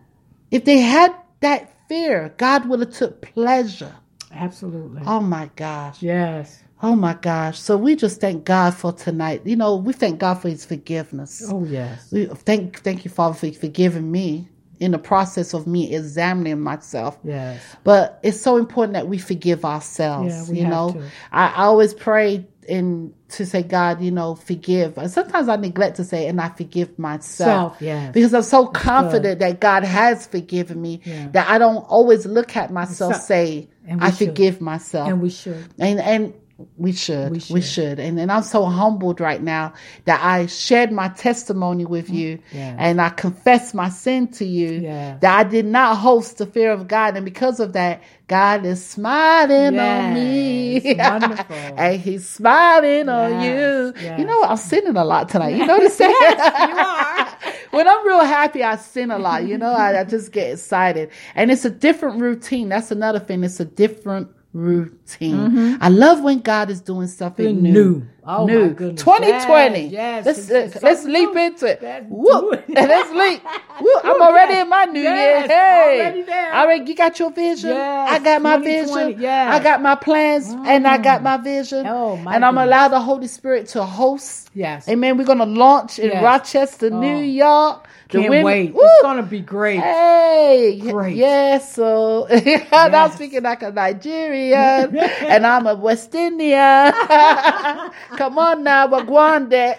If 0.52 0.66
they 0.66 0.80
had 0.80 1.16
that 1.40 1.74
fear, 1.88 2.34
God 2.38 2.68
would 2.68 2.82
have 2.82 2.94
took 2.94 3.22
pleasure. 3.22 3.96
Absolutely. 4.32 5.02
Oh 5.06 5.22
my 5.22 5.50
gosh. 5.56 6.02
Yes. 6.04 6.62
Oh 6.84 6.96
my 6.96 7.14
gosh. 7.14 7.58
So 7.60 7.78
we 7.78 7.96
just 7.96 8.20
thank 8.20 8.44
God 8.44 8.74
for 8.76 8.92
tonight. 8.92 9.42
You 9.46 9.56
know, 9.56 9.76
we 9.78 9.94
thank 9.94 10.20
God 10.20 10.36
for 10.36 10.50
his 10.50 10.66
forgiveness. 10.66 11.42
Oh 11.48 11.64
yes. 11.64 12.12
We 12.12 12.26
thank 12.26 12.82
thank 12.82 13.06
you, 13.06 13.10
Father, 13.12 13.36
for 13.36 13.52
forgiving 13.54 14.12
me 14.12 14.50
in 14.80 14.92
the 14.92 15.00
process 15.00 15.54
of 15.54 15.66
me 15.66 15.96
examining 15.96 16.60
myself. 16.60 17.18
Yes. 17.24 17.64
But 17.86 18.20
it's 18.22 18.42
so 18.42 18.58
important 18.58 18.94
that 18.96 19.08
we 19.08 19.18
forgive 19.18 19.64
ourselves. 19.64 20.34
Yeah, 20.36 20.52
we 20.52 20.58
you 20.60 20.64
have 20.66 20.72
know, 20.74 20.92
to. 20.94 21.04
I, 21.32 21.48
I 21.48 21.64
always 21.64 21.94
pray 21.94 22.46
in 22.68 23.14
to 23.30 23.46
say, 23.46 23.64
God, 23.64 24.02
you 24.02 24.12
know, 24.12 24.36
forgive. 24.36 24.98
And 24.98 25.10
sometimes 25.10 25.48
I 25.48 25.56
neglect 25.56 25.98
to 25.98 26.04
say, 26.04 26.28
and 26.28 26.40
I 26.42 26.50
forgive 26.50 27.00
myself. 27.00 27.78
Self, 27.78 27.82
yes. 27.82 28.14
Because 28.14 28.34
I'm 28.34 28.44
so 28.44 28.68
confident 28.68 29.40
that 29.40 29.60
God 29.62 29.84
has 29.86 30.28
forgiven 30.28 30.82
me 30.82 31.02
Yeah. 31.06 31.30
that 31.30 31.50
I 31.50 31.58
don't 31.60 31.78
always 31.78 32.26
look 32.26 32.58
at 32.58 32.72
myself, 32.72 33.16
So- 33.16 33.22
say, 33.22 33.70
I 34.00 34.12
should. 34.12 34.30
forgive 34.30 34.60
myself 34.62 35.10
And 35.10 35.22
we 35.22 35.30
should. 35.30 35.66
and 35.78 36.00
and 36.00 36.34
we 36.78 36.92
should 36.92 37.32
we 37.32 37.42
We 37.50 37.62
should, 37.62 37.64
should. 37.64 38.00
and 38.00 38.20
and 38.20 38.32
i'm 38.32 38.44
so 38.44 38.66
humbled 38.66 39.20
right 39.20 39.42
now 39.42 39.74
that 40.06 40.24
i 40.24 40.46
shared 40.46 40.92
my 40.92 41.08
testimony 41.10 41.84
with 41.84 42.10
you 42.12 42.38
Mm-hmm. 42.38 42.58
Yeah. 42.58 42.76
and 42.78 43.02
i 43.02 43.10
confessed 43.10 43.74
my 43.74 43.90
sin 43.90 44.28
to 44.34 44.46
you 44.46 44.72
Yeah. 44.82 45.18
that 45.20 45.40
i 45.40 45.44
did 45.50 45.66
not 45.66 45.98
host 45.98 46.38
the 46.38 46.46
fear 46.46 46.72
of 46.72 46.88
god 46.88 47.16
and 47.18 47.26
because 47.26 47.60
of 47.60 47.74
that 47.74 48.04
god 48.28 48.66
is 48.66 48.86
smiling 48.86 49.80
on 49.80 50.14
me 50.14 50.96
Wonderful. 50.98 51.56
and 51.56 52.00
he's 52.00 52.30
smiling 52.30 53.10
on 53.10 53.42
you 53.42 53.94
Yes. 54.00 54.20
you 54.20 54.26
know 54.26 54.40
what? 54.40 54.52
i'm 54.52 54.58
sinning 54.58 54.96
a 54.96 55.04
lot 55.04 55.30
tonight 55.30 55.56
you 55.56 55.66
notice 55.76 55.98
that 55.98 56.70
you 56.70 56.78
are. 56.78 57.54
when 57.72 57.88
I'm 57.88 58.06
real 58.06 58.24
happy, 58.24 58.64
I 58.64 58.76
sin 58.76 59.10
a 59.10 59.18
lot. 59.18 59.46
You 59.48 59.58
know, 59.58 59.72
I, 59.74 60.00
I 60.02 60.04
just 60.04 60.32
get 60.32 60.52
excited, 60.54 61.10
and 61.34 61.50
it's 61.50 61.66
a 61.66 61.70
different 61.72 62.22
routine. 62.22 62.70
That's 62.70 62.92
another 62.92 63.20
thing. 63.20 63.44
It's 63.44 63.60
a 63.60 63.66
different 63.66 64.28
routine. 64.54 65.78
I 65.82 65.90
love 65.90 66.22
when 66.22 66.40
God 66.40 66.70
is 66.70 66.80
doing 66.82 67.08
something 67.08 67.62
new. 67.62 67.72
new. 67.72 68.08
Oh, 68.26 68.48
my 68.48 68.54
new. 68.54 68.70
goodness. 68.74 69.02
2020. 69.02 69.88
Yes, 69.88 70.26
yes. 70.26 70.50
Let's 70.50 70.76
uh, 70.78 70.80
let's 70.82 71.04
leap 71.04 71.36
into 71.36 71.66
it. 71.66 71.82
Let's 71.82 72.06
Whoop. 72.08 72.64
let's 72.70 73.12
leap. 73.12 73.42
Whoop. 73.82 74.02
I'm 74.06 74.22
already 74.22 74.60
in 74.60 74.70
my 74.70 74.86
new 74.86 75.02
Yes, 75.02 75.48
year. 75.50 75.58
Hey, 75.58 76.00
already. 76.00 76.32
Already, 76.58 76.90
you 76.92 76.96
got 76.96 77.20
your 77.20 77.32
vision. 77.32 77.72
Yes, 77.72 78.12
I 78.12 78.20
got 78.24 78.42
my 78.42 78.58
vision. 78.58 79.20
yes. 79.20 79.54
I 79.60 79.64
got 79.64 79.82
my 79.82 79.96
plans, 79.96 80.48
and 80.48 80.88
I 80.88 80.98
got 81.00 81.22
my 81.22 81.36
vision. 81.38 81.86
Oh, 81.86 82.16
my 82.18 82.36
and 82.36 82.46
I'm 82.46 82.54
goodness. 82.54 82.68
allow 82.68 82.88
the 82.88 83.00
Holy 83.02 83.28
Spirit 83.28 83.68
to 83.70 83.84
host. 83.84 84.50
Yes. 84.54 84.88
Amen. 84.88 85.18
We're 85.18 85.26
gonna 85.26 85.46
launch 85.46 86.00
in. 86.00 86.12
Rochester, 86.24 86.90
Oh. 86.94 87.00
New 87.00 87.18
York. 87.18 87.88
Can't 88.20 88.30
women- 88.30 88.46
wait. 88.46 88.74
Woo! 88.74 88.82
It's 88.84 89.02
gonna 89.02 89.24
be 89.24 89.40
great. 89.42 89.80
Hey, 89.82 90.80
Great. 90.80 91.16
yes. 91.16 91.74
So 91.74 92.26
and 92.28 92.66
I'm 92.96 93.12
speaking 93.12 93.44
like 93.44 93.62
a 93.64 93.72
Nigerian, 93.84 94.98
and 94.98 95.46
I'm 95.46 95.68
a 95.68 95.76
West 95.76 96.14
Indian. 96.16 96.92
Come 98.18 98.38
on 98.38 98.64
now, 98.64 98.88
Wagwande. 98.88 99.76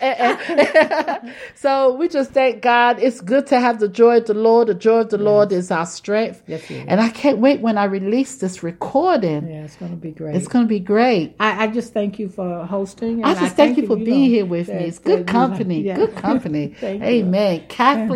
so 1.54 1.94
we 1.94 2.08
just 2.08 2.32
thank 2.32 2.62
God. 2.62 2.98
It's 3.00 3.20
good 3.20 3.46
to 3.48 3.60
have 3.60 3.80
the 3.80 3.88
joy 3.88 4.18
of 4.18 4.26
the 4.26 4.34
Lord. 4.34 4.68
The 4.68 4.74
joy 4.74 5.00
of 5.00 5.10
the 5.10 5.18
Lord 5.18 5.52
is 5.52 5.70
our 5.70 5.86
strength. 5.86 6.42
Yes, 6.46 6.70
and 6.70 7.00
I 7.00 7.08
can't 7.10 7.38
wait 7.38 7.60
when 7.60 7.78
I 7.78 7.84
release 7.84 8.36
this 8.36 8.62
recording. 8.62 9.48
Yeah, 9.48 9.64
it's 9.64 9.76
gonna 9.76 9.96
be 9.96 10.10
great. 10.10 10.34
It's 10.36 10.48
going 10.48 10.64
to 10.64 10.68
be 10.68 10.80
great. 10.80 11.36
I, 11.38 11.64
I 11.64 11.66
just 11.68 11.92
thank 11.92 12.18
you 12.18 12.28
for 12.28 12.64
hosting. 12.64 13.24
I 13.24 13.34
just 13.34 13.56
thank 13.56 13.76
you 13.76 13.86
for 13.86 13.96
being 13.96 14.30
here 14.30 14.46
with 14.46 14.68
me. 14.68 14.74
It's 14.84 14.98
good 14.98 15.26
company. 15.26 15.82
yeah. 15.82 15.96
Good 15.96 16.16
company. 16.16 16.74
Thank 16.80 17.02
you. 17.02 17.08
Amen. 17.08 17.66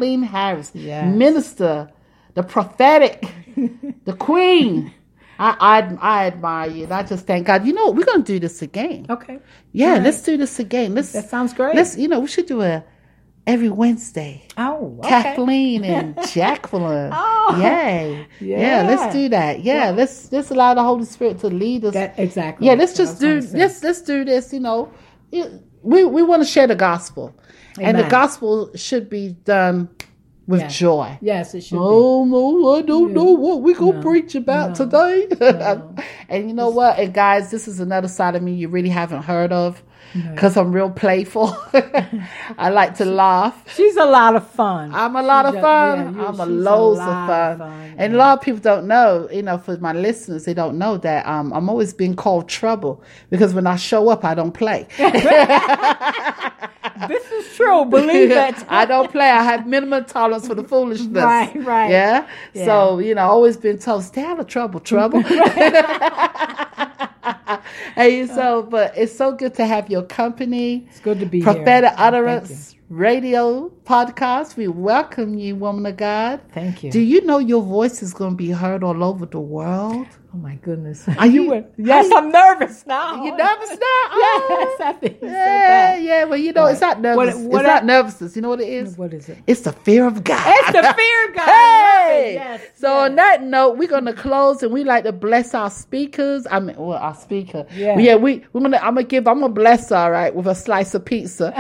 Kathleen 0.09 0.23
Harris, 0.23 0.71
Yes. 0.75 1.15
minister, 1.15 1.91
the 2.35 2.43
prophetic, 2.43 3.25
the 4.05 4.13
queen. 4.15 4.93
I, 5.41 5.55
I 5.61 5.79
I 6.01 6.27
admire 6.27 6.71
you. 6.71 6.85
And 6.85 6.93
I 6.93 7.03
just 7.05 7.27
thank 7.27 7.47
God. 7.47 7.65
You 7.67 7.73
know, 7.73 7.91
we're 7.91 8.05
gonna 8.05 8.25
do 8.25 8.41
this 8.41 8.61
again. 8.63 9.07
Okay. 9.09 9.39
Yeah, 9.73 9.95
All 9.95 10.01
let's 10.01 10.23
do 10.23 10.37
this 10.37 10.59
again. 10.59 10.95
Let's 10.95 11.13
That 11.13 11.29
sounds 11.31 11.55
great. 11.55 11.77
let's 11.77 11.97
you 11.97 12.09
know, 12.09 12.19
we 12.21 12.27
should 12.27 12.47
do 12.47 12.61
a 12.63 12.83
every 13.47 13.69
Wednesday. 13.69 14.43
Oh, 14.57 14.97
okay. 14.99 15.09
Kathleen 15.11 15.85
and 15.85 16.17
Jacqueline. 16.33 17.11
Oh. 17.15 17.57
Yay. 17.63 18.27
Yeah. 18.41 18.83
let's 18.89 19.15
do 19.15 19.29
that. 19.29 19.61
Yeah, 19.61 19.91
let's 19.91 20.33
let's 20.33 20.51
allow 20.51 20.75
the 20.75 20.83
Holy 20.83 21.05
Spirit 21.05 21.39
to 21.41 21.47
lead 21.49 21.85
us. 21.85 21.95
That, 21.95 22.19
exactly. 22.19 22.67
Yeah, 22.67 22.75
let's 22.75 22.95
just 22.97 23.21
do 23.21 23.41
let's 23.53 23.83
let's 23.85 24.01
do 24.03 24.25
this. 24.25 24.53
You 24.53 24.61
know, 24.61 24.91
It- 25.31 25.63
we 25.89 26.05
we 26.05 26.23
want 26.23 26.43
to 26.43 26.49
share 26.49 26.67
the 26.67 26.75
gospel, 26.77 27.35
and 27.81 27.99
the 27.99 28.05
gospel 28.09 28.71
should 28.75 29.09
be 29.09 29.37
done 29.45 29.89
with 30.47 30.61
Yes. 30.63 30.79
joy. 30.79 31.19
Yes, 31.21 31.55
it 31.55 31.63
should 31.63 31.79
Oh 31.81 32.25
no, 32.25 32.75
I 32.77 32.83
don't 32.83 33.09
Yeah. 33.09 33.15
know 33.17 33.33
what 33.45 33.63
we 33.63 33.75
gonna 33.75 33.93
No. 33.95 34.03
preach 34.03 34.35
about 34.35 34.71
No. 34.71 34.75
today. 34.75 35.27
No. 35.41 35.95
and 36.29 36.49
you 36.49 36.55
know 36.55 36.71
what? 36.71 36.99
And 36.99 37.13
guys, 37.13 37.51
this 37.51 37.69
is 37.69 37.81
another 37.81 38.09
side 38.09 38.35
of 38.37 38.43
me 38.43 38.53
you 38.55 38.69
really 38.69 38.89
haven't 38.89 39.23
heard 39.23 39.53
of, 39.53 39.83
because 40.15 40.57
I'm 40.57 40.73
real 40.73 40.91
playful. 40.91 41.57
I 42.59 42.71
like 42.71 42.95
to 42.97 43.05
laugh. 43.05 43.63
She's 43.75 43.97
a 43.97 44.05
lot 44.07 44.37
of 44.37 44.49
fun. 44.51 44.95
I'm 44.95 45.15
a 45.17 45.23
lot 45.23 45.45
She 45.53 45.57
of 45.57 45.63
fun. 45.63 46.17
yeah, 46.17 46.27
I'm 46.29 46.41
a 46.41 46.45
she's 46.45 46.53
loads 46.55 46.99
lot 46.99 47.09
of 47.09 47.29
fun. 47.29 47.59
fun, 47.59 47.95
And 47.99 48.15
a 48.15 48.17
lot 48.17 48.39
of 48.39 48.45
people 48.45 48.61
don't 48.61 48.87
know, 48.87 49.29
you 49.31 49.43
know, 49.43 49.59
for 49.59 49.77
my 49.79 49.93
listeners, 49.93 50.45
they 50.45 50.55
don't 50.55 50.79
know 50.79 50.97
that 50.99 51.27
um, 51.27 51.53
I'm 51.53 51.69
always 51.69 51.93
being 51.93 52.17
called 52.17 52.49
trouble 52.49 53.03
because 53.31 53.53
when 53.55 53.67
I 53.67 53.77
show 53.77 54.09
up, 54.09 54.25
I 54.25 54.35
don't 54.35 54.53
play. 54.53 54.87
This 57.07 57.31
is 57.31 57.57
true. 57.57 57.85
Believe 57.85 58.29
that. 58.31 58.65
I 58.69 58.85
don't 58.87 59.11
play. 59.11 59.31
I 59.31 59.43
have 59.43 59.67
minimum 59.67 60.05
tolerance 60.05 60.49
for 60.49 60.55
the 60.55 60.65
foolishness. 60.65 61.23
Right, 61.23 61.55
right. 61.65 61.91
Yeah? 61.91 62.29
Yeah. 62.55 62.65
So, 62.65 62.99
you 62.99 63.15
know, 63.15 63.29
always 63.29 63.57
been 63.57 63.79
told, 63.79 64.05
stay 64.05 64.25
out 64.25 64.41
of 64.41 64.47
trouble, 64.47 64.81
trouble. 64.81 65.23
hey, 67.95 68.27
so, 68.27 68.63
but 68.63 68.97
it's 68.97 69.17
so 69.17 69.33
good 69.33 69.55
to 69.55 69.67
have 69.67 69.91
your 69.91 70.03
company. 70.03 70.87
It's 70.89 71.01
good 71.01 71.21
to 71.21 71.27
be 71.27 71.43
Prophetic 71.43 71.91
here. 71.91 71.99
Utterance 71.99 72.75
Radio 72.91 73.69
Podcast. 73.85 74.57
We 74.57 74.67
welcome 74.69 75.35
you, 75.37 75.57
woman 75.57 75.85
of 75.85 75.99
God. 75.99 76.41
Thank 76.55 76.83
you. 76.83 76.91
Do 76.91 77.01
you 77.01 77.21
know 77.27 77.39
your 77.39 77.61
voice 77.63 78.03
is 78.03 78.15
going 78.15 78.31
to 78.31 78.37
be 78.37 78.51
heard 78.51 78.83
all 78.83 79.05
over 79.05 79.27
the 79.27 79.39
world? 79.41 80.07
Oh 80.35 80.39
my 80.39 80.55
goodness. 80.57 81.07
Are 81.19 81.27
you- 81.27 81.49
went- 81.51 81.67
yes, 81.77 82.11
I'm 82.15 82.31
nervous 82.31 82.87
now. 82.87 83.23
You 83.25 83.37
nervous 83.37 83.71
now? 83.71 83.77
Yes, 84.49 84.81
I 84.81 84.97
think 84.99 85.19
Yeah, 85.23 85.29
that. 85.33 86.03
yeah. 86.03 86.25
Well, 86.25 86.39
you 86.39 86.53
know, 86.53 86.65
it's 86.67 86.81
not 86.81 87.01
nervous. 87.01 87.35
what 87.37 87.61
it's 87.61 87.67
not 87.67 87.85
nervousness. 87.85 88.35
You 88.37 88.43
know 88.43 88.49
what 88.51 88.61
it 88.63 88.69
is? 88.69 88.97
What 88.97 89.13
is 89.13 89.29
it? 89.29 89.39
It's 89.47 89.61
the 89.63 89.73
fear 89.73 90.07
of 90.07 90.25
God. 90.25 90.43
It's 90.47 90.73
the 90.73 90.95
fear 90.97 91.29
of 91.29 91.35
God. 91.35 91.45
Hey! 91.47 92.33
Yes, 92.35 92.61
so 92.75 92.89
yes. 92.89 93.11
on 93.11 93.17
that 93.17 93.43
note, 93.43 93.77
we're 93.79 93.89
gonna 93.89 94.15
close, 94.15 94.63
and 94.63 94.73
we 94.73 94.83
like 94.85 95.05
to 95.05 95.13
bless 95.13 95.55
our 95.55 95.71
speakers. 95.71 96.47
I 96.51 96.59
mean, 96.61 96.77
well, 96.77 96.97
our 96.99 97.15
speaker. 97.15 97.67
Yeah. 97.75 97.99
yeah. 97.99 98.17
We 98.17 98.45
we're 98.53 98.63
gonna. 98.63 98.79
I'm 98.79 98.95
gonna 98.95 99.05
give. 99.05 99.29
I'm 99.29 99.41
gonna 99.41 99.53
bless 99.53 99.91
her, 99.91 99.97
all 99.97 100.11
right, 100.11 100.35
with 100.35 100.47
a 100.47 100.55
slice 100.55 100.95
of 100.95 101.05
pizza. 101.05 101.53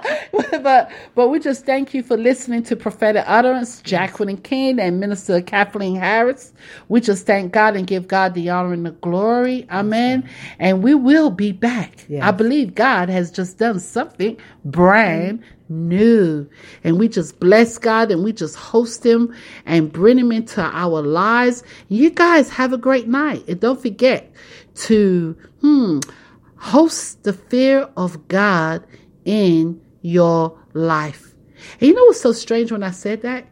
but 0.62 0.90
but 1.14 1.28
we 1.28 1.38
just 1.38 1.66
thank 1.66 1.94
you 1.94 2.02
for 2.02 2.16
listening 2.16 2.62
to 2.64 2.76
prophetic 2.76 3.24
utterance, 3.26 3.80
Jacqueline 3.82 4.38
King 4.38 4.78
and 4.78 5.00
Minister 5.00 5.40
Kathleen 5.40 5.96
Harris. 5.96 6.52
We 6.88 7.00
just 7.00 7.26
thank 7.26 7.52
God 7.52 7.76
and 7.76 7.86
give 7.86 8.08
God 8.08 8.34
the 8.34 8.50
honor 8.50 8.72
and 8.72 8.86
the 8.86 8.92
glory. 8.92 9.66
Amen. 9.70 10.28
And 10.58 10.82
we 10.82 10.94
will 10.94 11.30
be 11.30 11.52
back. 11.52 12.04
Yes. 12.08 12.22
I 12.22 12.30
believe 12.30 12.74
God 12.74 13.08
has 13.08 13.30
just 13.30 13.58
done 13.58 13.80
something 13.80 14.36
brand 14.64 15.42
new. 15.68 16.48
And 16.84 16.98
we 16.98 17.08
just 17.08 17.40
bless 17.40 17.78
God 17.78 18.10
and 18.10 18.22
we 18.22 18.32
just 18.32 18.56
host 18.56 19.04
him 19.04 19.34
and 19.66 19.92
bring 19.92 20.18
him 20.18 20.32
into 20.32 20.60
our 20.60 21.02
lives. 21.02 21.62
You 21.88 22.10
guys 22.10 22.50
have 22.50 22.72
a 22.72 22.78
great 22.78 23.08
night. 23.08 23.44
And 23.48 23.60
don't 23.60 23.80
forget 23.80 24.30
to 24.74 25.36
hmm 25.60 26.00
host 26.56 27.24
the 27.24 27.32
fear 27.32 27.88
of 27.96 28.28
God 28.28 28.84
in 29.24 29.80
your 30.02 30.58
life. 30.74 31.34
And 31.80 31.88
you 31.88 31.94
know 31.94 32.04
what's 32.04 32.20
so 32.20 32.32
strange 32.32 32.72
when 32.72 32.82
I 32.82 32.90
said 32.90 33.22
that? 33.22 33.46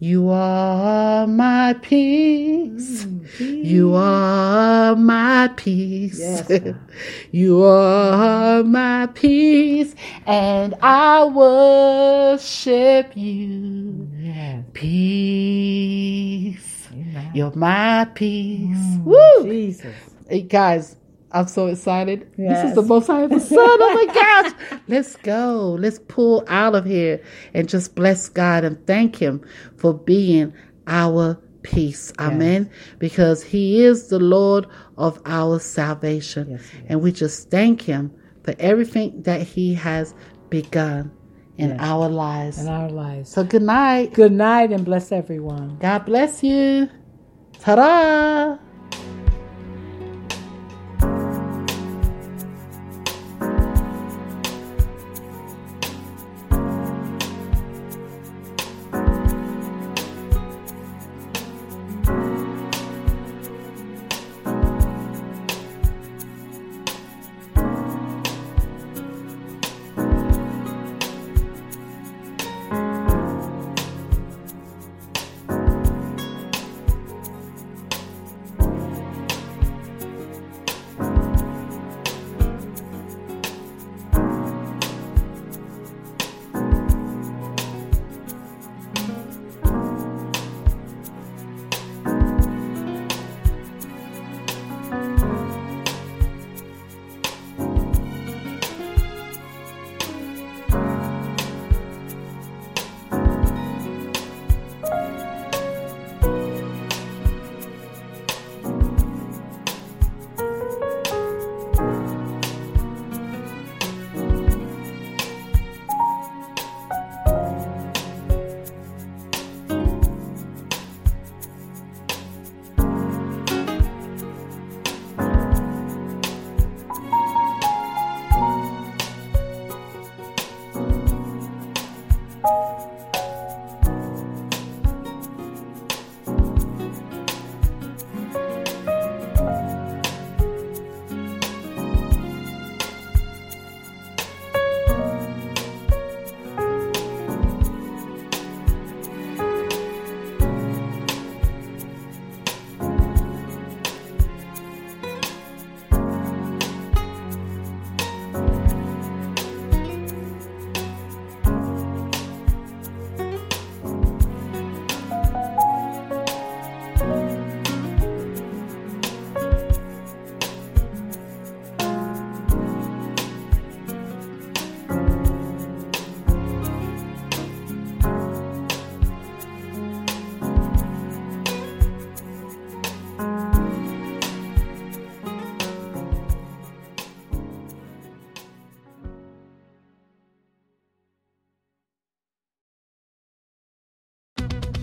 You 0.00 0.28
are 0.30 1.26
my 1.26 1.74
peace. 1.82 3.04
Mm, 3.04 3.64
you 3.64 3.94
are 3.96 4.94
my 4.94 5.50
peace. 5.56 6.42
you 7.32 7.64
are 7.64 8.62
my 8.62 9.08
peace. 9.12 9.96
And 10.24 10.76
I 10.82 11.24
worship 11.24 13.10
you. 13.16 14.08
Yes. 14.18 14.64
Peace. 14.72 16.08
Amen. 16.92 17.30
You're 17.34 17.56
my 17.56 18.04
peace. 18.14 18.76
Mm, 18.78 19.02
Woo! 19.04 19.42
Jesus. 19.42 19.96
Hey, 20.28 20.42
guys, 20.42 20.94
I'm 21.32 21.46
so 21.46 21.66
excited. 21.66 22.30
This 22.36 22.64
is 22.70 22.74
the 22.74 22.82
most 22.82 23.10
I 23.10 23.22
ever 23.24 23.38
said. 23.38 23.58
Oh 23.60 24.06
my 24.06 24.14
gosh. 24.72 24.80
Let's 24.88 25.16
go. 25.16 25.76
Let's 25.78 25.98
pull 26.08 26.44
out 26.48 26.74
of 26.74 26.84
here 26.86 27.22
and 27.54 27.68
just 27.68 27.94
bless 27.94 28.28
God 28.30 28.64
and 28.64 28.84
thank 28.86 29.16
Him 29.16 29.44
for 29.76 29.92
being 29.92 30.52
our 30.86 31.38
peace. 31.62 32.12
Amen. 32.18 32.70
Because 32.98 33.42
He 33.42 33.82
is 33.84 34.08
the 34.08 34.18
Lord 34.18 34.66
of 34.96 35.20
our 35.26 35.58
salvation. 35.60 36.52
Yes, 36.52 36.62
and 36.88 37.02
we 37.02 37.12
just 37.12 37.50
thank 37.50 37.82
Him 37.82 38.10
for 38.44 38.54
everything 38.58 39.22
that 39.22 39.42
He 39.42 39.74
has 39.74 40.14
begun 40.48 41.10
in 41.58 41.70
Yes. 41.70 41.78
our 41.82 42.08
lives. 42.08 42.58
In 42.62 42.68
our 42.68 42.88
lives. 42.88 43.30
so 43.30 43.44
good 43.44 43.62
night. 43.62 44.14
Good 44.14 44.32
night 44.32 44.72
and 44.72 44.82
bless 44.84 45.12
everyone. 45.12 45.76
God 45.80 46.06
bless 46.06 46.42
you. 46.42 46.88
Ta 47.60 47.74
da! 47.74 48.58